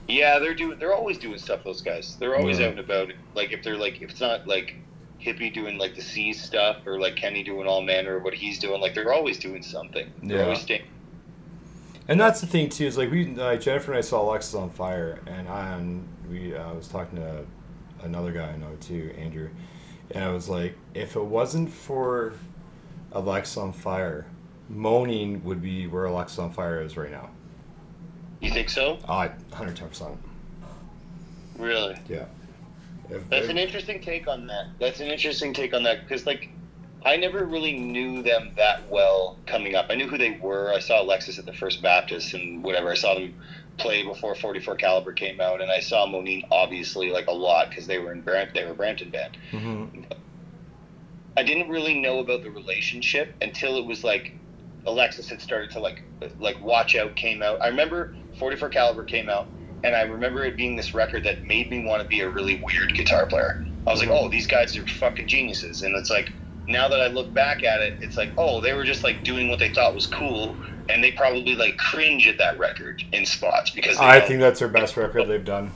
Yeah, 0.07 0.39
they're 0.39 0.55
doing. 0.55 0.79
They're 0.79 0.93
always 0.95 1.17
doing 1.17 1.37
stuff. 1.37 1.63
Those 1.63 1.81
guys. 1.81 2.15
They're 2.19 2.35
always 2.35 2.59
Yeah. 2.59 2.65
out 2.67 2.71
and 2.71 2.79
about. 2.79 3.11
Like 3.35 3.51
if 3.51 3.63
they're 3.63 3.77
like, 3.77 4.01
if 4.01 4.09
it's 4.11 4.21
not 4.21 4.47
like 4.47 4.75
hippie 5.21 5.53
doing 5.53 5.77
like 5.77 5.95
the 5.95 6.01
C's 6.01 6.41
stuff 6.41 6.77
or 6.87 6.99
like 6.99 7.15
Kenny 7.15 7.43
doing 7.43 7.67
all 7.67 7.81
manner 7.81 8.15
of 8.15 8.23
what 8.23 8.33
he's 8.33 8.59
doing, 8.59 8.81
like 8.81 8.95
they're 8.95 9.13
always 9.13 9.37
doing 9.37 9.61
something. 9.61 10.09
They're 10.23 10.37
Yeah. 10.37 10.43
always 10.45 10.61
staying. 10.61 10.83
And 12.07 12.19
that's 12.19 12.41
the 12.41 12.47
thing 12.47 12.69
too 12.69 12.85
is 12.85 12.97
like 12.97 13.11
we 13.11 13.37
uh, 13.39 13.55
Jennifer 13.57 13.91
and 13.91 13.97
I 13.99 14.01
saw 14.01 14.23
Alexisonfire, 14.33 15.19
and 15.27 15.47
I 15.47 15.75
and 15.77 16.07
we 16.29 16.55
uh, 16.55 16.73
was 16.73 16.87
talking 16.87 17.17
to 17.17 17.45
another 18.03 18.31
guy 18.31 18.49
I 18.49 18.57
know 18.57 18.75
too, 18.81 19.13
Andrew, 19.17 19.49
and 20.11 20.23
I 20.23 20.31
was 20.31 20.49
like, 20.49 20.75
if 20.93 21.15
it 21.15 21.23
wasn't 21.23 21.69
for 21.69 22.33
Alexisonfire, 23.13 24.25
Moneen 24.75 25.43
would 25.43 25.61
be 25.61 25.87
where 25.87 26.05
Alexisonfire 26.05 26.83
is 26.85 26.97
right 26.97 27.11
now. 27.11 27.29
You 28.39 28.51
think 28.51 28.69
so? 28.69 28.97
Uh, 29.07 29.29
hundred 29.53 29.75
ten 29.75 29.89
percent. 29.89 30.17
Really? 31.57 31.95
Yeah. 32.07 32.25
If, 33.09 33.29
That's 33.29 33.47
an 33.47 33.57
interesting 33.57 34.01
take 34.01 34.27
on 34.27 34.47
that. 34.47 34.67
That's 34.79 34.99
an 34.99 35.07
interesting 35.07 35.53
take 35.53 35.73
on 35.73 35.83
that 35.83 36.01
because 36.01 36.25
like 36.25 36.49
I 37.05 37.17
never 37.17 37.45
really 37.45 37.77
knew 37.77 38.23
them 38.23 38.51
that 38.55 38.87
well 38.89 39.37
coming 39.45 39.75
up. 39.75 39.87
I 39.89 39.95
knew 39.95 40.07
who 40.07 40.17
they 40.17 40.31
were. 40.41 40.71
I 40.73 40.79
saw 40.79 41.01
Alexis 41.01 41.37
at 41.37 41.45
the 41.45 41.53
First 41.53 41.81
Baptist 41.81 42.33
and 42.33 42.63
whatever. 42.63 42.91
I 42.91 42.95
saw 42.95 43.15
them 43.15 43.33
play 43.77 44.03
before 44.03 44.35
44 44.35 44.75
Caliber 44.75 45.13
came 45.13 45.41
out, 45.41 45.61
and 45.61 45.71
I 45.71 45.79
saw 45.79 46.05
Moneen 46.05 46.47
obviously 46.51 47.09
like 47.09 47.27
a 47.27 47.31
lot 47.31 47.69
because 47.69 47.87
they 47.87 47.99
were 47.99 48.11
in 48.11 48.21
Brant. 48.21 48.53
They 48.53 48.63
were 48.63 48.71
a 48.71 48.75
Brampton 48.75 49.09
band. 49.09 49.37
Mhm. 49.51 50.05
I 51.37 51.43
didn't 51.43 51.69
really 51.69 51.99
know 51.99 52.19
about 52.19 52.43
the 52.43 52.51
relationship 52.51 53.33
until 53.41 53.77
it 53.77 53.85
was 53.85 54.03
like 54.03 54.33
Alexis 54.85 55.29
had 55.29 55.41
started 55.41 55.71
to 55.71 55.79
like 55.79 56.03
like 56.39 56.61
Watch 56.61 56.95
Out 56.95 57.15
came 57.15 57.41
out. 57.41 57.61
I 57.61 57.67
remember 57.67 58.15
44 58.39 58.69
Caliber 58.69 59.03
came 59.03 59.29
out, 59.29 59.47
and 59.83 59.95
I 59.95 60.01
remember 60.01 60.43
it 60.43 60.57
being 60.57 60.75
this 60.75 60.93
record 60.93 61.23
that 61.25 61.43
made 61.43 61.69
me 61.69 61.85
want 61.85 62.01
to 62.01 62.07
be 62.07 62.21
a 62.21 62.29
really 62.29 62.61
weird 62.63 62.93
guitar 62.95 63.25
player. 63.25 63.65
I 63.85 63.91
was 63.91 63.99
like, 63.99 64.09
mm-hmm. 64.09 64.25
oh, 64.25 64.29
these 64.29 64.47
guys 64.47 64.75
are 64.77 64.87
fucking 64.87 65.27
geniuses, 65.27 65.83
and 65.83 65.95
it's 65.95 66.09
like 66.09 66.31
now 66.67 66.87
that 66.87 67.01
I 67.01 67.07
look 67.07 67.33
back 67.33 67.63
at 67.63 67.81
it, 67.81 68.01
it's 68.01 68.17
like, 68.17 68.31
oh, 68.37 68.61
they 68.61 68.73
were 68.73 68.83
just 68.83 69.03
like 69.03 69.23
doing 69.23 69.49
what 69.49 69.59
they 69.59 69.73
thought 69.73 69.93
was 69.93 70.07
cool, 70.07 70.55
and 70.89 71.03
they 71.03 71.11
probably 71.11 71.55
like 71.55 71.77
cringe 71.77 72.27
at 72.27 72.37
that 72.39 72.57
record 72.57 73.03
in 73.11 73.25
spots 73.25 73.71
because 73.71 73.97
I 73.97 74.19
think 74.19 74.39
that's 74.39 74.59
their 74.59 74.67
best 74.67 74.97
record 74.97 75.27
they've 75.27 75.45
done. 75.45 75.71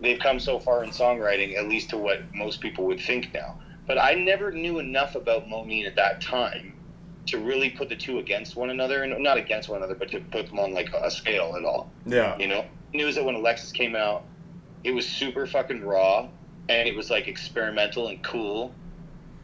they've 0.00 0.18
come 0.18 0.38
so 0.38 0.58
far 0.58 0.84
in 0.84 0.90
songwriting, 0.90 1.56
at 1.56 1.68
least 1.68 1.90
to 1.90 1.98
what 1.98 2.22
most 2.34 2.60
people 2.60 2.84
would 2.86 3.00
think 3.00 3.32
now. 3.34 3.58
But 3.86 3.98
I 3.98 4.14
never 4.14 4.52
knew 4.52 4.80
enough 4.80 5.14
about 5.14 5.48
Moneen 5.48 5.86
at 5.86 5.96
that 5.96 6.20
time 6.20 6.74
to 7.28 7.38
really 7.38 7.70
put 7.70 7.88
the 7.88 7.96
two 7.96 8.18
against 8.18 8.56
one 8.56 8.70
another, 8.70 9.02
and 9.02 9.22
not 9.22 9.36
against 9.36 9.68
one 9.68 9.78
another, 9.78 9.94
but 9.94 10.10
to 10.10 10.20
put 10.20 10.46
them 10.48 10.58
on 10.58 10.72
like 10.72 10.92
a 10.94 11.10
scale 11.10 11.54
at 11.56 11.64
all. 11.64 11.90
Yeah. 12.06 12.36
You 12.38 12.48
know, 12.48 12.64
news 12.92 13.14
that 13.14 13.24
when 13.24 13.34
Alexis 13.34 13.72
came 13.72 13.94
out, 13.94 14.24
it 14.84 14.92
was 14.92 15.06
super 15.06 15.46
fucking 15.46 15.84
raw, 15.84 16.28
and 16.68 16.88
it 16.88 16.94
was 16.94 17.10
like 17.10 17.28
experimental 17.28 18.08
and 18.08 18.22
cool, 18.22 18.72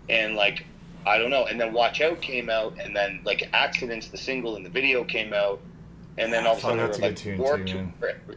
and 0.09 0.35
like 0.37 0.64
I 1.07 1.18
don't 1.18 1.30
know. 1.30 1.47
And 1.47 1.61
then 1.61 1.72
Watch 1.72 2.01
Out 2.01 2.20
came 2.20 2.49
out, 2.49 2.74
and 2.80 2.95
then 2.95 3.20
like 3.24 3.49
Accidents, 3.53 4.09
the 4.09 4.18
single 4.18 4.57
and 4.57 4.64
the 4.64 4.70
video 4.70 5.05
came 5.05 5.32
out, 5.32 5.61
and 6.18 6.32
then 6.32 6.47
all 6.47 6.53
of 6.53 6.59
a 6.59 6.61
sudden 6.62 6.78
they 6.78 6.85
were 6.85 7.09
like 7.09 7.39
Warped 7.39 7.68
too, 7.68 7.89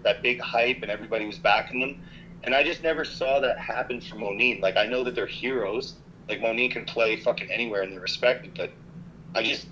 that 0.03 0.21
big 0.21 0.39
hype, 0.39 0.81
and 0.81 0.91
everybody 0.91 1.25
was 1.25 1.37
backing 1.37 1.79
them. 1.79 2.01
And 2.43 2.53
I 2.55 2.63
just 2.63 2.83
never 2.83 3.03
saw 3.03 3.39
that 3.39 3.57
happen 3.57 3.99
for 3.99 4.15
Moneen. 4.15 4.61
Like 4.61 4.77
I 4.77 4.85
know 4.85 5.03
that 5.03 5.15
they're 5.15 5.25
heroes. 5.25 5.95
Like 6.29 6.39
Moneen 6.39 6.71
can 6.71 6.85
play 6.85 7.15
fucking 7.17 7.49
anywhere 7.51 7.81
and 7.81 7.91
they're 7.91 7.99
respected, 7.99 8.53
but 8.55 8.71
I 9.38 9.43
just 9.43 9.67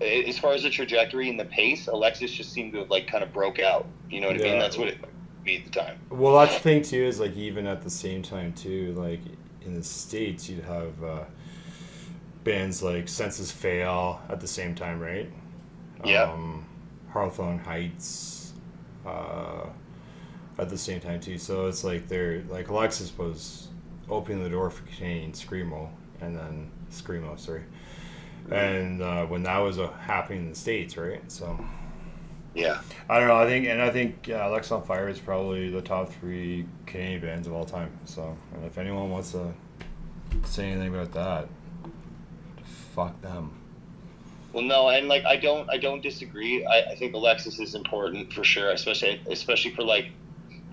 as 0.00 0.38
far 0.38 0.52
as 0.52 0.62
the 0.62 0.70
trajectory 0.70 1.30
and 1.30 1.40
the 1.40 1.44
pace, 1.46 1.86
Alexis 1.86 2.30
just 2.30 2.52
seemed 2.52 2.72
to 2.72 2.80
have 2.80 2.90
like 2.90 3.06
kind 3.06 3.24
of 3.24 3.32
broke 3.32 3.58
out. 3.58 3.86
You 4.10 4.20
know 4.20 4.28
what 4.28 4.40
I 4.40 4.44
mean? 4.44 4.58
That's 4.58 4.76
what 4.76 4.88
it 4.88 4.98
me 5.46 5.56
at 5.58 5.64
the 5.64 5.70
time. 5.70 5.98
Well, 6.10 6.38
that's 6.38 6.54
the 6.54 6.60
thing 6.60 6.82
too. 6.82 7.02
Is 7.02 7.20
like 7.20 7.36
even 7.36 7.66
at 7.66 7.82
the 7.82 7.90
same 7.90 8.22
time 8.22 8.52
too, 8.52 8.92
like 8.94 9.20
in 9.62 9.74
the 9.74 9.82
states, 9.82 10.48
you'd 10.48 10.64
have 10.64 11.02
uh, 11.02 11.24
bands 12.44 12.82
like 12.82 13.08
Senses 13.08 13.50
Fail 13.50 14.20
at 14.28 14.40
the 14.40 14.46
same 14.46 14.74
time, 14.74 15.00
right? 15.00 15.30
Yeah. 16.04 16.24
Um, 16.24 16.66
Hawthorne 17.10 17.58
Heights 17.58 18.52
uh, 19.06 19.66
at 20.58 20.68
the 20.68 20.78
same 20.78 21.00
time 21.00 21.20
too. 21.20 21.38
So 21.38 21.66
it's 21.66 21.84
like 21.84 22.08
they're 22.08 22.42
like 22.48 22.68
Alexis 22.68 23.16
was 23.16 23.68
opening 24.10 24.42
the 24.42 24.50
door 24.50 24.68
for 24.68 24.84
Canadian 24.96 25.32
screamo, 25.32 25.88
and 26.20 26.36
then 26.36 26.70
screamo, 26.90 27.38
sorry. 27.38 27.62
And 28.52 29.02
uh, 29.02 29.26
when 29.26 29.42
that 29.44 29.58
was 29.58 29.78
uh, 29.78 29.90
happening 29.92 30.42
in 30.44 30.48
the 30.50 30.54
states, 30.54 30.96
right? 30.96 31.20
So. 31.30 31.58
Yeah. 32.54 32.80
I 33.10 33.18
don't 33.18 33.28
know. 33.28 33.36
I 33.36 33.46
think, 33.46 33.66
and 33.66 33.82
I 33.82 33.90
think 33.90 34.30
uh, 34.30 34.32
Alexisonfire 34.32 35.10
is 35.10 35.18
probably 35.18 35.68
the 35.68 35.82
top 35.82 36.10
three 36.10 36.64
Canadian 36.86 37.20
bands 37.20 37.46
of 37.46 37.52
all 37.52 37.66
time. 37.66 37.90
So, 38.06 38.34
and 38.54 38.64
if 38.64 38.78
anyone 38.78 39.10
wants 39.10 39.32
to 39.32 39.52
say 40.44 40.70
anything 40.70 40.94
about 40.94 41.12
that, 41.12 41.48
fuck 42.94 43.20
them. 43.20 43.60
Well, 44.54 44.64
no, 44.64 44.88
and 44.88 45.06
like 45.06 45.26
I 45.26 45.36
don't, 45.36 45.68
I 45.68 45.76
don't 45.76 46.02
disagree. 46.02 46.64
I, 46.64 46.92
I 46.92 46.96
think 46.96 47.12
Alexis 47.14 47.58
is 47.58 47.74
important 47.74 48.32
for 48.32 48.42
sure, 48.42 48.70
especially, 48.70 49.20
especially 49.30 49.74
for 49.74 49.82
like 49.82 50.06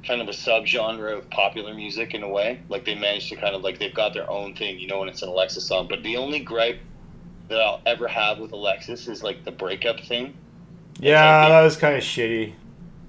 kind 0.08 0.22
of 0.22 0.30
a 0.30 0.32
subgenre 0.32 1.18
of 1.18 1.30
popular 1.32 1.74
music 1.74 2.14
in 2.14 2.24
a 2.24 2.30
way. 2.30 2.62
Like 2.70 2.86
they 2.86 2.96
managed 2.96 3.28
to 3.30 3.36
kind 3.36 3.56
of 3.56 3.62
like 3.62 3.80
they've 3.80 3.94
got 3.94 4.14
their 4.14 4.30
own 4.32 4.56
thing, 4.56 4.80
you 4.80 4.88
know, 4.88 5.00
when 5.00 5.10
it's 5.10 5.22
an 5.22 5.28
Alexis 5.28 5.66
song. 5.66 5.88
But 5.90 6.02
the 6.04 6.16
only 6.16 6.40
gripe 6.40 6.80
that 7.50 7.60
I'll 7.60 7.82
ever 7.86 8.08
have 8.08 8.40
with 8.40 8.52
Alexis 8.52 9.08
is 9.08 9.24
like 9.24 9.44
the 9.44 9.52
breakup 9.52 10.00
thing. 10.02 10.34
Yeah, 11.00 11.22
like 11.42 11.48
they- 11.48 11.54
that 11.54 11.62
was 11.64 11.78
kind 11.78 11.96
of 11.96 12.04
shitty. 12.04 12.54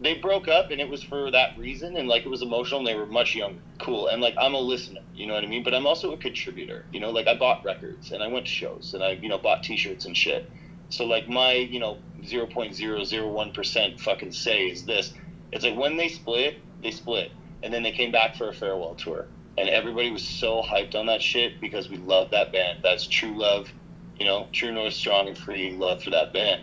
They 0.00 0.14
broke 0.14 0.48
up, 0.48 0.70
and 0.70 0.80
it 0.82 0.88
was 0.88 1.02
for 1.02 1.30
that 1.30 1.56
reason, 1.56 1.96
and 1.96 2.08
like 2.08 2.26
it 2.26 2.28
was 2.28 2.42
emotional. 2.42 2.80
and 2.80 2.86
They 2.86 2.94
were 2.94 3.06
much 3.06 3.34
younger, 3.34 3.60
cool, 3.78 4.08
and 4.08 4.20
like 4.20 4.34
I'm 4.38 4.52
a 4.54 4.60
listener, 4.60 5.00
you 5.14 5.26
know 5.26 5.34
what 5.34 5.44
I 5.44 5.46
mean. 5.46 5.62
But 5.62 5.72
I'm 5.72 5.86
also 5.86 6.12
a 6.12 6.16
contributor, 6.18 6.84
you 6.92 7.00
know. 7.00 7.10
Like 7.10 7.26
I 7.26 7.34
bought 7.34 7.64
records, 7.64 8.12
and 8.12 8.22
I 8.22 8.26
went 8.26 8.44
to 8.46 8.52
shows, 8.52 8.92
and 8.92 9.02
I, 9.02 9.12
you 9.12 9.28
know, 9.28 9.38
bought 9.38 9.62
T-shirts 9.62 10.04
and 10.04 10.14
shit. 10.16 10.50
So 10.90 11.06
like 11.06 11.28
my, 11.28 11.52
you 11.54 11.80
know, 11.80 11.98
0.001 12.22 13.54
percent 13.54 14.00
fucking 14.00 14.32
say 14.32 14.66
is 14.66 14.84
this. 14.84 15.14
It's 15.52 15.64
like 15.64 15.76
when 15.76 15.96
they 15.96 16.08
split, 16.08 16.56
they 16.82 16.90
split, 16.90 17.30
and 17.62 17.72
then 17.72 17.82
they 17.82 17.92
came 17.92 18.12
back 18.12 18.36
for 18.36 18.48
a 18.48 18.52
farewell 18.52 18.94
tour, 18.96 19.26
and 19.56 19.68
everybody 19.68 20.10
was 20.10 20.22
so 20.26 20.62
hyped 20.62 20.94
on 20.94 21.06
that 21.06 21.22
shit 21.22 21.60
because 21.60 21.88
we 21.88 21.96
love 21.96 22.30
that 22.32 22.52
band. 22.52 22.80
That's 22.82 23.06
true 23.06 23.38
love, 23.38 23.72
you 24.18 24.26
know, 24.26 24.48
true 24.52 24.72
north, 24.72 24.94
strong 24.94 25.28
and 25.28 25.36
free 25.36 25.72
love 25.72 26.02
for 26.02 26.10
that 26.10 26.32
band. 26.32 26.62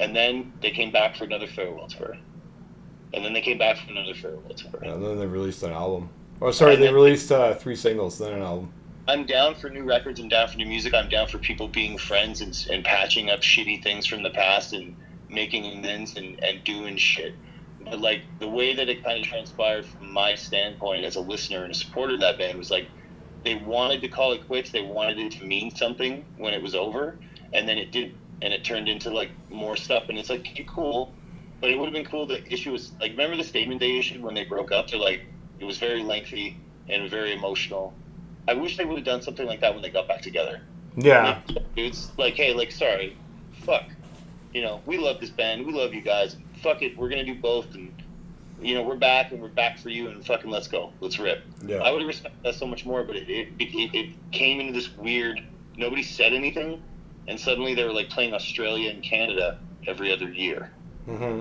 And 0.00 0.14
then 0.14 0.52
they 0.60 0.70
came 0.70 0.92
back 0.92 1.16
for 1.16 1.24
another 1.24 1.46
farewell 1.46 1.88
tour, 1.88 2.16
and 3.12 3.24
then 3.24 3.32
they 3.32 3.40
came 3.40 3.58
back 3.58 3.78
for 3.78 3.90
another 3.90 4.14
farewell 4.14 4.54
tour. 4.54 4.80
And 4.82 5.02
then 5.02 5.18
they 5.18 5.26
released 5.26 5.62
an 5.62 5.72
album. 5.72 6.10
Oh, 6.40 6.52
sorry, 6.52 6.74
And 6.74 6.82
they 6.82 6.92
released 6.92 7.32
uh, 7.32 7.54
three 7.54 7.74
singles, 7.74 8.18
then 8.18 8.32
an 8.32 8.42
album. 8.42 8.72
I'm 9.08 9.24
down 9.24 9.54
for 9.54 9.70
new 9.70 9.84
records. 9.84 10.20
I'm 10.20 10.28
down 10.28 10.48
for 10.48 10.58
new 10.58 10.66
music. 10.66 10.94
I'm 10.94 11.08
down 11.08 11.26
for 11.28 11.38
people 11.38 11.66
being 11.66 11.98
friends 11.98 12.42
and, 12.42 12.54
and 12.70 12.84
patching 12.84 13.30
up 13.30 13.40
shitty 13.40 13.82
things 13.82 14.06
from 14.06 14.22
the 14.22 14.30
past 14.30 14.72
and 14.72 14.94
making 15.30 15.64
amends 15.78 16.16
and, 16.16 16.42
and 16.44 16.62
doing 16.62 16.96
shit. 16.96 17.34
But 17.84 18.00
like 18.00 18.22
the 18.38 18.48
way 18.48 18.74
that 18.74 18.88
it 18.88 19.02
kind 19.02 19.18
of 19.18 19.24
transpired 19.24 19.86
from 19.86 20.12
my 20.12 20.34
standpoint 20.34 21.04
as 21.04 21.16
a 21.16 21.20
listener 21.20 21.64
and 21.64 21.72
a 21.72 21.74
supporter 21.74 22.14
of 22.14 22.20
that 22.20 22.38
band 22.38 22.58
was 22.58 22.70
like 22.70 22.86
they 23.44 23.56
wanted 23.56 24.00
to 24.02 24.08
call 24.08 24.32
it 24.32 24.46
quits. 24.46 24.70
They 24.70 24.82
wanted 24.82 25.18
it 25.18 25.32
to 25.32 25.44
mean 25.44 25.74
something 25.74 26.24
when 26.36 26.54
it 26.54 26.62
was 26.62 26.74
over, 26.74 27.18
and 27.52 27.68
then 27.68 27.78
it 27.78 27.92
did, 27.92 28.14
and 28.42 28.52
it 28.52 28.64
turned 28.64 28.88
into 28.88 29.10
like 29.10 29.30
more 29.50 29.76
stuff. 29.76 30.08
And 30.08 30.18
it's 30.18 30.30
like 30.30 30.40
okay, 30.40 30.66
cool, 30.68 31.12
but 31.60 31.70
it 31.70 31.78
would 31.78 31.86
have 31.86 31.94
been 31.94 32.06
cool. 32.06 32.26
The 32.26 32.44
issue 32.52 32.72
was 32.72 32.92
like 33.00 33.12
remember 33.12 33.36
the 33.36 33.44
statement 33.44 33.80
they 33.80 33.98
issued 33.98 34.22
when 34.22 34.34
they 34.34 34.44
broke 34.44 34.72
up. 34.72 34.88
They're 34.90 35.00
like 35.00 35.22
it 35.60 35.64
was 35.64 35.78
very 35.78 36.02
lengthy 36.02 36.56
and 36.88 37.08
very 37.10 37.32
emotional. 37.32 37.94
I 38.46 38.54
wish 38.54 38.76
they 38.76 38.84
would 38.84 38.96
have 38.96 39.04
done 39.04 39.22
something 39.22 39.46
like 39.46 39.60
that 39.60 39.74
when 39.74 39.82
they 39.82 39.90
got 39.90 40.08
back 40.08 40.22
together. 40.22 40.62
Yeah. 40.96 41.40
Like, 41.48 41.64
it's 41.76 42.10
like, 42.16 42.34
hey, 42.34 42.54
like, 42.54 42.72
sorry, 42.72 43.16
fuck. 43.64 43.84
You 44.54 44.62
know, 44.62 44.80
we 44.86 44.96
love 44.96 45.20
this 45.20 45.30
band. 45.30 45.66
We 45.66 45.72
love 45.72 45.92
you 45.92 46.00
guys. 46.00 46.36
Fuck 46.62 46.82
it. 46.82 46.96
We're 46.96 47.10
gonna 47.10 47.24
do 47.24 47.34
both, 47.34 47.74
and 47.74 47.92
you 48.60 48.74
know, 48.74 48.82
we're 48.82 48.96
back, 48.96 49.32
and 49.32 49.40
we're 49.40 49.48
back 49.48 49.78
for 49.78 49.88
you, 49.88 50.08
and 50.08 50.24
fucking 50.24 50.50
let's 50.50 50.68
go. 50.68 50.92
Let's 51.00 51.18
rip. 51.18 51.42
Yeah. 51.64 51.78
I 51.78 51.90
would 51.90 52.00
have 52.00 52.08
respected 52.08 52.42
that 52.44 52.54
so 52.54 52.66
much 52.66 52.84
more, 52.84 53.02
but 53.04 53.16
it 53.16 53.28
it, 53.28 53.48
it 53.58 53.94
it 53.94 54.14
came 54.32 54.60
into 54.60 54.72
this 54.72 54.94
weird. 54.96 55.40
Nobody 55.76 56.02
said 56.02 56.32
anything, 56.32 56.82
and 57.28 57.38
suddenly 57.38 57.74
they 57.74 57.84
were 57.84 57.92
like 57.92 58.10
playing 58.10 58.34
Australia 58.34 58.90
and 58.90 59.02
Canada 59.02 59.58
every 59.86 60.12
other 60.12 60.30
year. 60.30 60.70
hmm 61.04 61.40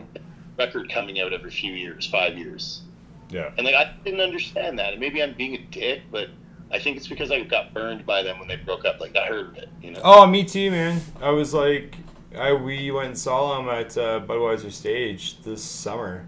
Record 0.57 0.89
coming 0.89 1.19
out 1.19 1.33
every 1.33 1.51
few 1.51 1.73
years, 1.73 2.07
five 2.07 2.35
years. 2.37 2.81
Yeah. 3.29 3.51
And 3.57 3.65
like 3.65 3.75
I 3.75 3.93
didn't 4.03 4.21
understand 4.21 4.79
that, 4.79 4.93
and 4.93 4.99
maybe 4.99 5.21
I'm 5.21 5.33
being 5.33 5.55
a 5.55 5.61
dick, 5.71 6.03
but 6.11 6.29
I 6.71 6.79
think 6.79 6.97
it's 6.97 7.07
because 7.07 7.31
I 7.31 7.41
got 7.43 7.73
burned 7.73 8.05
by 8.05 8.23
them 8.23 8.39
when 8.39 8.47
they 8.47 8.55
broke 8.57 8.85
up. 8.85 8.99
Like 8.99 9.15
I 9.15 9.27
heard 9.27 9.49
of 9.49 9.57
it, 9.57 9.69
you 9.81 9.91
know. 9.91 10.01
Oh, 10.03 10.25
me 10.25 10.43
too, 10.43 10.71
man. 10.71 11.01
I 11.21 11.29
was 11.29 11.53
like, 11.53 11.95
I 12.35 12.53
we 12.53 12.91
went 12.91 13.07
and 13.07 13.17
saw 13.17 13.57
them 13.57 13.69
at 13.69 13.97
uh, 13.97 14.21
Budweiser 14.21 14.71
stage 14.71 15.41
this 15.43 15.61
summer, 15.63 16.25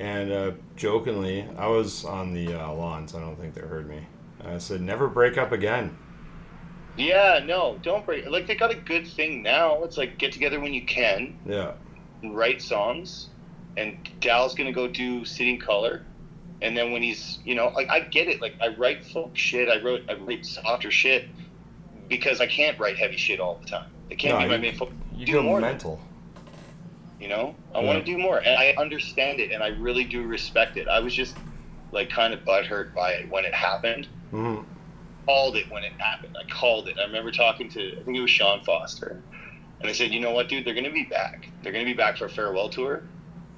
and 0.00 0.32
uh, 0.32 0.50
jokingly, 0.76 1.46
I 1.58 1.66
was 1.68 2.04
on 2.04 2.32
the 2.32 2.54
uh, 2.54 2.72
lawn, 2.72 3.06
so 3.06 3.18
I 3.18 3.20
don't 3.20 3.36
think 3.38 3.54
they 3.54 3.60
heard 3.60 3.88
me. 3.88 4.00
I 4.44 4.58
said, 4.58 4.80
"Never 4.80 5.06
break 5.08 5.36
up 5.38 5.52
again." 5.52 5.96
Yeah, 6.96 7.40
no, 7.44 7.78
don't 7.82 8.04
break. 8.04 8.26
Like 8.28 8.46
they 8.46 8.54
got 8.56 8.70
a 8.70 8.74
good 8.74 9.06
thing 9.06 9.42
now. 9.42 9.82
It's 9.84 9.96
like 9.96 10.18
get 10.18 10.32
together 10.32 10.58
when 10.58 10.74
you 10.74 10.84
can, 10.84 11.38
Yeah. 11.46 11.72
write 12.24 12.60
songs, 12.60 13.28
and 13.76 13.96
Dal's 14.20 14.54
gonna 14.54 14.72
go 14.72 14.88
do 14.88 15.24
City 15.24 15.56
Color, 15.56 16.04
and 16.62 16.76
then 16.76 16.90
when 16.92 17.02
he's, 17.02 17.38
you 17.44 17.54
know, 17.54 17.68
like 17.68 17.88
I 17.90 18.00
get 18.00 18.26
it. 18.28 18.40
Like 18.40 18.54
I 18.60 18.68
write 18.68 19.04
folk 19.04 19.36
shit. 19.36 19.68
I 19.68 19.80
wrote, 19.82 20.02
I 20.08 20.14
write 20.14 20.44
softer 20.46 20.90
shit 20.90 21.26
because 22.08 22.40
I 22.40 22.46
can't 22.46 22.78
write 22.78 22.98
heavy 22.98 23.16
shit 23.16 23.38
all 23.38 23.56
the 23.62 23.68
time. 23.68 23.90
It 24.10 24.16
can't 24.18 24.34
No, 24.38 24.44
be 24.44 24.48
my 24.48 24.56
you- 24.56 24.62
main 24.62 24.76
focus. 24.76 24.96
You 25.14 25.32
go 25.34 25.60
mental. 25.60 26.00
You 27.20 27.28
know, 27.28 27.54
I 27.74 27.80
Yeah. 27.80 27.86
want 27.86 27.98
to 28.04 28.04
do 28.12 28.16
more, 28.18 28.38
and 28.38 28.56
I 28.58 28.74
understand 28.78 29.40
it, 29.40 29.50
and 29.52 29.62
I 29.62 29.68
really 29.68 30.04
do 30.04 30.22
respect 30.22 30.78
it. 30.78 30.88
I 30.88 31.00
was 31.00 31.14
just 31.14 31.36
like 31.92 32.08
kind 32.08 32.32
of 32.32 32.40
butthurt 32.44 32.94
by 32.94 33.12
it 33.12 33.28
when 33.30 33.44
it 33.44 33.54
happened. 33.54 34.08
hmm 34.30 34.60
Called 35.26 35.56
it 35.56 35.70
when 35.70 35.84
it 35.84 35.92
happened. 35.98 36.34
I 36.36 36.44
called 36.50 36.88
it. 36.88 36.96
I 36.98 37.04
remember 37.04 37.30
talking 37.30 37.68
to 37.70 37.80
I 38.00 38.02
think 38.04 38.16
it 38.16 38.20
was 38.20 38.30
Sean 38.30 38.60
Foster, 38.64 39.22
and 39.80 39.88
I 39.88 39.92
said, 39.92 40.12
you 40.12 40.18
know 40.20 40.32
what, 40.32 40.48
dude, 40.48 40.64
they're 40.64 40.74
gonna 40.74 40.90
be 40.90 41.04
back. 41.04 41.50
They're 41.62 41.72
gonna 41.72 41.84
be 41.84 41.92
back 41.92 42.16
for 42.16 42.24
a 42.24 42.28
farewell 42.30 42.68
tour, 42.70 43.02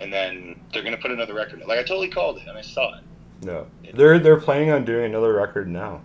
and 0.01 0.13
then 0.13 0.57
they're 0.73 0.83
gonna 0.83 0.97
put 0.99 1.13
another 1.13 1.33
record. 1.35 1.63
Like 1.67 1.79
I 1.79 1.83
totally 1.85 2.09
called 2.09 2.39
it, 2.39 2.49
and 2.49 2.59
I 2.59 2.63
saw 2.63 2.89
it. 2.89 3.05
Yeah. 3.47 3.65
They're 3.95 4.19
they're 4.19 4.41
planning 4.41 4.71
on 4.71 4.85
doing 4.85 5.05
another 5.05 5.33
record 5.33 5.69
now. 5.69 6.03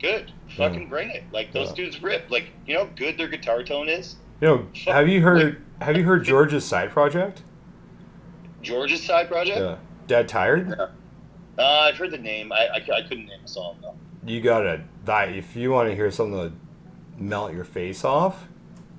Good, 0.00 0.32
fucking 0.56 0.88
bring 0.88 1.10
it. 1.10 1.24
Like 1.30 1.52
those 1.52 1.68
Yeah. 1.68 1.84
dudes 1.84 2.02
rip. 2.02 2.30
Like 2.30 2.52
you 2.66 2.74
know 2.74 2.84
how 2.84 2.90
good 2.96 3.18
their 3.18 3.28
guitar 3.28 3.62
tone 3.62 3.88
is. 3.88 4.16
You 4.40 4.48
know, 4.48 4.66
have 4.86 5.08
you 5.08 5.20
heard 5.20 5.65
have 5.80 5.96
you 5.96 6.04
heard 6.04 6.24
George's 6.24 6.64
side 6.64 6.90
project? 6.90 7.42
George's 8.62 9.02
side 9.02 9.28
project. 9.28 9.58
Yeah. 9.58 9.76
Dead 10.06 10.28
Tired. 10.28 10.72
Uh, 10.78 10.88
I've 11.58 11.96
heard 11.96 12.10
the 12.10 12.18
name. 12.18 12.52
I, 12.52 12.66
I, 12.74 12.76
I 12.98 13.02
couldn't 13.02 13.26
name 13.26 13.40
a 13.44 13.48
song 13.48 13.78
though. 13.82 13.94
You 14.24 14.40
gotta 14.40 14.82
that 15.04 15.30
if 15.30 15.54
you 15.56 15.70
want 15.70 15.88
to 15.88 15.94
hear 15.94 16.10
something 16.10 16.50
to 16.50 17.22
melt 17.22 17.52
your 17.54 17.64
face 17.64 18.04
off. 18.04 18.46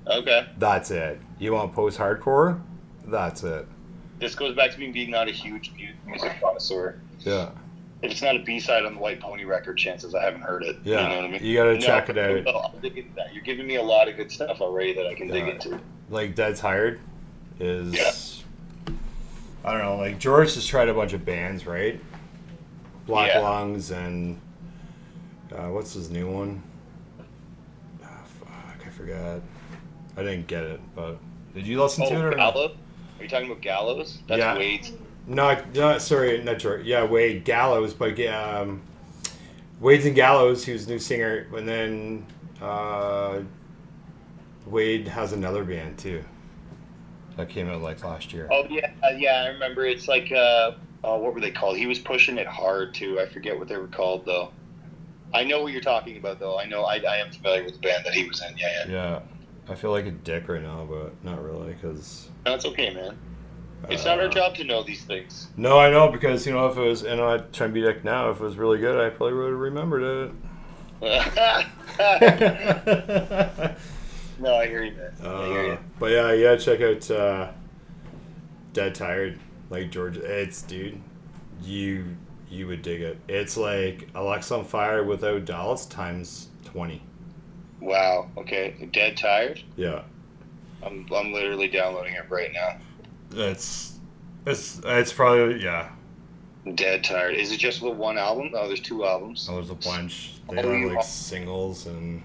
Okay. 0.06 0.46
That's 0.58 0.90
it. 0.90 1.20
You 1.38 1.52
want 1.52 1.74
post 1.74 1.98
hardcore? 1.98 2.60
That's 3.06 3.42
it. 3.44 3.66
This 4.18 4.34
goes 4.34 4.56
back 4.56 4.72
to 4.72 4.78
me 4.78 4.90
being 4.90 5.10
not 5.10 5.28
a 5.28 5.32
huge 5.32 5.70
music 6.06 6.32
connoisseur. 6.40 7.00
Yeah. 7.20 7.50
If 8.02 8.12
it's 8.12 8.22
not 8.22 8.36
a 8.36 8.40
B 8.40 8.58
side 8.60 8.84
on 8.84 8.94
the 8.94 9.00
White 9.00 9.20
Pony 9.20 9.44
record, 9.44 9.76
chances 9.76 10.14
I 10.14 10.24
haven't 10.24 10.42
heard 10.42 10.62
it. 10.62 10.76
Yeah. 10.84 11.02
You 11.02 11.08
know 11.08 11.16
what 11.16 11.24
I 11.24 11.28
mean? 11.28 11.44
You 11.44 11.56
gotta 11.56 11.74
No, 11.74 11.80
check 11.80 12.08
it 12.08 12.18
out. 12.18 12.44
well, 12.44 12.58
I'll 12.72 12.80
dig 12.80 12.96
into 12.96 13.14
that. 13.16 13.34
You're 13.34 13.42
giving 13.44 13.66
me 13.66 13.76
a 13.76 13.82
lot 13.82 14.08
of 14.08 14.16
good 14.16 14.30
stuff 14.32 14.60
already 14.60 14.94
that 14.94 15.06
I 15.06 15.14
can 15.14 15.28
dig 15.28 15.46
into. 15.48 15.78
Like 16.10 16.34
Dead 16.34 16.56
Tired 16.56 17.00
is 17.60 18.44
I 19.64 19.72
don't 19.72 19.82
know, 19.82 19.96
like 19.96 20.18
George 20.18 20.54
has 20.54 20.64
tried 20.66 20.88
a 20.88 20.94
bunch 20.94 21.12
of 21.12 21.24
bands, 21.24 21.66
right? 21.66 22.00
Black 23.06 23.32
Yeah. 23.34 23.40
Lungs 23.40 23.90
and 23.90 24.40
uh, 25.52 25.68
what's 25.68 25.92
his 25.94 26.10
new 26.10 26.30
one? 26.30 26.62
Ah, 28.02 28.20
fuck, 28.40 28.86
I 28.86 28.90
forgot. 28.90 29.40
I 30.16 30.22
didn't 30.22 30.46
get 30.46 30.62
it, 30.64 30.80
but 30.94 31.18
did 31.54 31.66
you 31.66 31.80
listen 31.82 32.04
Oh, 32.06 32.10
to 32.10 32.14
it 32.16 32.24
or 32.24 32.30
not? 32.36 32.54
Gallows? 32.54 32.76
Are 33.18 33.22
you 33.22 33.28
talking 33.28 33.50
about 33.50 33.62
Gallows? 33.62 34.18
That's 34.28 34.38
Yeah. 34.40 34.56
Wade's. 34.56 34.92
Not, 35.26 35.74
not 35.74 36.00
sorry, 36.00 36.42
not 36.42 36.58
George. 36.58 36.86
Yeah, 36.86 37.04
Wade 37.04 37.44
Gallows, 37.44 37.92
but 37.92 38.18
um, 38.26 38.80
Wade's 39.80 40.06
and 40.06 40.14
Gallows, 40.16 40.64
he 40.64 40.72
was 40.72 40.88
new 40.88 40.98
singer, 40.98 41.46
and 41.54 41.68
then 41.68 42.26
Uh, 42.62 43.40
Wade 44.70 45.08
has 45.08 45.32
another 45.32 45.64
band 45.64 45.98
too. 45.98 46.24
That 47.36 47.48
came 47.48 47.68
out 47.68 47.82
like 47.82 48.02
last 48.02 48.32
year. 48.32 48.48
Oh 48.50 48.66
yeah, 48.68 48.90
uh, 49.02 49.14
yeah, 49.16 49.44
I 49.44 49.48
remember. 49.48 49.86
It's 49.86 50.08
like 50.08 50.32
uh, 50.32 50.72
oh, 51.04 51.18
what 51.18 51.34
were 51.34 51.40
they 51.40 51.50
called? 51.50 51.76
He 51.76 51.86
was 51.86 51.98
pushing 51.98 52.38
it 52.38 52.46
hard 52.46 52.94
too. 52.94 53.20
I 53.20 53.26
forget 53.26 53.58
what 53.58 53.68
they 53.68 53.76
were 53.76 53.86
called 53.86 54.26
though. 54.26 54.52
I 55.32 55.44
know 55.44 55.62
what 55.62 55.72
you're 55.72 55.80
talking 55.80 56.16
about 56.16 56.40
though. 56.40 56.58
I 56.58 56.64
know 56.64 56.84
I, 56.84 56.96
I 56.96 57.18
am 57.18 57.30
familiar 57.30 57.64
with 57.64 57.74
the 57.74 57.80
band 57.80 58.04
that 58.04 58.14
he 58.14 58.26
was 58.26 58.42
in. 58.42 58.56
Yeah, 58.56 58.84
yeah. 58.86 58.92
Yeah, 58.92 59.20
I 59.68 59.74
feel 59.74 59.90
like 59.90 60.06
a 60.06 60.10
dick 60.10 60.48
right 60.48 60.62
now, 60.62 60.86
but 60.88 61.12
not 61.24 61.42
really, 61.42 61.74
because. 61.74 62.28
No, 62.44 62.58
okay, 62.64 62.92
man. 62.92 63.16
It's 63.88 64.04
not 64.04 64.18
our 64.18 64.28
job 64.28 64.56
to 64.56 64.64
know 64.64 64.82
these 64.82 65.04
things. 65.04 65.46
No, 65.56 65.78
I 65.78 65.90
know 65.90 66.10
because 66.10 66.44
you 66.44 66.52
know 66.52 66.66
if 66.66 66.76
it 66.76 66.80
was, 66.80 67.04
and 67.04 67.20
I 67.20 67.38
try 67.38 67.66
and 67.66 67.74
be 67.74 67.82
like 67.82 68.02
now, 68.02 68.30
if 68.30 68.40
it 68.40 68.42
was 68.42 68.56
really 68.56 68.78
good, 68.78 68.98
I 68.98 69.10
probably 69.10 69.34
would 69.34 69.50
have 69.50 69.60
remembered 69.60 70.32
it. 71.00 71.00
no, 74.38 74.54
I 74.56 74.66
hear 74.66 74.84
you, 74.84 74.92
man. 74.92 75.12
I 75.20 75.46
hear 75.46 75.58
Uh, 75.60 75.62
you. 75.64 75.78
but 75.98 76.10
yeah, 76.10 76.36
gotta 76.42 76.58
check 76.58 76.80
out 76.80 77.10
uh, 77.10 77.50
Dead 78.72 78.94
Tired, 78.94 79.38
like 79.70 79.90
George. 79.90 80.16
It's 80.16 80.62
dude, 80.62 81.00
you 81.62 82.16
you 82.50 82.66
would 82.66 82.82
dig 82.82 83.00
it. 83.02 83.18
It's 83.28 83.56
like 83.56 84.12
Alexisonfire 84.14 85.04
without 85.06 85.44
Dallas 85.44 85.86
times 85.86 86.48
twenty. 86.64 87.02
Wow. 87.80 88.28
Okay. 88.36 88.88
Dead 88.92 89.16
tired. 89.16 89.60
Yeah, 89.76 90.02
I'm 90.82 91.06
I'm 91.14 91.32
literally 91.32 91.68
downloading 91.68 92.14
it 92.14 92.28
right 92.28 92.52
now. 92.52 92.76
it's 93.32 93.98
it's 94.46 94.80
it's 94.84 95.12
probably 95.12 95.62
yeah. 95.62 95.90
Dead 96.74 97.02
tired. 97.04 97.34
Is 97.34 97.50
it 97.52 97.58
just 97.58 97.80
the 97.80 97.88
one 97.90 98.18
album? 98.18 98.50
Oh, 98.54 98.66
there's 98.66 98.80
two 98.80 99.04
albums. 99.04 99.48
Oh, 99.50 99.54
there's 99.54 99.70
a 99.70 99.74
bunch. 99.74 100.34
They 100.50 100.58
Oh, 100.62 100.70
have 100.72 100.92
like 100.92 101.04
singles 101.04 101.86
and 101.86 102.22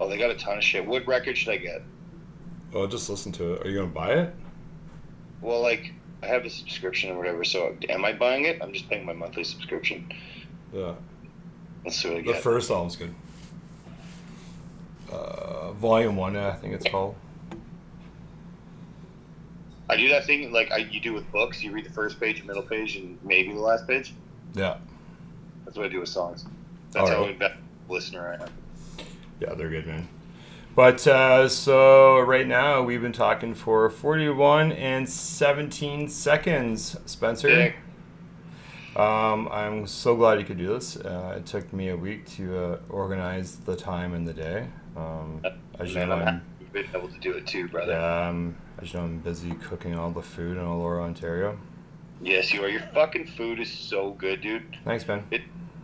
Oh, 0.00 0.08
they 0.08 0.16
got 0.16 0.30
a 0.30 0.36
ton 0.36 0.58
of 0.58 0.64
shit. 0.64 0.86
What 0.86 1.06
record 1.06 1.36
should 1.36 1.52
I 1.52 1.56
get? 1.56 1.82
oh, 2.74 2.86
just 2.86 3.08
listen 3.08 3.32
to 3.32 3.54
it. 3.54 3.66
Are 3.66 3.70
you 3.70 3.78
gonna 3.78 3.88
buy 3.88 4.12
it? 4.12 4.34
Well, 5.40 5.62
like 5.62 5.92
I 6.22 6.26
have 6.26 6.44
a 6.44 6.50
subscription 6.50 7.10
or 7.10 7.16
whatever. 7.16 7.44
So 7.44 7.76
am 7.88 8.04
I 8.04 8.12
buying 8.12 8.44
it? 8.44 8.58
I'm 8.60 8.72
just 8.72 8.88
paying 8.88 9.04
my 9.04 9.12
monthly 9.12 9.44
subscription. 9.44 10.12
Yeah. 10.72 10.94
Let's 11.84 11.96
see 11.96 12.08
what 12.08 12.18
I 12.18 12.20
get. 12.22 12.36
The 12.36 12.42
first 12.42 12.70
album's 12.70 12.96
good. 12.96 13.14
Uh, 15.10 15.72
volume 15.72 16.16
one, 16.16 16.36
I 16.36 16.52
think 16.52 16.74
it's 16.74 16.86
called. 16.88 17.14
I 19.88 19.96
do 19.96 20.08
that 20.10 20.26
thing 20.26 20.52
like 20.52 20.70
I, 20.70 20.78
you 20.78 21.00
do 21.00 21.14
with 21.14 21.30
books. 21.32 21.62
You 21.62 21.72
read 21.72 21.86
the 21.86 21.92
first 21.92 22.20
page, 22.20 22.44
middle 22.44 22.62
page, 22.62 22.96
and 22.96 23.18
maybe 23.24 23.54
the 23.54 23.60
last 23.60 23.86
page. 23.86 24.12
Yeah. 24.54 24.76
That's 25.64 25.78
what 25.78 25.86
I 25.86 25.88
do 25.88 26.00
with 26.00 26.10
songs. 26.10 26.44
That's 26.92 27.08
how 27.08 27.16
Alright. 27.16 27.32
invested 27.32 27.62
listener 27.88 28.36
I 28.38 28.42
am. 28.42 28.50
Yeah, 29.40 29.54
they're 29.54 29.68
good, 29.68 29.86
man. 29.86 30.08
But 30.74 31.06
uh, 31.06 31.48
so 31.48 32.20
right 32.20 32.46
now 32.46 32.82
we've 32.82 33.02
been 33.02 33.12
talking 33.12 33.54
for 33.54 33.90
41 33.90 34.72
and 34.72 35.08
17 35.08 36.08
seconds, 36.08 36.96
Spencer. 37.04 37.74
Um, 38.94 39.48
I'm 39.50 39.86
so 39.86 40.16
glad 40.16 40.38
you 40.38 40.44
could 40.44 40.58
do 40.58 40.68
this. 40.68 40.96
Uh, 40.96 41.34
it 41.36 41.46
took 41.46 41.72
me 41.72 41.88
a 41.88 41.96
week 41.96 42.26
to 42.36 42.58
uh, 42.58 42.78
organize 42.88 43.56
the 43.56 43.76
time 43.76 44.14
and 44.14 44.26
the 44.26 44.32
day. 44.32 44.66
Um, 44.96 45.42
as 45.78 45.94
you 45.94 46.04
know, 46.06 46.14
I'm 46.14 46.42
you've 46.60 46.72
been 46.72 46.86
able 46.94 47.08
to 47.08 47.18
do 47.18 47.32
it 47.32 47.46
too, 47.46 47.68
brother. 47.68 47.96
um, 47.98 48.56
as 48.80 48.92
you 48.92 48.98
know, 48.98 49.06
I'm 49.06 49.18
busy 49.18 49.52
cooking 49.54 49.96
all 49.96 50.10
the 50.10 50.22
food 50.22 50.56
in 50.56 50.62
Aurora, 50.62 51.04
Ontario. 51.04 51.58
Yes, 52.20 52.52
you 52.52 52.64
are. 52.64 52.68
Your 52.68 52.82
fucking 52.94 53.26
food 53.26 53.60
is 53.60 53.70
so 53.70 54.10
good, 54.12 54.40
dude. 54.40 54.76
Thanks, 54.84 55.06
man. 55.06 55.24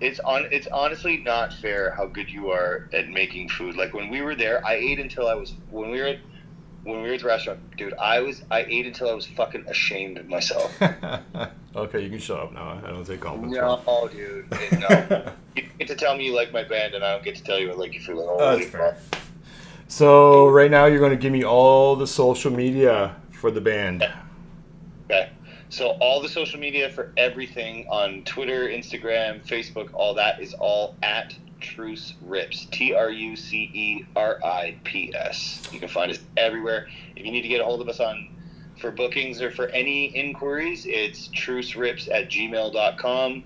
It's 0.04 0.20
on. 0.20 0.46
It's 0.52 0.66
honestly 0.66 1.16
not 1.16 1.54
fair 1.54 1.92
how 1.92 2.06
good 2.06 2.28
you 2.28 2.50
are 2.50 2.90
at 2.92 3.08
making 3.08 3.48
food. 3.48 3.74
Like 3.74 3.94
when 3.94 4.10
we 4.10 4.20
were 4.20 4.34
there, 4.34 4.64
I 4.64 4.74
ate 4.74 5.00
until 5.00 5.26
I 5.26 5.34
was. 5.34 5.54
When 5.70 5.90
we 5.90 5.98
were 5.98 6.08
at, 6.08 6.18
when 6.82 7.00
we 7.00 7.08
were 7.08 7.14
at 7.14 7.20
the 7.20 7.26
restaurant, 7.26 7.76
dude, 7.78 7.94
I 7.94 8.20
was. 8.20 8.42
I 8.50 8.64
ate 8.68 8.84
until 8.84 9.08
I 9.08 9.14
was 9.14 9.26
fucking 9.26 9.64
ashamed 9.66 10.18
of 10.18 10.28
myself. 10.28 10.76
okay, 11.76 12.02
you 12.02 12.10
can 12.10 12.18
shut 12.18 12.38
up 12.38 12.52
now. 12.52 12.82
I 12.84 12.90
don't 12.90 13.06
take 13.06 13.20
compliments. 13.20 13.56
no, 13.56 14.08
dude, 14.08 14.50
no. 14.78 15.32
You 15.56 15.62
get 15.78 15.88
to 15.88 15.94
tell 15.94 16.16
me 16.16 16.26
you 16.26 16.34
like 16.34 16.52
my 16.52 16.64
band, 16.64 16.94
and 16.94 17.04
I 17.04 17.12
don't 17.12 17.24
get 17.24 17.36
to 17.36 17.42
tell 17.44 17.58
you 17.58 17.70
I 17.70 17.74
like 17.74 17.94
your 17.94 18.02
food. 18.02 18.16
Like, 18.16 18.26
holy 18.26 18.58
That's 18.64 18.70
fair. 18.70 18.98
So 19.86 20.48
right 20.48 20.70
now 20.70 20.86
you're 20.86 20.98
going 20.98 21.12
to 21.12 21.16
give 21.16 21.32
me 21.32 21.44
all 21.44 21.96
the 21.96 22.08
social 22.08 22.50
media 22.50 23.16
for 23.30 23.50
the 23.52 23.60
band. 23.60 24.04
So 25.74 25.88
all 25.98 26.22
the 26.22 26.28
social 26.28 26.60
media 26.60 26.88
for 26.88 27.10
everything 27.16 27.88
on 27.88 28.22
Twitter, 28.22 28.68
Instagram, 28.68 29.44
Facebook, 29.44 29.92
all 29.92 30.14
that 30.14 30.40
is 30.40 30.54
all 30.54 30.94
at 31.02 31.34
Truce 31.58 32.14
Rips. 32.22 32.66
T 32.66 32.94
R 32.94 33.10
U 33.10 33.34
C 33.34 33.72
E 33.74 34.06
R 34.14 34.38
I 34.44 34.76
P 34.84 35.12
S. 35.12 35.68
You 35.72 35.80
can 35.80 35.88
find 35.88 36.12
us 36.12 36.20
everywhere. 36.36 36.86
If 37.16 37.26
you 37.26 37.32
need 37.32 37.42
to 37.42 37.48
get 37.48 37.60
a 37.60 37.64
hold 37.64 37.80
of 37.80 37.88
us 37.88 37.98
on 37.98 38.28
for 38.80 38.92
bookings 38.92 39.42
or 39.42 39.50
for 39.50 39.66
any 39.70 40.16
inquiries, 40.16 40.86
it's 40.86 41.26
trucerips 41.30 42.08
at 42.08 42.30
gmail.com. 42.30 43.42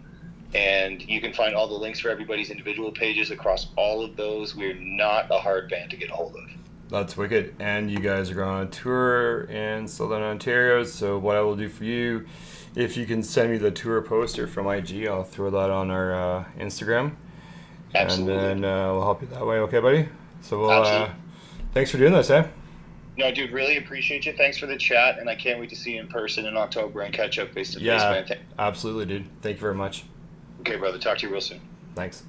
And 0.54 1.08
you 1.08 1.22
can 1.22 1.32
find 1.32 1.54
all 1.54 1.66
the 1.66 1.78
links 1.78 2.00
for 2.00 2.10
everybody's 2.10 2.50
individual 2.50 2.92
pages 2.92 3.30
across 3.30 3.68
all 3.74 4.04
of 4.04 4.16
those. 4.16 4.54
We're 4.54 4.74
not 4.74 5.30
a 5.30 5.38
hard 5.38 5.70
band 5.70 5.92
to 5.92 5.96
get 5.96 6.10
a 6.10 6.14
hold 6.14 6.36
of. 6.36 6.57
That's 6.90 7.16
wicked. 7.16 7.54
And 7.58 7.90
you 7.90 7.98
guys 7.98 8.30
are 8.30 8.34
going 8.34 8.48
on 8.48 8.62
a 8.66 8.70
tour 8.70 9.42
in 9.42 9.86
Southern 9.88 10.22
Ontario. 10.22 10.84
So 10.84 11.18
what 11.18 11.36
I 11.36 11.42
will 11.42 11.56
do 11.56 11.68
for 11.68 11.84
you, 11.84 12.26
if 12.74 12.96
you 12.96 13.04
can 13.06 13.22
send 13.22 13.50
me 13.50 13.58
the 13.58 13.70
tour 13.70 14.00
poster 14.00 14.46
from 14.46 14.66
IG, 14.66 15.06
I'll 15.06 15.22
throw 15.24 15.50
that 15.50 15.70
on 15.70 15.90
our 15.90 16.14
uh, 16.14 16.44
Instagram, 16.58 17.14
Absolutely. 17.94 18.34
and 18.36 18.64
then 18.64 18.70
uh, 18.70 18.92
we'll 18.92 19.02
help 19.02 19.20
you 19.22 19.28
that 19.28 19.44
way. 19.46 19.56
Okay, 19.60 19.80
buddy. 19.80 20.08
So 20.42 20.60
we'll. 20.60 20.70
Uh, 20.70 21.10
thanks 21.74 21.90
for 21.90 21.98
doing 21.98 22.12
this, 22.12 22.30
eh? 22.30 22.46
No, 23.16 23.32
dude, 23.32 23.50
really 23.50 23.78
appreciate 23.78 24.24
you. 24.26 24.32
Thanks 24.32 24.58
for 24.58 24.66
the 24.66 24.76
chat, 24.76 25.18
and 25.18 25.28
I 25.28 25.34
can't 25.34 25.58
wait 25.58 25.70
to 25.70 25.76
see 25.76 25.94
you 25.94 26.00
in 26.00 26.06
person 26.06 26.46
in 26.46 26.56
October 26.56 27.00
and 27.00 27.12
catch 27.12 27.38
up 27.40 27.52
face 27.52 27.72
to 27.72 27.78
face, 27.80 27.84
Yeah. 27.86 28.10
man. 28.12 28.26
Th- 28.26 28.40
Absolutely, 28.58 29.06
dude. 29.06 29.26
Thank 29.42 29.56
you 29.56 29.60
very 29.60 29.74
much. 29.74 30.04
Okay, 30.60 30.76
brother. 30.76 30.98
Talk 30.98 31.18
to 31.18 31.26
you 31.26 31.32
real 31.32 31.40
soon. 31.40 31.60
Thanks. 31.96 32.22